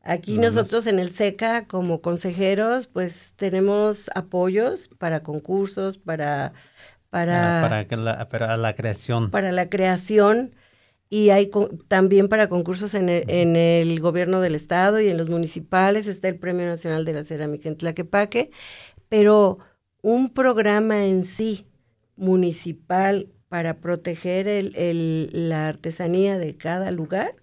Aquí 0.00 0.38
nosotros 0.38 0.86
en 0.86 1.00
el 1.00 1.10
SECA 1.10 1.66
como 1.66 2.00
consejeros, 2.00 2.86
pues 2.86 3.32
tenemos 3.34 4.08
apoyos 4.14 4.88
para 4.98 5.24
concursos, 5.24 5.98
para 5.98 6.52
para, 7.10 7.86
para, 7.88 7.96
la, 7.96 8.28
para 8.28 8.56
la 8.56 8.74
creación. 8.74 9.30
Para 9.30 9.50
la 9.50 9.68
creación 9.68 10.54
y 11.08 11.30
hay 11.30 11.50
también 11.88 12.28
para 12.28 12.48
concursos 12.48 12.94
en 12.94 13.08
el, 13.08 13.24
en 13.28 13.56
el, 13.56 14.00
gobierno 14.00 14.40
del 14.40 14.54
estado 14.54 15.00
y 15.00 15.08
en 15.08 15.16
los 15.16 15.28
municipales 15.28 16.08
está 16.08 16.28
el 16.28 16.36
Premio 16.36 16.66
Nacional 16.66 17.04
de 17.04 17.12
la 17.12 17.24
Cerámica 17.24 17.68
en 17.68 17.76
Tlaquepaque, 17.76 18.50
pero 19.08 19.58
un 20.02 20.34
programa 20.34 21.06
en 21.06 21.24
sí 21.24 21.66
municipal 22.16 23.28
para 23.48 23.74
proteger 23.78 24.48
el, 24.48 25.30
la 25.32 25.68
artesanía 25.68 26.38
de 26.38 26.56
cada 26.56 26.90
lugar, 26.90 27.34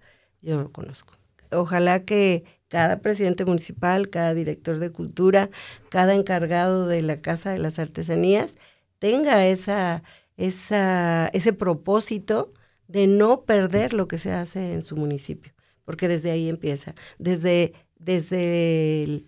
yo 0.41 0.55
no 0.55 0.63
lo 0.63 0.71
conozco. 0.71 1.13
Ojalá 1.51 2.03
que 2.03 2.43
cada 2.67 2.99
presidente 2.99 3.45
municipal, 3.45 4.09
cada 4.09 4.33
director 4.33 4.79
de 4.79 4.91
cultura, 4.91 5.49
cada 5.89 6.15
encargado 6.15 6.87
de 6.87 7.01
la 7.01 7.17
Casa 7.17 7.51
de 7.51 7.59
las 7.59 7.79
Artesanías 7.79 8.57
tenga 8.99 9.45
esa, 9.45 10.03
esa, 10.37 11.29
ese 11.33 11.53
propósito 11.53 12.51
de 12.87 13.07
no 13.07 13.43
perder 13.43 13.93
lo 13.93 14.07
que 14.07 14.17
se 14.17 14.31
hace 14.31 14.73
en 14.73 14.83
su 14.83 14.95
municipio, 14.95 15.53
porque 15.85 16.07
desde 16.07 16.31
ahí 16.31 16.49
empieza, 16.49 16.95
desde, 17.19 17.73
desde 17.99 19.23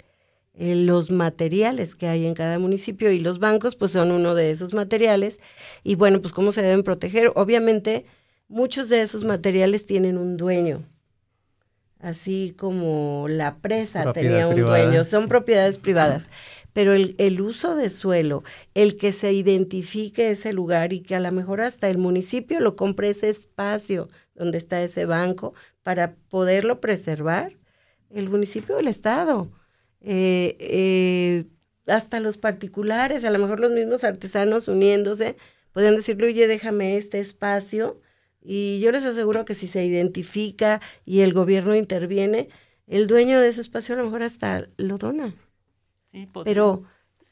los 0.58 1.12
materiales 1.12 1.96
que 1.96 2.08
hay 2.08 2.26
en 2.26 2.34
cada 2.34 2.60
municipio 2.60 3.12
y 3.12 3.20
los 3.20 3.40
bancos 3.40 3.76
pues 3.76 3.92
son 3.92 4.12
uno 4.12 4.36
de 4.36 4.52
esos 4.52 4.74
materiales 4.74 5.40
y 5.84 5.96
bueno, 5.96 6.22
pues 6.22 6.34
cómo 6.34 6.52
se 6.52 6.62
deben 6.62 6.84
proteger. 6.84 7.32
Obviamente 7.36 8.06
muchos 8.48 8.90
de 8.90 9.02
esos 9.02 9.26
materiales 9.26 9.86
tienen 9.86 10.18
un 10.18 10.38
dueño, 10.38 10.84
así 12.00 12.54
como 12.58 13.26
la 13.28 13.58
presa 13.58 14.14
tenía 14.14 14.48
un 14.48 14.62
dueño, 14.62 15.04
son 15.04 15.28
propiedades 15.28 15.78
privadas 15.78 16.24
pero 16.76 16.94
el, 16.94 17.16
el, 17.20 17.40
uso 17.40 17.78
de 17.78 17.90
suelo, 17.90 18.44
el 18.74 18.98
que 18.98 19.14
se 19.14 19.32
identifique 19.32 20.30
ese 20.30 20.52
lugar 20.52 20.92
y 20.92 21.00
que 21.00 21.16
a 21.16 21.22
lo 21.22 21.32
mejor 21.32 21.62
hasta 21.62 21.90
el 21.90 21.98
municipio 21.98 22.60
lo 22.60 22.76
compre 22.76 23.12
ese 23.12 23.30
espacio 23.30 24.10
donde 24.36 24.58
está 24.58 24.84
ese 24.84 25.06
banco 25.06 25.54
para 25.84 26.16
poderlo 26.30 26.82
preservar, 26.82 27.56
el 28.10 28.30
municipio 28.30 28.76
o 28.76 28.80
el 28.80 28.90
Estado. 28.90 29.50
Eh, 30.02 30.56
eh, 30.60 31.46
hasta 31.88 32.20
los 32.20 32.38
particulares, 32.38 33.24
a 33.24 33.30
lo 33.30 33.40
mejor 33.40 33.60
los 33.60 33.72
mismos 33.72 34.04
artesanos 34.04 34.68
uniéndose, 34.68 35.36
pueden 35.72 35.96
decirle, 35.96 36.28
oye, 36.28 36.48
déjame 36.48 36.98
este 36.98 37.20
espacio. 37.20 38.02
Y 38.42 38.80
yo 38.80 38.92
les 38.92 39.04
aseguro 39.06 39.46
que 39.46 39.56
si 39.56 39.68
se 39.68 39.84
identifica 39.86 40.82
y 41.06 41.22
el 41.22 41.34
gobierno 41.34 41.76
interviene, 41.76 42.50
el 42.88 43.08
dueño 43.08 43.42
de 43.42 43.50
ese 43.50 43.62
espacio 43.62 43.96
a 43.96 43.98
lo 43.98 44.06
mejor 44.06 44.24
hasta 44.24 44.68
lo 44.78 44.98
dona. 44.98 45.34
Pero 46.44 46.84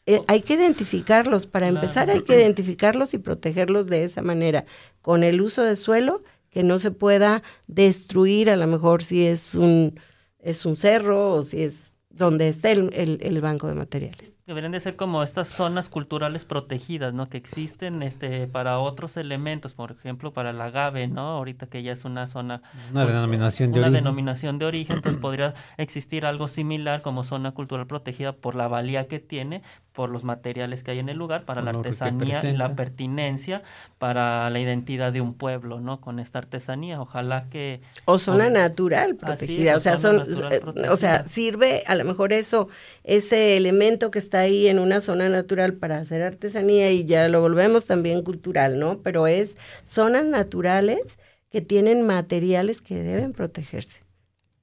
eh, 0.06 0.22
hay 0.28 0.42
que 0.42 0.56
identificarlos, 0.56 1.48
para 1.48 1.68
empezar 1.68 2.10
hay 2.10 2.24
que 2.24 2.36
identificarlos 2.36 3.14
y 3.14 3.20
protegerlos 3.20 3.88
de 3.88 4.04
esa 4.04 4.22
manera, 4.22 4.66
con 5.02 5.24
el 5.24 5.42
uso 5.42 5.64
de 5.64 5.76
suelo 5.78 6.24
que 6.50 6.64
no 6.64 6.78
se 6.78 6.92
pueda 6.92 7.42
destruir 7.68 8.50
a 8.50 8.56
lo 8.56 8.68
mejor 8.68 9.02
si 9.04 9.26
es 9.26 9.56
un, 9.56 10.00
es 10.40 10.66
un 10.66 10.76
cerro 10.76 11.32
o 11.32 11.44
si 11.44 11.64
es 11.64 11.93
donde 12.14 12.48
esté 12.48 12.72
el 12.72 13.42
banco 13.42 13.68
de 13.68 13.74
materiales 13.74 14.34
deberían 14.46 14.74
de 14.74 14.80
ser 14.82 14.98
como 14.98 15.24
estas 15.24 15.48
zonas 15.48 15.88
culturales 15.88 16.44
protegidas, 16.44 17.14
¿no? 17.14 17.30
Que 17.30 17.38
existen 17.38 18.04
este 18.04 18.48
para 18.48 18.80
otros 18.80 19.16
elementos, 19.16 19.74
por 19.74 19.92
ejemplo, 19.92 20.34
para 20.34 20.52
la 20.52 20.66
agave, 20.66 21.08
¿no? 21.08 21.22
Ahorita 21.22 21.68
que 21.68 21.82
ya 21.82 21.94
es 21.94 22.04
una 22.04 22.28
zona 22.28 22.62
una 22.92 23.06
denominación 23.06 23.72
de 23.72 23.80
una 23.80 23.88
origen. 23.88 24.04
denominación 24.04 24.60
de 24.60 24.66
origen, 24.66 24.98
entonces 24.98 25.22
podría 25.22 25.54
existir 25.78 26.26
algo 26.26 26.50
similar 26.50 27.02
como 27.02 27.24
zona 27.24 27.54
cultural 27.54 27.88
protegida 27.88 28.34
por 28.34 28.56
la 28.56 28.68
valía 28.68 29.08
que 29.08 29.20
tiene, 29.20 29.62
por 29.94 30.10
los 30.10 30.26
materiales 30.26 30.84
que 30.84 30.92
hay 30.92 31.00
en 31.00 31.08
el 31.08 31.18
lugar, 31.18 31.46
para 31.46 31.62
la 31.62 31.70
artesanía 31.70 32.44
y 32.44 32.58
la 32.58 32.76
pertinencia, 32.76 33.62
para 33.98 34.50
la 34.50 34.60
identidad 34.60 35.14
de 35.14 35.22
un 35.22 35.36
pueblo, 35.36 35.80
¿no? 35.80 36.02
Con 36.02 36.20
esta 36.20 36.40
artesanía, 36.40 37.00
ojalá 37.00 37.50
que 37.50 37.80
o 38.06 38.20
zona 38.20 38.50
natural 38.50 39.16
protegida, 39.16 39.78
o 39.78 39.80
sea, 39.80 39.98
son 39.98 40.26
eh, 40.52 40.90
o 40.90 40.98
sea, 40.98 41.26
sirve 41.28 41.84
a 41.88 41.96
lo 41.96 42.04
mejor 42.04 42.34
eso 42.34 42.68
ese 43.04 43.56
elemento 43.56 44.12
que 44.12 44.20
está 44.20 44.33
ahí 44.42 44.68
en 44.68 44.80
una 44.80 45.02
zona 45.02 45.30
natural 45.30 45.74
para 45.74 45.98
hacer 45.98 46.22
artesanía 46.22 46.92
y 46.92 47.06
ya 47.06 47.28
lo 47.28 47.42
volvemos 47.42 47.86
también 47.86 48.24
cultural, 48.24 48.80
¿no? 48.80 49.02
Pero 49.02 49.28
es 49.28 49.58
zonas 49.84 50.26
naturales 50.26 51.20
que 51.50 51.62
tienen 51.62 52.06
materiales 52.06 52.82
que 52.82 52.96
deben 52.96 53.34
protegerse. 53.34 54.04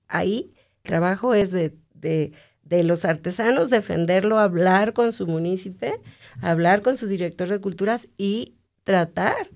Ahí 0.09 0.53
el 0.83 0.91
trabajo 0.91 1.35
es 1.35 1.51
de, 1.51 1.77
de, 1.95 2.33
de 2.63 2.85
los 2.85 3.05
artesanos 3.05 3.71
defenderlo, 3.71 4.39
hablar 4.39 4.93
con 4.93 5.13
su 5.13 5.27
municipio, 5.27 6.01
hablar 6.41 6.83
con 6.83 6.97
su 6.97 7.07
director 7.07 7.49
de 7.49 7.61
culturas 7.61 8.09
y 8.17 8.57
tratar 8.85 9.51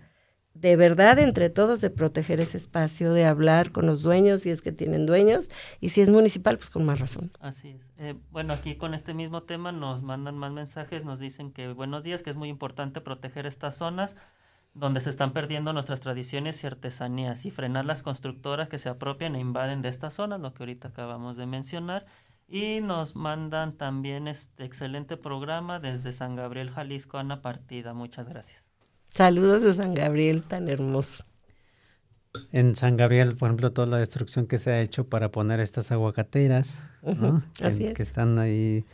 de 0.65 0.77
verdad 0.77 1.19
entre 1.19 1.51
todos 1.51 1.83
de 1.83 1.91
proteger 1.91 2.41
ese 2.41 2.57
espacio, 2.57 3.13
de 3.13 3.27
hablar 3.27 3.71
con 3.71 3.85
los 3.85 4.01
dueños 4.01 4.41
si 4.41 4.51
es 4.51 4.63
que 4.63 4.73
tienen 4.73 5.05
dueños 5.05 5.51
y 5.79 5.91
si 5.91 6.01
es 6.01 6.09
municipal, 6.09 6.57
pues 6.57 6.71
con 6.71 6.87
más 6.87 7.01
razón. 7.01 7.31
Así 7.41 7.73
es. 7.73 7.87
Eh, 7.99 8.15
bueno, 8.31 8.55
aquí 8.55 8.75
con 8.77 8.95
este 8.95 9.13
mismo 9.13 9.43
tema 9.43 9.73
nos 9.73 10.03
mandan 10.03 10.39
más 10.39 10.53
mensajes, 10.53 11.05
nos 11.05 11.19
dicen 11.19 11.53
que 11.53 11.69
buenos 11.75 12.03
días, 12.03 12.23
que 12.23 12.31
es 12.31 12.37
muy 12.37 12.49
importante 12.49 13.03
proteger 13.03 13.45
estas 13.45 13.77
zonas 13.77 14.17
donde 14.73 15.03
se 15.03 15.11
están 15.11 15.35
perdiendo 15.35 15.75
nuestras 15.75 16.01
tradiciones 16.01 16.65
y 16.65 16.67
artesanías 16.67 17.45
y 17.45 17.51
frenar 17.51 17.85
las 17.85 18.03
constructoras 18.03 18.71
que 18.71 18.79
se 18.79 18.89
apropian 18.89 19.37
e 19.37 19.41
invaden 19.41 19.83
de 19.83 19.91
estas 19.91 20.15
zonas, 20.15 20.41
lo 20.41 20.55
que 20.55 20.63
ahorita 20.63 20.89
acabamos 20.89 21.37
de 21.37 21.45
mencionar. 21.45 22.07
Y 22.49 22.81
nos 22.81 23.17
mandan 23.17 23.77
también 23.77 24.29
este 24.29 24.65
excelente 24.65 25.19
programa 25.19 25.79
desde 25.79 26.13
San 26.13 26.37
Gabriel, 26.37 26.71
Jalisco, 26.71 27.19
Ana 27.19 27.43
Partida. 27.43 27.93
Muchas 27.93 28.27
gracias. 28.27 28.64
Saludos 29.15 29.63
de 29.63 29.73
San 29.73 29.95
Gabriel, 29.95 30.43
tan 30.43 30.69
hermoso. 30.69 31.25
En 32.51 32.75
San 32.75 32.97
Gabriel, 32.97 33.37
por 33.37 33.49
ejemplo, 33.49 33.71
toda 33.71 33.87
la 33.87 33.99
destrucción 33.99 34.49
que 34.49 34.59
se 34.59 34.73
ha 34.73 34.81
hecho 34.81 35.05
para 35.09 35.31
poner 35.31 35.61
estas 35.61 35.93
aguacateras, 35.93 36.75
que, 37.57 38.03
están 38.03 38.41
ahí 38.41 38.85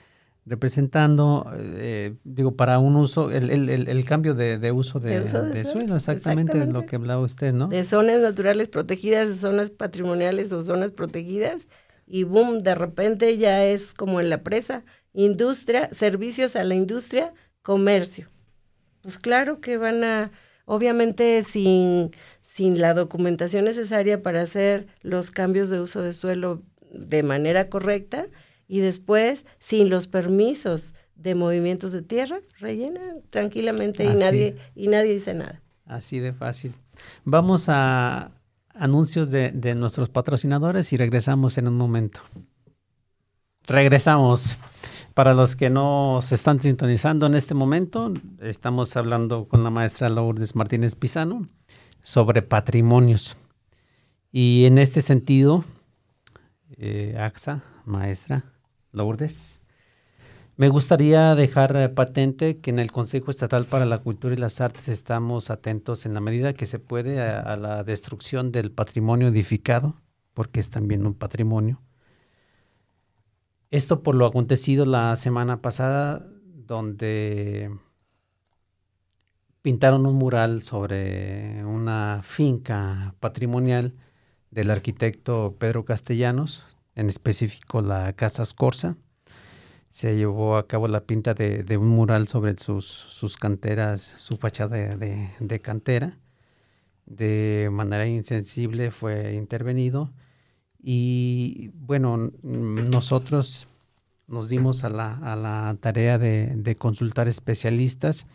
representando, 0.45 1.51
eh, 1.57 2.17
digo, 2.25 2.55
para 2.55 2.79
un 2.79 2.97
uso, 2.97 3.31
el, 3.31 3.51
el, 3.51 3.89
el, 3.89 4.05
cambio 4.05 4.35
de, 4.35 4.59
de, 4.59 4.73
uso 4.73 5.01
de, 5.01 5.27
suelo, 5.27 5.97
exactamente, 5.97 6.61
es 6.61 6.69
lo 6.69 6.85
que 6.85 6.97
hablaba 6.97 7.23
usted, 7.23 7.55
¿no? 7.55 7.69
De 7.69 7.83
zonas 7.87 8.21
naturales 8.21 8.69
protegidas, 8.69 9.31
de 9.31 9.37
zonas 9.37 9.71
patrimoniales 9.71 10.53
o 10.53 10.63
zonas 10.63 10.93
protegidas, 10.93 11.67
y 12.07 12.25
boom, 12.25 12.63
de 12.63 12.75
repente 12.75 13.39
ya 13.39 13.65
es 13.65 13.95
como 13.95 14.21
en 14.21 14.29
la 14.29 14.43
presa, 14.43 14.85
industria, 15.15 15.89
servicios 15.93 16.57
a 16.57 16.65
la 16.65 16.75
industria, 16.75 17.33
comercio. 17.63 18.29
Pues 19.03 19.19
claro 19.19 19.61
que 19.61 19.79
van 19.79 20.05
a, 20.05 20.31
obviamente 20.65 21.43
sin, 21.43 22.13
sin 22.43 22.81
la 22.81 22.95
documentación 22.95 23.65
necesaria 23.65 24.23
para 24.23 24.43
hacer 24.43 24.87
los 25.03 25.31
cambios 25.31 25.69
de 25.71 25.81
uso 25.81 26.03
de 26.03 26.13
suelo 26.13 26.63
de 26.93 27.23
manera 27.23 27.69
correcta 27.69 28.27
y 28.69 28.81
después 28.81 29.47
sin 29.59 29.91
los 29.91 30.07
permisos 30.07 30.93
de 31.17 31.35
movimientos 31.35 31.93
de 31.93 32.03
tierra, 32.03 32.41
rellenan 32.59 33.23
tranquilamente 33.31 34.05
y 34.05 34.09
nadie 34.09 34.57
y 34.75 34.89
nadie 34.89 35.13
dice 35.13 35.35
nada. 35.35 35.61
Así 35.85 36.19
de 36.19 36.33
fácil. 36.33 36.73
Vamos 37.25 37.67
a 37.69 38.31
anuncios 38.75 39.31
de, 39.31 39.51
de 39.51 39.75
nuestros 39.75 40.09
patrocinadores 40.09 40.93
y 40.93 40.97
regresamos 40.97 41.59
en 41.59 41.69
un 41.69 41.77
momento. 41.77 42.21
Regresamos. 43.67 44.57
Para 45.15 45.35
los 45.35 45.57
que 45.57 45.71
no 45.71 46.21
se 46.23 46.37
están 46.37 46.61
sintonizando 46.61 47.27
en 47.27 47.35
este 47.35 47.55
momento, 47.55 48.13
estamos 48.41 48.97
hablando 48.97 49.49
con 49.49 49.65
la 49.65 49.71
maestra 49.71 50.09
Lourdes 50.09 50.55
Martínez 50.55 50.95
Pizano 50.95 51.49
sobre 52.03 52.43
patrimonios. 52.43 53.37
Y 54.31 54.65
en 54.67 54.79
este 54.79 55.03
sentido, 55.03 55.65
eh, 56.77 57.17
AXA, 57.19 57.63
maestra 57.85 58.45
Lourdes, 58.93 59.61
Me 60.57 60.69
gustaría 60.69 61.35
dejar 61.35 61.95
patente 61.95 62.59
que 62.61 62.69
en 62.69 62.79
el 62.79 62.93
Consejo 62.93 63.31
Estatal 63.31 63.65
para 63.65 63.87
la 63.87 63.99
Cultura 63.99 64.35
y 64.35 64.37
las 64.37 64.61
Artes 64.61 64.89
estamos 64.89 65.49
atentos 65.49 66.05
en 66.05 66.13
la 66.13 66.21
medida 66.21 66.53
que 66.53 66.67
se 66.67 66.79
puede 66.79 67.23
a, 67.23 67.57
la 67.57 67.83
destrucción 67.83 68.53
del 68.53 68.71
patrimonio 68.71 69.29
edificado, 69.29 69.95
porque 70.35 70.61
es 70.61 70.69
también 70.69 71.07
un 71.07 71.15
patrimonio. 71.15 71.81
Esto 73.71 74.03
por 74.03 74.15
lo 74.15 74.27
acontecido 74.27 74.85
la 74.85 75.15
semana 75.17 75.63
pasada, 75.63 76.27
donde 76.67 77.71
pintaron 79.63 80.07
un 80.07 80.17
mural 80.17 80.63
sobre 80.63 81.65
una 81.65 82.21
finca 82.23 83.15
patrimonial 83.21 83.95
del 84.51 84.71
arquitecto 84.71 85.57
Pedro 85.59 85.85
Castellanos, 85.85 86.65
en 86.95 87.09
específico 87.09 87.81
la 87.83 88.13
Casa 88.15 88.45
Scorza 88.45 88.97
se 89.91 90.17
llevó 90.17 90.57
a 90.57 90.69
cabo 90.69 90.89
la 90.89 91.05
pinta 91.05 91.35
de, 91.35 91.77
un 91.77 91.89
mural 91.89 92.29
sobre 92.29 92.57
sus, 92.57 92.87
sus 92.87 93.37
canteras, 93.37 94.15
su 94.19 94.37
fachada 94.37 94.97
de, 94.97 95.61
cantera. 95.61 96.17
De 97.07 97.69
manera 97.73 98.07
insensible 98.07 98.93
fue 98.93 99.35
intervenido 99.35 100.13
y 100.83 101.71
bueno, 101.75 102.33
nosotros 102.43 103.67
nos 104.27 104.49
dimos 104.49 104.85
a 104.85 104.91
la, 104.91 105.15
a 105.15 105.37
la 105.37 105.77
tarea 105.81 106.17
de, 106.19 106.77
consultar 106.79 107.29
especialistas. 107.29 108.27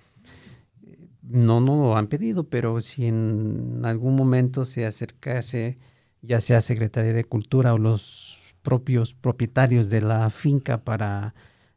No 1.22 1.60
nos 1.60 1.78
lo 1.78 1.98
han 1.98 2.08
pedido, 2.08 2.44
pero 2.44 2.82
si 2.82 3.06
en 3.06 3.82
algún 3.84 4.16
momento 4.16 4.66
se 4.66 4.86
acercase 4.86 5.78
ya 6.22 6.40
sea 6.42 6.62
Secretaría 6.62 7.14
de 7.14 7.24
Cultura 7.24 7.74
o 7.74 7.78
los 7.78 8.40
propios 8.62 9.14
propietarios 9.14 9.90
de 9.90 10.02
la 10.02 10.30
finca 10.30 10.80
para 10.84 11.36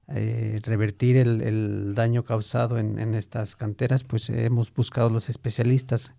eh, 0.09 0.59
revertir 0.63 1.17
el, 1.17 1.95
daño 1.95 2.25
causado 2.25 2.79
en, 2.79 3.15
estas 3.15 3.57
canteras, 3.57 4.05
pues 4.05 4.31
hemos 4.31 4.73
buscado 4.73 5.11
los 5.11 5.29
especialistas 5.29 6.15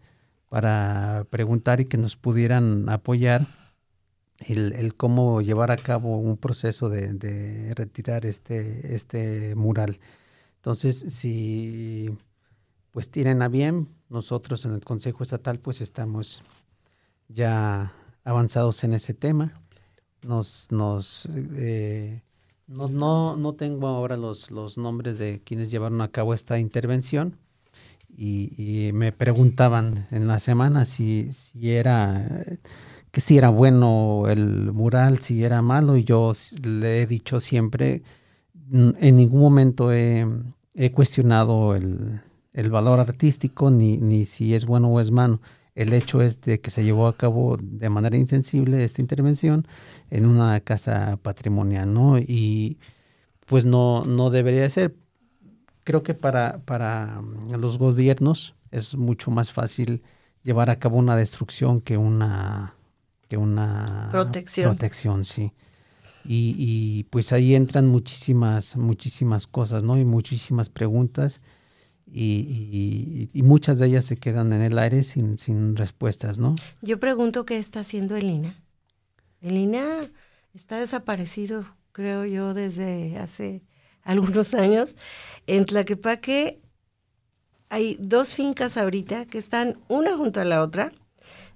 para 0.47 1.26
preguntar 1.32 1.82
y 1.82 1.86
que 1.86 1.97
nos 1.97 2.16
pudieran 2.16 2.88
apoyar 2.89 3.47
el, 4.48 4.96
cómo 4.96 5.42
llevar 5.42 5.72
a 5.72 5.78
cabo 5.78 6.18
un 6.18 6.38
proceso 6.38 6.90
de, 6.90 7.74
retirar 7.76 8.26
este, 8.26 8.96
este 8.96 9.56
mural. 9.56 10.00
Entonces, 10.58 11.00
si 11.10 12.10
pues 12.92 13.10
tienen 13.12 13.42
a 13.42 13.48
bien, 13.48 13.90
nosotros 14.10 14.66
en 14.66 14.74
el 14.74 14.84
Consejo 14.84 15.24
Estatal 15.24 15.60
pues 15.60 15.82
estamos 15.82 16.42
ya 17.28 17.94
avanzados 18.24 18.84
en 18.84 18.94
ese 18.94 19.14
tema 19.14 19.54
nos, 20.24 20.68
nos 20.72 21.28
eh, 21.56 22.22
no, 22.68 22.88
no, 22.88 23.36
no 23.36 23.54
tengo 23.54 23.88
ahora 23.88 24.18
los, 24.18 24.52
los 24.52 24.78
nombres 24.78 25.18
de 25.18 25.42
quienes 25.44 25.72
llevaron 25.72 26.02
a 26.02 26.10
cabo 26.10 26.34
esta 26.34 26.60
intervención 26.60 27.38
y, 28.18 28.92
me 28.94 29.14
preguntaban 29.14 30.08
en 30.12 30.28
la 30.28 30.40
semana 30.40 30.84
si, 30.84 31.32
si 31.32 31.72
era 31.72 32.46
que 33.12 33.22
si 33.22 33.38
era 33.38 33.49
bueno 33.49 34.26
el 34.28 34.72
mural, 34.72 35.20
si 35.20 35.43
era 35.43 35.62
malo, 35.62 35.97
y 35.97 36.03
yo 36.03 36.34
le 36.64 37.01
he 37.01 37.05
dicho 37.07 37.39
siempre, 37.39 38.03
en 38.72 39.18
ningún 39.18 39.41
momento 39.41 39.91
he, 39.91 40.28
cuestionado 40.93 41.76
el, 41.76 42.22
el, 42.53 42.70
valor 42.70 42.99
artístico, 42.99 43.72
ni, 43.72 43.97
ni 43.97 44.26
si 44.26 44.53
es 44.53 44.66
bueno 44.66 44.89
o 44.89 44.99
es 44.99 45.12
malo. 45.12 45.41
El 45.76 45.93
hecho 45.93 46.22
es 46.22 46.41
de 46.41 46.60
que 46.60 46.72
se 46.72 46.84
llevó 46.84 47.07
a 47.07 47.16
cabo 47.16 47.57
de 47.60 47.89
manera 47.89 48.18
insensible 48.18 48.84
esta 48.84 49.01
intervención 49.01 49.68
en 50.10 50.26
una 50.26 50.60
casa 50.60 51.18
patrimonial, 51.22 51.93
¿no? 51.93 52.18
Y 52.18 52.78
pues 53.45 53.66
no, 53.66 54.03
no 54.05 54.30
debería 54.30 54.68
ser. 54.70 54.95
Creo 55.84 56.03
que 56.03 56.14
para, 56.14 56.60
para 56.66 57.22
los 57.57 57.78
gobiernos 57.78 58.55
es 58.72 58.95
mucho 58.95 59.32
más 59.32 59.51
fácil 59.51 60.03
llevar 60.43 60.70
a 60.70 60.80
cabo 60.80 60.97
una 60.97 61.16
destrucción 61.16 61.82
que 61.82 61.97
una, 61.97 62.76
que 63.30 63.38
una 63.38 64.10
protección. 64.12 64.76
protección 64.76 65.24
sí. 65.24 65.54
Y, 66.26 66.54
y, 66.58 67.04
pues 67.06 67.32
ahí 67.32 67.56
entran 67.56 67.88
muchísimas, 67.88 68.76
muchísimas 68.76 69.48
cosas, 69.48 69.84
¿no? 69.84 69.98
Y 69.98 70.04
muchísimas 70.04 70.70
preguntas 70.70 71.40
y, 72.12 73.30
muchas 73.44 73.80
de 73.80 73.88
ellas 73.88 74.06
se 74.06 74.18
quedan 74.18 74.54
en 74.54 74.62
el 74.62 74.78
aire 74.80 75.04
sin, 75.04 75.38
sin 75.38 75.76
respuestas, 75.76 76.38
¿no? 76.38 76.56
Yo 76.82 77.00
pregunto 77.00 77.46
qué 77.46 77.58
está 77.58 77.82
haciendo 77.82 78.16
Elina. 78.16 78.56
Elina 79.42 80.12
está 80.54 80.80
desaparecido, 80.80 81.66
creo 81.92 82.26
yo, 82.26 82.54
desde 82.54 83.18
hace 83.18 83.64
algunos 84.04 84.54
años. 84.56 84.96
En 85.48 85.66
Tlaquepaque 85.66 86.62
hay 87.70 87.98
dos 88.00 88.30
fincas 88.30 88.78
ahorita 88.78 89.26
que 89.26 89.38
están 89.38 89.80
una 89.88 90.18
junto 90.18 90.42
a 90.42 90.46
la 90.46 90.62
otra. 90.62 90.92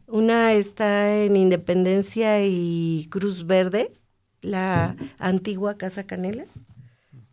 Una 0.07 0.53
está 0.53 1.23
en 1.23 1.35
Independencia 1.35 2.45
y 2.45 3.07
Cruz 3.09 3.45
Verde, 3.45 3.93
la 4.41 4.95
antigua 5.17 5.77
Casa 5.77 6.05
Canela. 6.05 6.45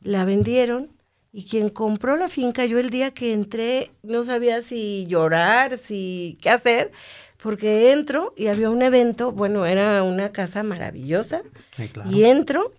La 0.03 0.25
vendieron 0.25 0.91
y 1.33 1.45
quien 1.45 1.69
compró 1.69 2.17
la 2.17 2.29
finca, 2.29 2.65
yo 2.67 2.79
el 2.79 2.91
día 2.91 3.13
que 3.13 3.33
entré 3.33 3.91
no 4.03 4.25
sabía 4.25 4.63
si 4.63 5.07
llorar, 5.07 5.79
si 5.79 6.39
qué 6.41 6.51
hacer, 6.51 6.91
porque 7.43 7.93
entro 7.93 8.35
y 8.37 8.49
había 8.49 8.71
un 8.71 8.83
evento, 8.83 9.33
bueno, 9.33 9.67
era 9.67 10.03
una 10.03 10.33
casa 10.33 10.63
maravillosa, 10.63 11.43
y 12.09 12.25
entro 12.25 12.73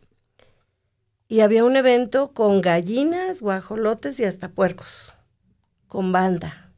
y 1.27 1.39
había 1.39 1.63
un 1.63 1.77
evento 1.77 2.33
con 2.33 2.61
gallinas, 2.61 3.39
guajolotes 3.39 4.19
y 4.19 4.25
hasta 4.25 4.49
puercos, 4.49 5.13
con 5.87 6.11
banda. 6.11 6.70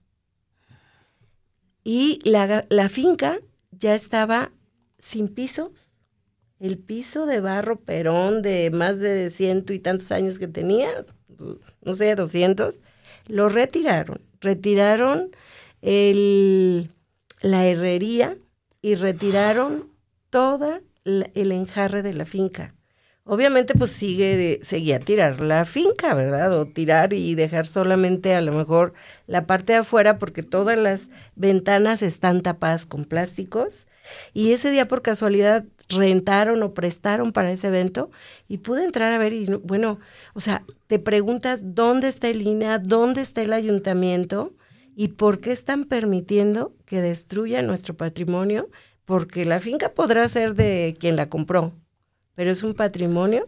Y 1.84 2.20
la, 2.24 2.66
la 2.70 2.90
finca 2.90 3.40
ya 3.72 3.96
estaba 3.96 4.52
sin 5.00 5.28
pisos, 5.28 5.96
el 6.60 6.78
piso 6.78 7.26
de 7.26 7.42
barro 7.42 7.82
perón 7.82 8.42
de 8.42 8.72
más 8.72 8.98
de 9.00 9.30
ciento 9.30 9.74
y 9.74 9.80
tantos 9.80 10.12
años 10.12 10.40
que 10.40 10.48
tenía, 10.48 11.06
no 11.82 11.94
sé, 11.94 12.16
200, 12.16 12.80
lo 13.28 13.50
retiraron. 13.50 14.22
Retiraron 14.40 15.32
el, 15.82 16.90
la 17.42 17.66
herrería 17.66 18.38
y 18.82 18.96
retiraron 18.96 19.90
toda 20.30 20.82
el 21.04 21.52
enjarre 21.52 22.02
de 22.02 22.14
la 22.14 22.26
finca. 22.26 22.74
Obviamente, 23.26 23.74
pues 23.74 23.92
sigue, 23.92 24.60
seguía 24.64 25.00
tirar 25.00 25.40
la 25.40 25.64
finca, 25.64 26.14
¿verdad? 26.14 26.60
O 26.60 26.66
tirar 26.66 27.14
y 27.14 27.36
dejar 27.36 27.66
solamente 27.68 28.36
a 28.36 28.42
lo 28.42 28.52
mejor 28.52 28.94
la 29.28 29.48
parte 29.48 29.74
de 29.74 29.80
afuera, 29.80 30.20
porque 30.20 30.44
todas 30.44 30.78
las 30.78 31.08
ventanas 31.36 32.02
están 32.02 32.42
tapadas 32.42 32.86
con 32.86 33.06
plásticos. 33.06 33.88
Y 34.34 34.52
ese 34.52 34.72
día, 34.72 34.90
por 34.90 35.02
casualidad, 35.02 35.64
rentaron 35.88 36.62
o 36.64 36.74
prestaron 36.74 37.32
para 37.32 37.52
ese 37.52 37.68
evento 37.68 38.12
y 38.50 38.58
pude 38.58 38.84
entrar 38.84 39.14
a 39.14 39.18
ver 39.18 39.34
y 39.34 39.46
bueno, 39.64 40.00
o 40.34 40.42
sea, 40.42 40.66
te 40.88 41.00
preguntas 41.00 41.62
dónde 41.64 42.10
está 42.10 42.28
el 42.28 42.42
INA, 42.42 42.80
dónde 42.80 43.22
está 43.22 43.42
el 43.42 43.54
ayuntamiento 43.54 44.54
y 44.96 45.10
por 45.10 45.40
qué 45.40 45.52
están 45.52 45.86
permitiendo 45.86 46.76
que 46.86 47.02
destruya 47.02 47.62
nuestro 47.62 47.96
patrimonio, 47.96 48.70
porque 49.06 49.46
la 49.46 49.60
finca 49.60 49.94
podrá 49.94 50.28
ser 50.30 50.56
de 50.56 50.96
quien 51.00 51.16
la 51.16 51.30
compró, 51.30 51.74
pero 52.36 52.52
es 52.52 52.64
un 52.64 52.74
patrimonio 52.74 53.48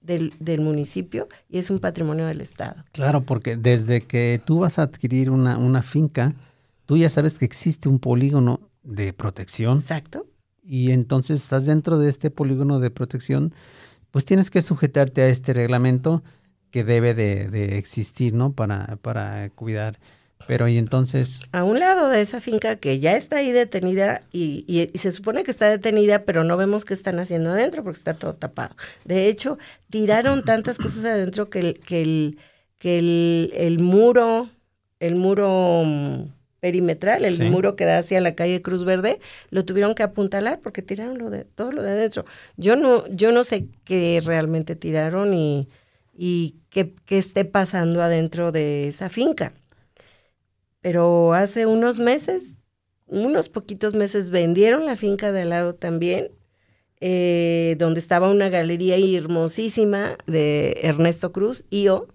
del, 0.00 0.32
del, 0.38 0.60
municipio 0.60 1.28
y 1.48 1.58
es 1.58 1.70
un 1.70 1.78
patrimonio 1.78 2.26
del 2.26 2.40
Estado. 2.40 2.84
Claro, 2.92 3.22
porque 3.22 3.56
desde 3.56 4.02
que 4.02 4.40
tú 4.44 4.60
vas 4.60 4.78
a 4.78 4.82
adquirir 4.82 5.30
una, 5.30 5.58
una 5.58 5.82
finca, 5.82 6.34
tú 6.86 6.96
ya 6.96 7.10
sabes 7.10 7.38
que 7.38 7.44
existe 7.44 7.88
un 7.88 7.98
polígono 7.98 8.60
de 8.82 9.12
protección. 9.12 9.78
Exacto 9.78 10.26
y 10.68 10.92
entonces 10.92 11.40
estás 11.40 11.64
dentro 11.64 11.98
de 11.98 12.10
este 12.10 12.30
polígono 12.30 12.78
de 12.78 12.90
protección, 12.90 13.54
pues 14.10 14.26
tienes 14.26 14.50
que 14.50 14.60
sujetarte 14.60 15.22
a 15.22 15.28
este 15.28 15.54
reglamento 15.54 16.22
que 16.70 16.84
debe 16.84 17.14
de, 17.14 17.78
existir, 17.78 18.34
¿no? 18.34 18.52
Para, 18.52 18.96
para 18.96 19.48
cuidar. 19.48 19.98
Pero 20.46 20.68
y 20.68 20.78
entonces... 20.78 21.40
A 21.52 21.64
un 21.64 21.78
lado 21.78 22.08
de 22.08 22.20
esa 22.20 22.40
finca 22.40 22.76
que 22.76 22.98
ya 23.00 23.16
está 23.16 23.38
ahí 23.38 23.52
detenida 23.52 24.22
y, 24.32 24.64
y, 24.66 24.96
se 24.98 25.12
supone 25.12 25.44
que 25.44 25.50
está 25.50 25.68
detenida, 25.68 26.24
pero 26.24 26.44
no 26.44 26.56
vemos 26.56 26.84
qué 26.84 26.94
están 26.94 27.18
haciendo 27.18 27.50
adentro 27.50 27.82
porque 27.82 27.98
está 27.98 28.14
todo 28.14 28.34
tapado. 28.34 28.74
De 29.04 29.28
hecho, 29.28 29.58
tiraron 29.90 30.44
tantas 30.44 30.78
cosas 30.78 31.04
adentro 31.04 31.50
que 31.50 31.58
el, 31.58 31.80
que 31.80 32.02
el, 32.02 32.38
que 32.78 32.98
el, 32.98 33.52
el 33.54 33.78
muro, 33.78 34.48
el 35.00 35.16
muro 35.16 35.82
mm, 35.84 36.22
perimetral, 36.60 37.24
el 37.24 37.50
muro 37.50 37.76
que 37.76 37.84
da 37.84 37.98
hacia 37.98 38.20
la 38.20 38.34
calle 38.34 38.62
Cruz 38.62 38.84
Verde, 38.84 39.20
lo 39.50 39.64
tuvieron 39.64 39.94
que 39.94 40.02
apuntalar 40.02 40.60
porque 40.60 40.82
tiraron 40.82 41.18
lo 41.18 41.30
de, 41.30 41.44
todo 41.44 41.72
lo 41.72 41.82
de 41.82 41.90
adentro. 41.90 42.24
Yo 42.56 42.76
no, 42.76 43.06
yo 43.08 43.32
no 43.32 43.44
sé 43.44 43.66
qué 43.84 44.20
realmente 44.24 44.76
tiraron 44.76 45.34
y, 45.34 45.68
y 46.16 46.56
qué, 46.70 46.94
qué 47.04 47.18
esté 47.18 47.44
pasando 47.44 48.02
adentro 48.02 48.50
de 48.50 48.88
esa 48.88 49.08
finca. 49.08 49.52
Pero 50.88 51.34
hace 51.34 51.66
unos 51.66 51.98
meses, 51.98 52.54
unos 53.06 53.50
poquitos 53.50 53.92
meses, 53.94 54.30
vendieron 54.30 54.86
la 54.86 54.96
finca 54.96 55.32
de 55.32 55.42
al 55.42 55.50
lado 55.50 55.74
también. 55.74 56.30
eh, 57.00 57.76
donde 57.78 58.00
estaba 58.00 58.30
una 58.30 58.48
galería 58.48 58.96
hermosísima 58.96 60.16
de 60.26 60.80
Ernesto 60.82 61.30
Cruz, 61.30 61.66
IO. 61.70 62.08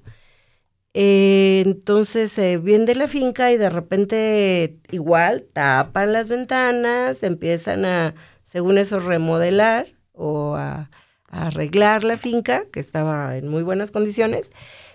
Eh, 0.96 1.64
entonces 1.66 2.32
se 2.32 2.58
viene 2.58 2.94
la 2.96 3.08
finca 3.08 3.52
y 3.52 3.58
de 3.58 3.70
repente 3.70 4.78
igual 4.92 5.46
tapan 5.54 6.14
las 6.14 6.30
ventanas, 6.30 7.24
empiezan 7.24 7.86
a, 7.86 8.16
según 8.46 8.78
eso, 8.78 9.00
remodelar 9.00 9.88
o 10.14 10.56
a, 10.56 10.90
a 11.30 11.48
arreglar 11.48 12.04
la 12.04 12.18
finca, 12.18 12.66
que 12.72 12.80
estaba 12.80 13.38
en 13.38 13.48
muy 13.48 13.64
buenas 13.64 13.92
condiciones, 13.92 14.52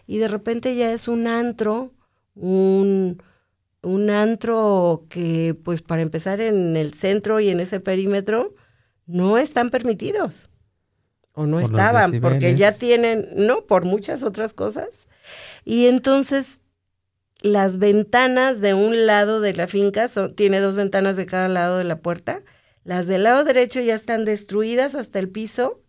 y 0.07 0.19
de 0.19 0.29
repente 0.29 0.77
ya 0.77 0.93
es 0.93 1.09
un 1.09 1.27
antro, 1.27 1.93
un, 2.35 3.23
un 3.83 4.11
antro 4.11 5.07
que, 5.09 5.57
pues 5.65 5.83
para 5.83 6.03
empezar 6.03 6.41
en 6.41 6.77
el 6.77 6.95
centro 6.95 7.41
y 7.41 7.49
en 7.49 7.61
ese 7.61 7.81
perímetro, 7.81 8.55
no 9.07 9.39
están 9.39 9.71
permitidos. 9.71 10.49
O 11.33 11.47
no 11.47 11.57
Por 11.57 11.63
estaban, 11.63 12.21
porque 12.21 12.57
ya 12.57 12.73
tienen, 12.73 13.29
no, 13.37 13.67
por 13.67 13.85
muchas 13.85 14.23
otras 14.23 14.53
cosas. 14.53 15.07
Y 15.65 15.87
entonces 15.87 16.59
las 17.41 17.79
ventanas 17.79 18.61
de 18.61 18.75
un 18.75 19.07
lado 19.07 19.41
de 19.41 19.55
la 19.55 19.69
finca, 19.69 20.09
son, 20.09 20.35
tiene 20.35 20.61
dos 20.61 20.75
ventanas 20.75 21.17
de 21.17 21.27
cada 21.27 21.49
lado 21.49 21.79
de 21.79 21.85
la 21.85 22.01
puerta, 22.01 22.43
las 22.85 23.07
del 23.07 23.25
lado 23.25 23.45
derecho 23.45 23.81
ya 23.81 23.95
están 23.95 24.25
destruidas 24.25 24.95
hasta 24.95 25.19
el 25.19 25.29
piso. 25.29 25.83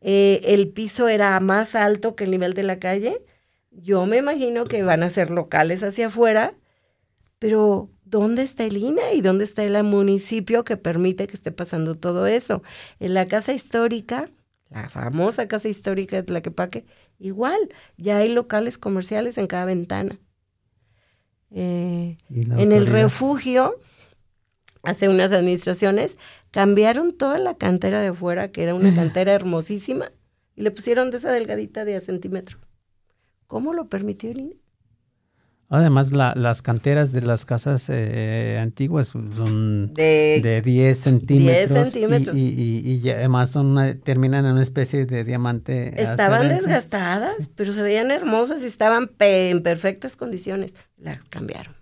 Eh, 0.00 0.40
el 0.44 0.68
piso 0.68 1.08
era 1.08 1.38
más 1.40 1.74
alto 1.74 2.14
que 2.14 2.24
el 2.24 2.30
nivel 2.30 2.54
de 2.54 2.62
la 2.62 2.78
calle. 2.78 3.24
Yo 3.70 4.06
me 4.06 4.18
imagino 4.18 4.64
que 4.64 4.84
van 4.84 5.02
a 5.02 5.10
ser 5.10 5.30
locales 5.30 5.82
hacia 5.82 6.06
afuera, 6.06 6.54
pero 7.44 7.90
¿dónde 8.06 8.42
está 8.42 8.64
el 8.64 8.78
INE 8.78 9.16
y 9.16 9.20
dónde 9.20 9.44
está 9.44 9.64
el 9.64 9.84
municipio 9.84 10.64
que 10.64 10.78
permite 10.78 11.26
que 11.26 11.36
esté 11.36 11.52
pasando 11.52 11.94
todo 11.94 12.26
eso? 12.26 12.62
En 13.00 13.12
la 13.12 13.28
casa 13.28 13.52
histórica, 13.52 14.30
la 14.70 14.88
famosa 14.88 15.46
casa 15.46 15.68
histórica 15.68 16.16
de 16.16 16.22
Tlaquepaque, 16.22 16.86
igual, 17.18 17.58
ya 17.98 18.16
hay 18.16 18.32
locales 18.32 18.78
comerciales 18.78 19.36
en 19.36 19.46
cada 19.46 19.66
ventana. 19.66 20.18
Eh, 21.50 22.16
en 22.30 22.72
el 22.72 22.86
refugio, 22.86 23.78
hace 24.82 25.10
unas 25.10 25.30
administraciones, 25.30 26.16
cambiaron 26.50 27.12
toda 27.12 27.36
la 27.36 27.58
cantera 27.58 28.00
de 28.00 28.06
afuera, 28.06 28.50
que 28.52 28.62
era 28.62 28.74
una 28.74 28.94
cantera 28.94 29.34
hermosísima, 29.34 30.12
y 30.56 30.62
le 30.62 30.70
pusieron 30.70 31.10
de 31.10 31.18
esa 31.18 31.30
delgadita 31.30 31.84
de 31.84 31.96
a 31.96 32.00
centímetro. 32.00 32.56
¿Cómo 33.46 33.74
lo 33.74 33.90
permitió 33.90 34.30
el 34.30 34.40
INE? 34.40 34.63
Además, 35.70 36.12
la- 36.12 36.34
las 36.36 36.62
canteras 36.62 37.10
de 37.12 37.22
las 37.22 37.44
casas 37.46 37.86
eh, 37.88 38.58
antiguas 38.60 39.08
son 39.08 39.92
De, 39.94 40.40
de 40.42 40.60
10 40.62 40.98
centímetros, 41.00 41.88
y- 41.88 41.90
centímetros. 41.90 42.36
Y, 42.36 42.40
y- 42.48 42.82
y 42.92 43.00
ya 43.00 43.14
además 43.14 43.50
son 43.50 43.66
una- 43.66 43.94
terminan 43.98 44.44
en 44.44 44.52
una 44.52 44.62
especie 44.62 45.06
de 45.06 45.24
diamante. 45.24 46.00
estaban 46.00 46.48
desgastadas, 46.48 47.48
pero 47.56 47.72
se 47.72 47.82
veían 47.82 48.10
hermosas 48.10 48.62
y 48.62 48.66
estaban 48.66 49.08
pe- 49.08 49.50
en 49.50 49.62
perfectas 49.62 50.16
condiciones. 50.16 50.74
Las 50.98 51.22
cambiaron. 51.24 51.74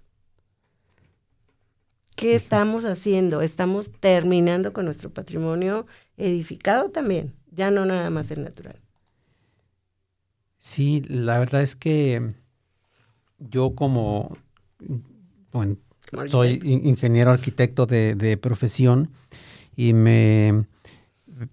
¿Qué 2.15 2.35
estamos 2.35 2.85
haciendo? 2.85 3.43
Estamos 3.43 3.91
terminando 3.99 4.73
con 4.73 4.85
nuestro 4.85 5.11
patrimonio 5.11 5.87
edificado 6.17 6.91
también, 6.91 7.35
ya 7.51 7.71
no 7.71 7.85
nada 7.85 8.11
más 8.11 8.31
el 8.31 8.45
natural. 8.45 8.77
Sí, 10.59 11.03
la 11.09 11.39
verdad 11.39 11.63
es 11.63 11.75
que 11.75 12.35
yo 13.51 13.75
como, 13.75 14.37
bueno, 15.53 15.77
soy 16.29 16.61
ingeniero 16.63 17.31
arquitecto 17.31 17.87
de, 17.87 18.15
de 18.15 18.37
profesión 18.37 19.11
y 19.77 19.93
me 19.93 20.67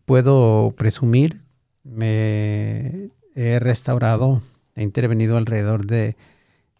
puedo 0.06 0.74
presumir, 0.78 1.42
me 1.84 3.10
he 3.36 3.60
restaurado, 3.60 4.42
he 4.76 4.84
intervenido 4.84 5.38
alrededor 5.38 5.86
de 5.86 6.18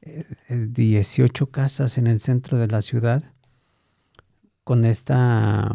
eh, 0.02 0.26
18 0.50 1.48
casas 1.48 1.98
en 1.98 2.08
el 2.08 2.20
centro 2.20 2.58
de 2.58 2.68
la 2.68 2.82
ciudad 2.82 3.24
con 4.64 4.86
esta 4.86 5.72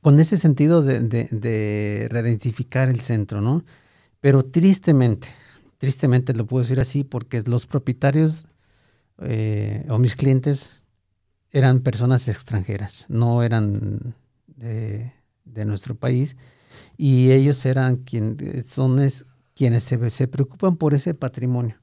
con 0.00 0.20
ese 0.20 0.36
sentido 0.36 0.82
de, 0.82 1.00
de, 1.00 1.28
de 1.30 2.08
redensificar 2.10 2.90
el 2.90 3.00
centro, 3.00 3.40
¿no? 3.40 3.64
Pero 4.20 4.44
tristemente, 4.44 5.28
tristemente 5.84 6.32
lo 6.32 6.46
puedo 6.46 6.62
decir 6.62 6.80
así, 6.80 7.04
porque 7.04 7.42
los 7.42 7.66
propietarios 7.66 8.46
eh, 9.18 9.84
o 9.90 9.98
mis 9.98 10.16
clientes 10.16 10.82
eran 11.50 11.80
personas 11.80 12.26
extranjeras, 12.26 13.04
no 13.08 13.42
eran 13.42 14.14
de, 14.56 15.12
nuestro 15.66 15.94
país, 15.94 16.36
y 16.96 17.32
ellos 17.32 17.66
eran 17.66 17.96
quien, 17.96 18.64
son 18.66 18.98
es- 18.98 19.26
quienes 19.54 19.84
se, 19.84 20.08
se 20.08 20.26
preocupan 20.26 20.76
por 20.76 20.94
ese 20.94 21.12
patrimonio. 21.12 21.76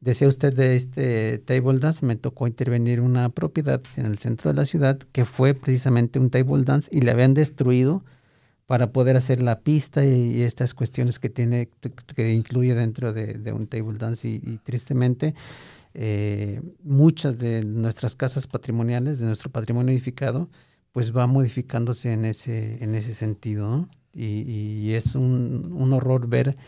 Decía 0.00 0.26
usted 0.26 0.52
de 0.52 0.74
este 0.74 1.38
table 1.38 1.78
dance, 1.78 2.04
me 2.04 2.16
tocó 2.16 2.48
intervenir 2.48 3.00
una 3.00 3.28
propiedad 3.28 3.80
en 3.94 4.06
el 4.06 4.18
centro 4.18 4.50
de 4.50 4.56
la 4.56 4.64
ciudad 4.64 4.98
que 5.12 5.24
fue 5.24 5.54
precisamente 5.54 6.18
un 6.18 6.30
table 6.30 6.64
dance 6.64 6.88
y 6.92 7.02
le 7.02 7.12
habían 7.12 7.34
destruido 7.34 8.02
para 8.68 8.92
poder 8.92 9.16
hacer 9.16 9.40
la 9.40 9.60
pista 9.60 10.04
y, 10.04 10.36
y 10.36 10.42
estas 10.42 10.74
cuestiones 10.74 11.18
que 11.18 11.30
tiene, 11.30 11.70
que 12.14 12.34
incluye 12.34 12.74
dentro 12.74 13.14
de, 13.14 13.32
de 13.32 13.50
un 13.50 13.66
table 13.66 13.96
dance 13.96 14.28
y, 14.28 14.42
y 14.44 14.58
tristemente 14.58 15.34
eh, 15.94 16.60
muchas 16.84 17.38
de 17.38 17.62
nuestras 17.64 18.14
casas 18.14 18.46
patrimoniales, 18.46 19.20
de 19.20 19.26
nuestro 19.26 19.50
patrimonio 19.50 19.90
edificado, 19.90 20.50
pues 20.92 21.16
va 21.16 21.26
modificándose 21.26 22.12
en 22.12 22.26
ese, 22.26 22.84
en 22.84 22.94
ese 22.94 23.14
sentido, 23.14 23.70
¿no? 23.70 23.88
Y, 24.12 24.42
y 24.42 24.92
es 24.92 25.14
un, 25.14 25.72
un 25.72 25.92
horror 25.94 26.28
ver 26.28 26.58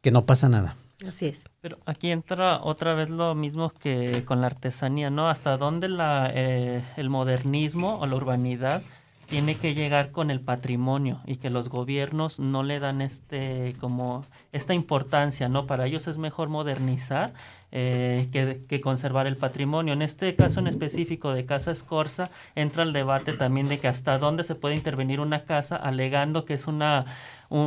que 0.00 0.12
no 0.12 0.26
pasa 0.26 0.48
nada. 0.48 0.76
Así 1.04 1.26
es. 1.26 1.48
Pero 1.60 1.78
aquí 1.86 2.12
entra 2.12 2.62
otra 2.62 2.94
vez 2.94 3.10
lo 3.10 3.34
mismo 3.34 3.70
que 3.70 4.22
con 4.24 4.40
la 4.40 4.46
artesanía, 4.46 5.10
¿no? 5.10 5.28
Hasta 5.28 5.56
dónde 5.56 5.88
la, 5.88 6.30
eh, 6.32 6.84
el 6.96 7.10
modernismo 7.10 7.98
o 7.98 8.06
la 8.06 8.14
urbanidad 8.14 8.80
tiene 9.26 9.56
que 9.56 9.74
llegar 9.74 10.10
con 10.10 10.30
el 10.30 10.40
patrimonio 10.40 11.20
y 11.26 11.36
que 11.36 11.50
los 11.50 11.68
gobiernos 11.68 12.38
no 12.38 12.62
le 12.62 12.80
dan 12.80 13.00
este 13.00 13.74
como 13.80 14.24
esta 14.52 14.74
importancia, 14.74 15.48
¿no? 15.48 15.66
Para 15.66 15.86
ellos 15.86 16.06
es 16.06 16.18
mejor 16.18 16.48
modernizar 16.48 17.32
eh, 17.72 18.28
que, 18.32 18.62
que 18.68 18.80
conservar 18.80 19.26
el 19.26 19.36
patrimonio. 19.36 19.94
En 19.94 20.02
este 20.02 20.36
caso 20.36 20.60
en 20.60 20.68
específico 20.68 21.32
de 21.32 21.44
Casa 21.44 21.72
Escorza 21.72 22.30
entra 22.54 22.84
el 22.84 22.92
debate 22.92 23.32
también 23.32 23.68
de 23.68 23.78
que 23.78 23.88
hasta 23.88 24.18
dónde 24.18 24.44
se 24.44 24.54
puede 24.54 24.76
intervenir 24.76 25.20
una 25.20 25.44
casa 25.44 25.76
alegando 25.76 26.44
que 26.44 26.54
es 26.54 26.66
una 26.66 27.04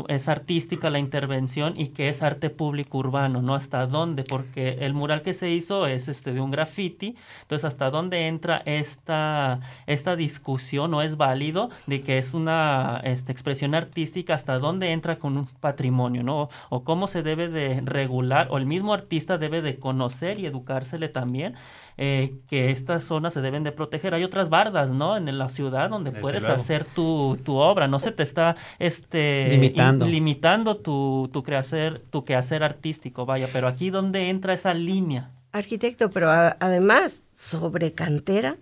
es 0.08 0.28
artística 0.28 0.90
la 0.90 1.00
intervención 1.00 1.80
y 1.80 1.90
que 1.90 2.10
es 2.10 2.24
arte 2.24 2.50
público 2.50 2.98
urbano, 2.98 3.42
¿no? 3.42 3.56
Hasta 3.56 3.86
dónde, 3.88 4.24
porque 4.24 4.78
el 4.82 4.94
mural 4.94 5.22
que 5.22 5.34
se 5.34 5.50
hizo 5.50 5.88
es 5.88 6.08
este 6.08 6.34
de 6.34 6.42
un 6.42 6.52
graffiti, 6.52 7.16
entonces 7.42 7.66
hasta 7.66 7.90
dónde 7.90 8.28
entra 8.28 8.62
esta, 8.66 9.60
esta 9.86 10.16
discusión 10.16 10.94
o 10.94 11.02
es 11.02 11.18
válido 11.18 11.70
de 11.86 12.02
que 12.02 12.18
es 12.18 12.34
una 12.34 13.02
este, 13.04 13.32
expresión 13.32 13.76
artística, 13.76 14.34
hasta 14.34 14.60
dónde 14.60 14.92
entra 14.92 15.20
con 15.20 15.38
un 15.38 15.46
patrimonio, 15.46 16.24
¿no? 16.24 16.50
O 16.70 16.84
cómo 16.84 17.08
se 17.08 17.24
debe 17.24 17.48
de 17.48 17.82
regular, 17.82 18.48
o 18.52 18.58
el 18.58 18.66
mismo 18.66 18.94
artista 18.94 19.38
debe 19.38 19.62
de 19.62 19.78
conocer 19.78 20.40
y 20.40 20.46
educársele 20.46 21.10
también 21.10 21.56
eh, 21.98 22.36
que 22.48 22.70
estas 22.72 23.04
zonas 23.04 23.34
se 23.34 23.42
deben 23.42 23.64
de 23.64 23.72
proteger. 23.72 24.14
Hay 24.14 24.24
otras 24.24 24.50
bardas, 24.50 24.90
¿no? 24.90 25.18
En 25.18 25.38
la 25.38 25.50
ciudad 25.50 25.90
donde 25.90 26.12
Desde 26.12 26.22
puedes 26.22 26.42
luego. 26.44 26.56
hacer 26.56 26.86
tu, 26.86 27.38
tu 27.44 27.56
obra, 27.56 27.88
no 27.88 28.00
se 28.00 28.12
te 28.12 28.24
está 28.24 28.56
este 28.80 29.48
Limitando. 29.50 30.06
in- 30.06 30.12
limitando 30.12 30.78
tu, 30.78 31.30
tu 31.34 31.44
quehacer, 31.44 32.00
tu 32.00 32.24
quehacer 32.24 32.64
artístico, 32.64 33.26
vaya, 33.26 33.50
pero 33.52 33.68
aquí 33.68 33.90
donde 33.90 34.30
entra 34.30 34.54
esa 34.54 34.74
línea. 34.74 35.32
Arquitecto, 35.52 36.12
pero 36.12 36.30
a- 36.30 36.56
además, 36.60 37.24
sobre 37.34 37.94
cantera, 37.94 38.58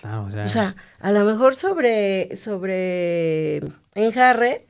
Claro, 0.00 0.24
o 0.26 0.30
sea, 0.30 0.44
O 0.44 0.48
sea, 0.48 0.76
a 1.00 1.12
lo 1.12 1.24
mejor 1.24 1.54
sobre, 1.54 2.36
sobre 2.36 3.58
enjarre, 3.94 4.66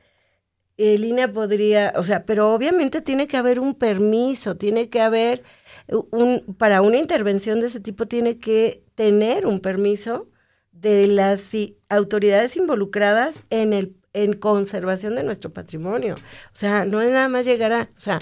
el 0.77 1.03
INE 1.03 1.27
podría, 1.27 1.91
o 1.97 2.03
sea, 2.03 2.23
pero 2.25 2.53
obviamente 2.53 3.01
tiene 3.01 3.27
que 3.27 3.35
haber 3.35 3.59
un 3.59 3.75
permiso, 3.75 4.55
tiene 4.55 4.87
que 4.89 5.01
haber 5.01 5.43
un, 5.91 6.55
para 6.57 6.81
una 6.81 6.97
intervención 6.97 7.61
de 7.61 7.67
ese 7.67 7.79
tipo 7.79 8.07
tiene 8.07 8.39
que 8.39 8.83
tener 8.95 9.45
un 9.45 9.59
permiso 9.59 10.29
de 10.71 11.07
las 11.07 11.43
autoridades 11.89 12.55
involucradas 12.55 13.43
en 13.49 13.73
el 13.73 13.95
en 14.13 14.33
conservación 14.33 15.15
de 15.15 15.23
nuestro 15.23 15.51
patrimonio. 15.53 16.15
O 16.15 16.55
sea, 16.55 16.85
no 16.85 17.01
es 17.01 17.09
nada 17.09 17.29
más 17.29 17.45
llegar 17.45 17.71
a, 17.73 17.89
o 17.95 18.01
sea, 18.01 18.19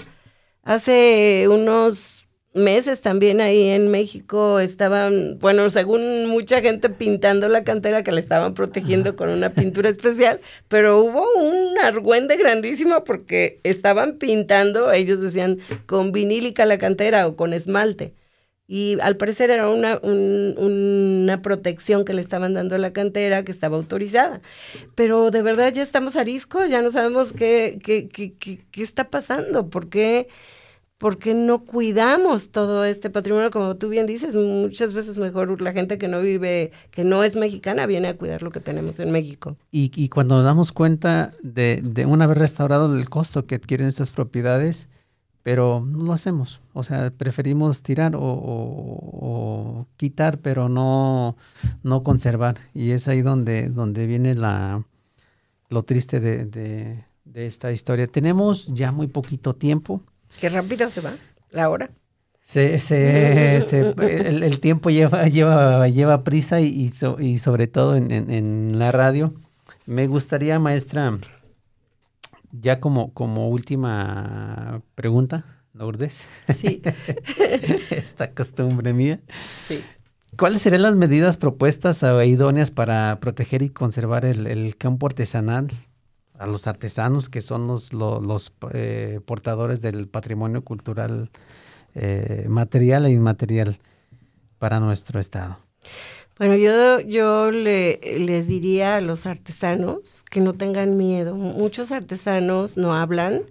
hace 0.62 1.46
unos 1.48 2.27
meses 2.54 3.00
también 3.00 3.40
ahí 3.40 3.68
en 3.68 3.90
México 3.90 4.58
estaban, 4.60 5.38
bueno, 5.38 5.70
según 5.70 6.26
mucha 6.26 6.60
gente 6.60 6.88
pintando 6.90 7.48
la 7.48 7.64
cantera 7.64 8.02
que 8.02 8.12
le 8.12 8.20
estaban 8.20 8.54
protegiendo 8.54 9.16
con 9.16 9.28
una 9.30 9.50
pintura 9.50 9.88
especial, 9.90 10.40
pero 10.68 11.00
hubo 11.00 11.24
un 11.34 11.78
argüende 11.78 12.36
grandísimo 12.36 13.04
porque 13.04 13.60
estaban 13.64 14.18
pintando, 14.18 14.92
ellos 14.92 15.20
decían, 15.20 15.58
con 15.86 16.12
vinílica 16.12 16.66
la 16.66 16.78
cantera 16.78 17.26
o 17.28 17.36
con 17.36 17.52
esmalte. 17.52 18.14
y 18.66 18.98
al 19.00 19.16
parecer 19.16 19.50
era 19.50 19.68
una, 19.70 19.98
una 20.02 21.42
protección 21.42 22.04
que 22.04 22.12
le 22.14 22.20
estaban 22.22 22.54
dando 22.54 22.74
a 22.74 22.78
la 22.78 22.92
cantera 22.92 23.44
que 23.44 23.52
estaba 23.52 23.76
autorizada. 23.78 24.42
Pero 24.94 25.30
de 25.30 25.42
verdad 25.42 25.72
ya 25.72 25.82
estamos 25.82 26.16
ariscos, 26.16 26.70
ya 26.70 26.82
no 26.82 26.90
sabemos 26.90 27.32
qué, 27.32 27.78
qué, 27.82 28.08
qué, 28.08 28.34
qué, 28.38 28.82
está 28.82 29.10
pasando, 29.10 29.70
por 29.70 29.88
qué, 29.88 30.28
no 31.34 31.64
cuidamos 31.64 32.50
todo 32.50 32.84
este 32.84 33.10
patrimonio, 33.10 33.50
como 33.50 33.76
tú 33.76 33.88
bien 33.88 34.06
dices, 34.06 34.34
muchas 34.34 34.94
veces 34.94 35.16
mejor 35.16 35.60
la 35.60 35.72
gente 35.72 35.98
que 35.98 36.08
no 36.08 36.20
vive, 36.20 36.72
que 36.90 37.04
no 37.04 37.22
es 37.24 37.36
mexicana, 37.36 37.86
viene 37.86 38.08
a 38.08 38.16
cuidar 38.16 38.42
lo 38.42 38.50
que 38.50 38.60
tenemos 38.60 38.98
en 38.98 39.12
México. 39.12 39.56
Y, 39.70 39.92
y 39.94 40.08
cuando 40.08 40.36
nos 40.36 40.44
damos 40.44 40.72
cuenta 40.72 41.32
de, 41.42 41.80
de 41.82 42.06
una 42.06 42.26
vez 42.26 42.38
restaurado 42.38 42.94
el 42.94 43.08
costo 43.08 43.46
que 43.46 43.54
adquieren 43.54 43.86
estas 43.86 44.10
propiedades, 44.10 44.88
pero 45.48 45.82
no 45.82 46.04
lo 46.04 46.12
hacemos. 46.12 46.60
O 46.74 46.82
sea, 46.82 47.10
preferimos 47.10 47.82
tirar 47.82 48.12
o, 48.14 49.86
quitar, 49.96 50.40
pero 50.40 50.68
no, 50.68 51.36
no 51.82 52.02
conservar. 52.02 52.58
Y 52.74 52.90
es 52.90 53.08
ahí 53.08 53.22
donde, 53.22 53.70
donde 53.70 54.06
viene 54.06 54.34
la, 54.34 54.84
lo 55.70 55.84
triste 55.84 56.20
de, 56.20 56.44
de, 56.44 57.46
esta 57.46 57.72
historia. 57.72 58.06
Tenemos 58.08 58.66
ya 58.74 58.92
muy 58.92 59.06
poquito 59.06 59.54
tiempo. 59.54 60.02
Qué 60.40 60.48
rápido 60.48 60.90
se 60.90 61.00
va 61.00 61.14
la 61.50 61.70
hora. 61.70 61.90
Se, 62.44 62.80
se, 62.80 63.58
el, 63.58 64.60
tiempo 64.60 64.88
lleva, 64.88 65.28
lleva, 65.28 65.86
lleva 65.88 66.24
prisa 66.24 66.60
y, 66.62 66.90
y, 67.18 67.38
sobre 67.38 67.66
todo 67.66 67.94
en, 67.94 68.10
en 68.10 68.78
la 68.78 68.90
radio. 68.90 69.34
Me 69.84 70.06
gustaría, 70.06 70.58
maestra, 70.58 71.18
ya 72.52 72.80
como, 72.80 73.12
como 73.12 73.48
última 73.48 74.82
pregunta, 74.94 75.44
Lourdes. 75.74 76.24
Sí. 76.54 76.82
Esta 77.90 78.32
costumbre 78.32 78.92
mía. 78.92 79.20
Sí. 79.64 79.82
¿Cuáles 80.36 80.62
serían 80.62 80.82
las 80.82 80.96
medidas 80.96 81.36
propuestas 81.36 82.02
o 82.02 82.22
idóneas 82.22 82.70
para 82.70 83.18
proteger 83.20 83.62
y 83.62 83.70
conservar 83.70 84.24
el, 84.24 84.76
campo 84.76 85.06
artesanal 85.06 85.68
a 86.38 86.46
los 86.46 86.66
artesanos 86.66 87.28
que 87.28 87.40
son 87.40 87.66
los, 87.66 87.92
los, 87.92 88.52
eh, 88.72 89.20
portadores 89.24 89.80
del 89.80 90.08
patrimonio 90.08 90.62
cultural 90.62 91.30
eh, 91.94 92.46
material 92.48 93.06
e 93.06 93.10
inmaterial 93.10 93.78
para 94.58 94.80
nuestro 94.80 95.20
estado? 95.20 95.58
Bueno, 96.38 96.54
yo, 96.54 97.00
yo 97.00 97.50
le, 97.50 98.00
les 98.18 98.46
diría 98.46 98.96
a 98.96 99.00
los 99.00 99.26
artesanos 99.26 100.24
que 100.30 100.40
no 100.40 100.52
tengan 100.52 100.96
miedo. 100.96 101.34
Muchos 101.34 101.90
artesanos 101.90 102.76
no 102.76 102.94
hablan 102.94 103.42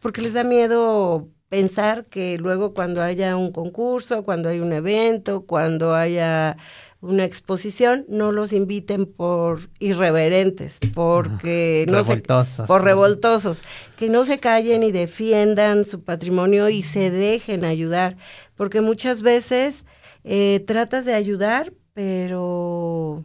porque 0.00 0.20
les 0.20 0.32
da 0.32 0.42
miedo 0.42 1.28
pensar 1.48 2.04
que 2.06 2.36
luego 2.38 2.74
cuando 2.74 3.00
haya 3.00 3.36
un 3.36 3.52
concurso, 3.52 4.24
cuando 4.24 4.48
hay 4.48 4.58
un 4.58 4.72
evento, 4.72 5.46
cuando 5.46 5.94
haya 5.94 6.56
una 7.04 7.24
exposición, 7.24 8.06
no 8.08 8.32
los 8.32 8.52
inviten 8.52 9.06
por 9.06 9.68
irreverentes, 9.78 10.78
porque 10.94 11.84
no 11.88 11.98
revoltosos, 12.02 12.66
por 12.66 12.82
revoltosos, 12.82 13.62
que 13.96 14.08
no 14.08 14.24
se 14.24 14.38
callen 14.38 14.82
y 14.82 14.92
defiendan 14.92 15.84
su 15.84 16.02
patrimonio 16.02 16.68
y 16.68 16.82
se 16.82 17.10
dejen 17.10 17.64
ayudar, 17.64 18.16
porque 18.56 18.80
muchas 18.80 19.22
veces 19.22 19.84
eh, 20.24 20.64
tratas 20.66 21.04
de 21.04 21.14
ayudar, 21.14 21.72
pero, 21.92 23.24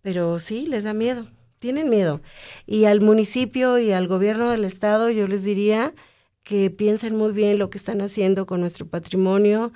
pero 0.00 0.38
sí, 0.38 0.66
les 0.66 0.82
da 0.82 0.92
miedo, 0.92 1.26
tienen 1.58 1.88
miedo. 1.88 2.20
Y 2.66 2.86
al 2.86 3.00
municipio 3.00 3.78
y 3.78 3.92
al 3.92 4.08
gobierno 4.08 4.50
del 4.50 4.64
estado 4.64 5.10
yo 5.10 5.28
les 5.28 5.44
diría 5.44 5.94
que 6.42 6.70
piensen 6.70 7.16
muy 7.16 7.32
bien 7.32 7.58
lo 7.58 7.70
que 7.70 7.78
están 7.78 8.00
haciendo 8.00 8.46
con 8.46 8.60
nuestro 8.60 8.86
patrimonio, 8.86 9.72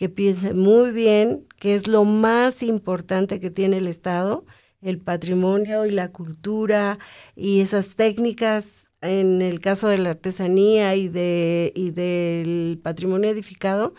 que 0.00 0.08
piensen 0.08 0.58
muy 0.58 0.92
bien 0.92 1.46
qué 1.58 1.74
es 1.74 1.86
lo 1.86 2.04
más 2.04 2.62
importante 2.62 3.38
que 3.38 3.50
tiene 3.50 3.76
el 3.76 3.86
Estado, 3.86 4.46
el 4.80 4.96
patrimonio 4.96 5.84
y 5.84 5.90
la 5.90 6.08
cultura 6.08 6.98
y 7.36 7.60
esas 7.60 7.96
técnicas 7.96 8.70
en 9.02 9.42
el 9.42 9.60
caso 9.60 9.88
de 9.88 9.98
la 9.98 10.08
artesanía 10.08 10.96
y 10.96 11.10
de 11.10 11.70
y 11.76 11.90
del 11.90 12.80
patrimonio 12.82 13.28
edificado 13.28 13.92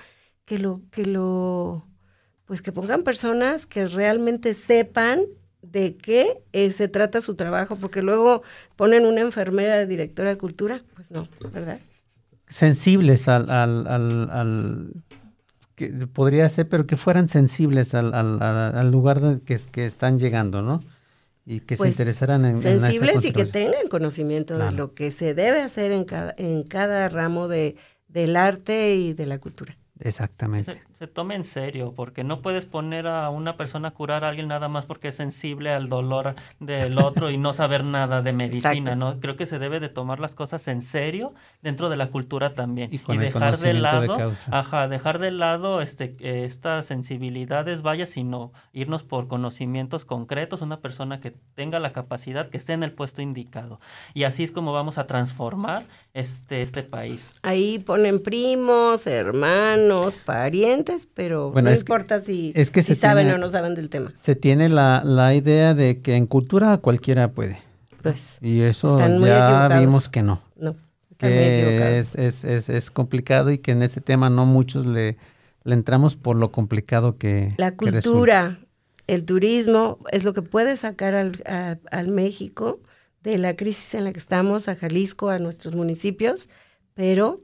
que 0.46 0.58
lo 0.58 0.82
que 0.90 1.06
lo 1.06 1.86
pues 2.46 2.64
que 2.64 2.72
pongan 2.72 3.04
personas 3.04 3.68
que 3.68 3.86
realmente 3.86 4.56
sepan 4.56 5.26
de 5.62 5.98
qué 5.98 6.42
eh, 6.52 6.72
se 6.72 6.88
trata 6.88 7.22
su 7.22 7.36
trabajo, 7.36 7.76
porque 7.76 8.02
luego 8.02 8.42
ponen 8.76 9.06
una 9.06 9.22
enfermera 9.22 9.78
de 9.78 9.86
directora 9.86 10.32
de 10.32 10.38
cultura, 10.40 10.82
pues 10.96 11.12
no, 11.12 11.28
¿verdad? 11.54 11.80
Sensibles 12.48 13.28
al, 13.28 13.52
al, 13.52 13.88
al, 13.88 15.04
que 15.90 16.08
podría 16.08 16.48
ser, 16.50 16.70
pero 16.70 16.86
que 16.86 16.98
fueran 16.98 17.30
sensibles 17.30 17.94
al, 17.94 18.14
al, 18.14 18.92
lugar 18.92 19.42
que, 19.46 19.60
que 19.72 19.86
están 19.86 20.20
llegando, 20.20 20.62
¿no? 20.62 20.84
y 21.46 21.62
que 21.62 21.76
se 21.76 21.80
pues, 21.80 21.92
interesaran 21.92 22.46
en 22.46 22.62
sensibles 22.62 23.26
y 23.26 23.32
que 23.32 23.46
tengan 23.46 23.88
conocimiento 23.90 24.58
de 24.58 24.72
lo 24.72 24.94
que 24.94 25.12
se 25.12 25.34
debe 25.34 25.62
hacer 25.62 25.92
en 25.92 26.06
cada 26.06 26.36
en 26.38 26.64
cada 26.64 27.10
ramo 27.10 27.48
de 27.48 27.76
del 28.08 28.36
arte 28.36 28.96
y 28.96 29.14
de 29.14 29.26
la 29.26 29.40
cultura. 29.40 29.76
Exactamente. 30.00 30.82
Se, 31.02 31.08
tome 31.08 31.34
en 31.34 31.44
serio, 31.44 31.94
porque 31.96 32.24
no 32.24 32.42
puedes 32.42 32.66
poner 32.66 33.08
a 33.08 33.30
una 33.32 33.58
persona 33.58 33.88
a 33.88 33.92
curar 33.92 34.24
a 34.24 34.30
alguien 34.30 34.48
nada 34.48 34.68
más 34.68 34.86
porque 34.86 35.08
es 35.08 35.16
sensible 35.16 35.72
al 35.72 35.90
dolor 35.90 36.36
del 36.60 37.00
otro 37.00 37.32
y 37.32 37.38
no 37.38 37.54
saber 37.54 37.84
nada 37.84 38.22
de 38.22 38.34
medicina, 38.34 38.96
¿no? 38.96 39.20
Creo 39.20 39.36
que 39.36 39.46
se 39.46 39.58
debe 39.58 39.80
de 39.80 39.90
tomar 39.90 40.20
las 40.20 40.36
cosas 40.36 40.68
en 40.68 40.84
serio 40.84 41.34
dentro 41.62 41.90
de 41.90 41.96
la 41.96 42.12
cultura 42.12 42.54
también 42.54 42.94
y, 42.94 43.18
dejar 43.18 43.58
de 43.58 43.74
lado, 43.74 44.34
ajá, 44.52 44.88
dejar 44.88 45.18
de 45.18 45.32
lado 45.32 45.82
este 45.82 46.16
estas 46.46 46.86
sensibilidades, 46.86 47.82
vaya, 47.82 48.06
sino 48.06 48.52
irnos 48.72 49.04
por 49.04 49.28
conocimientos 49.28 50.06
concretos, 50.06 50.62
una 50.62 50.82
persona 50.82 51.20
que 51.20 51.32
tenga 51.56 51.80
la 51.80 51.94
capacidad, 51.94 52.50
que 52.50 52.58
esté 52.58 52.74
en 52.74 52.84
el 52.84 52.92
puesto 52.92 53.22
indicado. 53.22 53.80
Y 54.14 54.24
así 54.24 54.44
es 54.44 54.52
como 54.52 54.72
vamos 54.72 54.98
a 55.00 55.08
transformar 55.08 55.84
este 56.14 56.62
este 56.62 56.84
país. 56.84 57.40
Ahí 57.42 57.80
ponen 57.80 58.22
primos, 58.22 59.08
hermanos, 59.08 60.18
parientes, 60.18 60.91
pero 61.14 61.54
no 61.56 61.72
importa 61.72 62.20
si, 62.20 62.54
saben 62.96 63.32
o 63.32 63.38
no 63.38 63.50
saben 63.50 63.76
del 63.76 63.90
tema. 63.90 64.12
Se 64.16 64.36
tiene 64.36 64.70
la, 64.70 65.34
idea 65.36 65.74
de 65.74 66.02
que 66.02 66.16
en 66.16 66.28
cultura 66.28 66.78
cualquiera 66.78 67.32
puede. 67.32 67.60
Pues. 68.02 68.38
Y 68.42 68.62
eso 68.62 68.98
ya 69.00 69.80
vimos 69.80 70.10
que 70.10 70.24
no. 70.24 70.42
No. 70.56 70.76
que 71.18 71.98
es, 71.98 72.16
es, 72.16 72.44
es, 72.44 72.92
complicado 72.92 73.52
y 73.52 73.60
que 73.60 73.72
en 73.72 73.84
este 73.84 74.02
tema 74.02 74.30
no 74.30 74.46
muchos 74.46 74.86
le, 74.86 75.18
le 75.64 75.74
entramos 75.74 76.16
por 76.16 76.36
lo 76.36 76.52
complicado 76.52 77.18
que 77.18 77.54
La 77.58 77.76
cultura, 77.76 78.60
el 79.08 79.26
turismo 79.26 80.00
es 80.12 80.24
lo 80.24 80.34
que 80.34 80.42
puede 80.42 80.78
sacar 80.78 81.14
al, 81.14 81.80
al 81.92 82.08
México 82.08 82.80
de 83.24 83.38
la 83.38 83.56
crisis 83.56 83.94
en 83.94 84.04
la 84.04 84.14
que 84.14 84.20
estamos, 84.20 84.68
a 84.68 84.76
Jalisco, 84.76 85.30
a 85.30 85.40
nuestros 85.40 85.76
municipios, 85.76 86.50
pero 86.94 87.42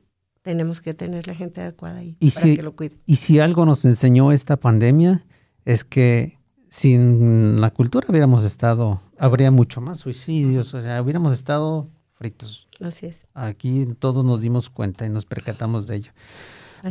tenemos 0.48 0.80
que 0.80 0.94
tener 0.94 1.28
la 1.28 1.36
gente 1.36 1.60
adecuada 1.60 1.98
ahí 1.98 2.16
y 2.22 2.32
para 2.32 2.46
si, 2.46 2.56
que 2.56 2.64
lo 2.64 2.74
cuide. 2.74 2.96
Y 3.06 3.18
si 3.18 3.42
algo 3.42 3.66
nos 3.66 3.84
enseñó 3.84 4.32
esta 4.32 4.56
pandemia 4.56 5.26
es 5.66 5.84
que 5.84 6.38
sin 6.70 7.60
la 7.60 7.72
cultura 7.72 8.08
hubiéramos 8.08 8.46
estado, 8.46 9.02
habría 9.18 9.52
mucho 9.52 9.82
más 9.82 10.00
suicidios, 10.00 10.74
o 10.74 10.82
sea, 10.82 11.02
hubiéramos 11.02 11.34
estado 11.34 11.90
fritos. 12.14 12.70
Así 12.80 13.08
es. 13.08 13.26
Aquí 13.34 13.90
todos 14.00 14.24
nos 14.24 14.40
dimos 14.40 14.70
cuenta 14.70 15.06
y 15.06 15.10
nos 15.10 15.26
percatamos 15.26 15.86
de 15.86 15.98
ello. 15.98 16.12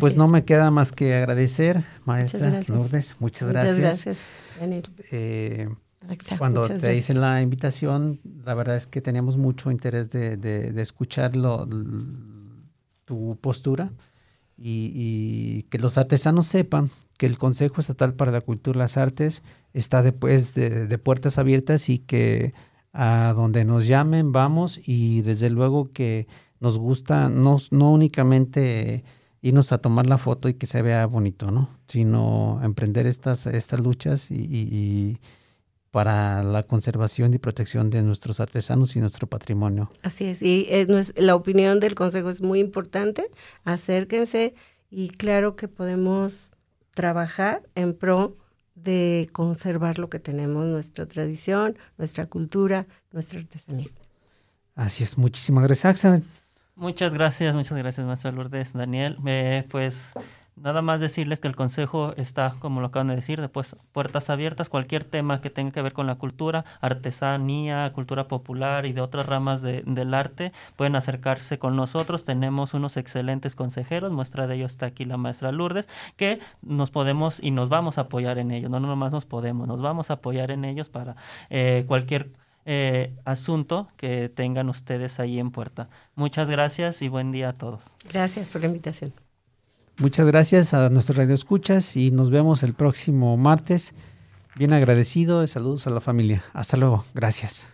pues 0.01 0.17
no 0.17 0.29
me 0.29 0.45
queda 0.45 0.71
más 0.71 0.93
que 0.93 1.15
agradecer, 1.15 1.83
maestra 2.05 2.51
muchas 2.51 2.69
Lourdes. 2.69 3.17
Muchas 3.21 3.49
gracias. 3.49 3.75
Muchas 3.75 4.05
gracias, 4.05 4.19
Daniel. 4.61 4.83
Eh, 5.11 5.71
cuando 6.37 6.61
te 6.61 6.95
hice 6.95 7.15
la 7.15 7.41
invitación, 7.41 8.21
la 8.45 8.53
verdad 8.53 8.77
es 8.77 8.87
que 8.87 9.01
teníamos 9.01 9.39
mucho 9.39 9.71
interés 9.71 10.11
de, 10.11 10.37
de, 10.37 10.73
de 10.73 10.83
escucharlo 10.83 11.67
tu 13.07 13.39
postura 13.41 13.93
y, 14.59 15.63
que 15.71 15.79
los 15.79 15.97
artesanos 15.97 16.47
sepan 16.47 16.91
que 17.17 17.27
el 17.27 17.39
Consejo 17.39 17.81
Estatal 17.81 18.15
para 18.15 18.33
la 18.33 18.43
Cultura 18.43 18.77
y 18.77 18.81
las 18.81 18.99
Artes 18.99 19.43
está 19.73 20.03
después 20.03 20.55
de, 20.55 20.99
puertas 20.99 21.39
abiertas 21.39 21.89
y 21.89 21.99
que 21.99 22.53
a 22.93 23.33
donde 23.35 23.65
nos 23.65 23.87
llamen 23.87 24.33
vamos 24.33 24.81
y 24.85 25.23
desde 25.23 25.51
luego 25.51 25.93
que 25.93 26.27
nos 26.61 26.79
gusta 26.79 27.29
no, 27.29 27.57
no 27.71 27.93
únicamente 27.93 29.05
irnos 29.43 29.73
a 29.73 29.79
tomar 29.79 30.07
la 30.07 30.19
foto 30.19 30.49
y 30.49 30.55
que 30.55 30.67
se 30.67 30.83
vea 30.83 31.07
bonito, 31.07 31.51
¿no? 31.51 31.69
Sino 31.87 32.61
emprender 32.63 33.07
estas, 33.07 33.47
estas 33.47 33.81
luchas 33.81 34.31
y 34.31 35.19
para 35.97 36.43
la 36.43 36.63
conservación 36.63 37.33
y 37.33 37.39
protección 37.39 37.89
de 37.89 38.03
nuestros 38.03 38.39
artesanos 38.39 38.97
y 38.97 39.01
nuestro 39.01 39.27
patrimonio. 39.29 39.89
Así 40.03 40.27
es, 40.27 40.43
y 40.43 40.69
la 41.17 41.35
opinión 41.35 41.81
del 41.81 41.95
Consejo 41.95 42.29
es 42.29 42.43
muy 42.43 42.61
importante, 42.61 43.31
acérquense 43.65 44.55
y 44.91 45.09
claro 45.09 45.57
que 45.57 45.69
podemos 45.69 46.51
trabajar 46.93 47.63
en 47.75 47.95
pro 47.95 48.37
de 48.75 49.31
conservar 49.33 49.99
lo 49.99 50.11
que 50.11 50.19
tenemos, 50.19 50.67
nuestra 50.67 51.07
tradición, 51.07 51.79
nuestra 51.97 52.27
cultura, 52.27 52.87
nuestra 53.11 53.41
artesanía. 53.41 53.89
Así 54.75 55.03
es, 55.03 55.17
muchísimas 55.17 55.65
gracias. 55.65 56.21
Muchas 56.75 57.15
gracias, 57.15 57.55
muchas 57.55 57.79
gracias, 57.79 58.07
maestra 58.07 58.33
Lourdes. 58.33 58.75
Daniel, 58.75 59.17
pues 59.71 60.13
nada 60.57 60.83
más 60.83 61.01
decirles 61.01 61.41
que 61.41 61.49
el 61.49 61.57
consejo 61.57 62.15
está, 62.17 62.55
como 62.59 62.81
lo 62.81 62.89
acaban 62.89 63.09
de 63.09 63.17
decir, 63.17 63.41
después 63.41 63.77
puertas 63.93 64.31
abiertas, 64.31 64.69
cualquier 64.69 65.05
tema 65.05 65.41
que 65.41 65.51
tenga 65.51 65.71
que 65.71 65.83
ver 65.83 65.93
con 65.93 66.07
la 66.07 66.17
cultura, 66.17 66.65
artesanía, 66.81 67.93
cultura 67.93 68.27
popular 68.27 68.87
y 68.87 68.93
de 68.93 69.01
otras 69.01 69.27
ramas 69.27 69.63
de, 69.63 69.83
del 69.87 70.15
arte, 70.15 70.53
pueden 70.77 70.97
acercarse 70.97 71.59
con 71.59 71.77
nosotros. 71.77 72.25
Tenemos 72.25 72.75
unos 72.75 72.97
excelentes 72.97 73.55
consejeros, 73.55 74.13
muestra 74.13 74.47
de 74.47 74.57
ello 74.57 74.67
está 74.67 74.87
aquí 74.87 75.05
la 75.05 75.17
maestra 75.17 75.53
Lourdes, 75.53 75.89
que 76.17 76.41
nos 76.63 76.91
podemos 76.91 77.39
y 77.43 77.51
nos 77.51 77.69
vamos 77.69 77.99
a 77.99 78.03
apoyar 78.03 78.39
en 78.39 78.51
ellos, 78.51 78.71
no 78.71 78.81
nomás 78.81 79.13
nos 79.13 79.27
podemos, 79.27 79.69
nos 79.69 79.83
vamos 79.83 80.11
a 80.11 80.15
apoyar 80.15 80.51
en 80.51 80.65
ellos 80.65 80.89
para 80.89 81.17
eh, 81.51 81.85
cualquier 81.87 82.31
eh, 82.65 83.15
asunto 83.25 83.89
que 83.97 84.29
tengan 84.29 84.69
ustedes 84.69 85.21
ahí 85.21 85.39
en 85.39 85.51
puerta. 85.51 85.89
Muchas 86.15 86.49
gracias 86.49 87.03
y 87.03 87.09
buen 87.09 87.31
día 87.31 87.51
a 87.51 87.53
todos. 87.53 87.93
Gracias 88.09 88.49
por 88.49 88.63
la 88.63 88.69
invitación. 88.69 89.26
Muchas 89.99 90.27
gracias 90.27 90.75
a 90.75 90.91
nuestros 90.91 91.17
radioescuchas 91.17 91.97
y 91.97 92.11
nos 92.11 92.31
vemos 92.31 92.63
el 92.63 92.75
próximo 92.75 93.37
martes. 93.37 93.95
Bien 94.55 94.73
agradecido 94.73 95.43
y 95.43 95.47
saludos 95.47 95.87
a 95.87 95.91
la 95.91 96.01
familia. 96.01 96.45
Hasta 96.53 96.77
luego. 96.77 97.05
Gracias. 97.15 97.69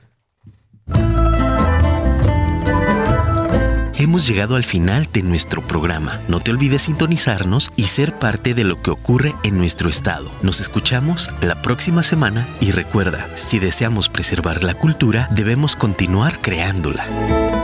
Hemos 3.98 4.26
llegado 4.26 4.56
al 4.56 4.64
final 4.64 5.06
de 5.12 5.22
nuestro 5.22 5.62
programa. 5.62 6.20
No 6.26 6.40
te 6.40 6.50
olvides 6.50 6.82
sintonizarnos 6.82 7.70
y 7.76 7.84
ser 7.84 8.18
parte 8.18 8.52
de 8.52 8.64
lo 8.64 8.82
que 8.82 8.90
ocurre 8.90 9.34
en 9.44 9.56
nuestro 9.56 9.88
estado. 9.88 10.28
Nos 10.42 10.60
escuchamos 10.60 11.30
la 11.40 11.62
próxima 11.62 12.02
semana 12.02 12.48
y 12.60 12.72
recuerda, 12.72 13.28
si 13.36 13.60
deseamos 13.60 14.08
preservar 14.08 14.64
la 14.64 14.74
cultura, 14.74 15.28
debemos 15.30 15.76
continuar 15.76 16.40
creándola. 16.40 17.61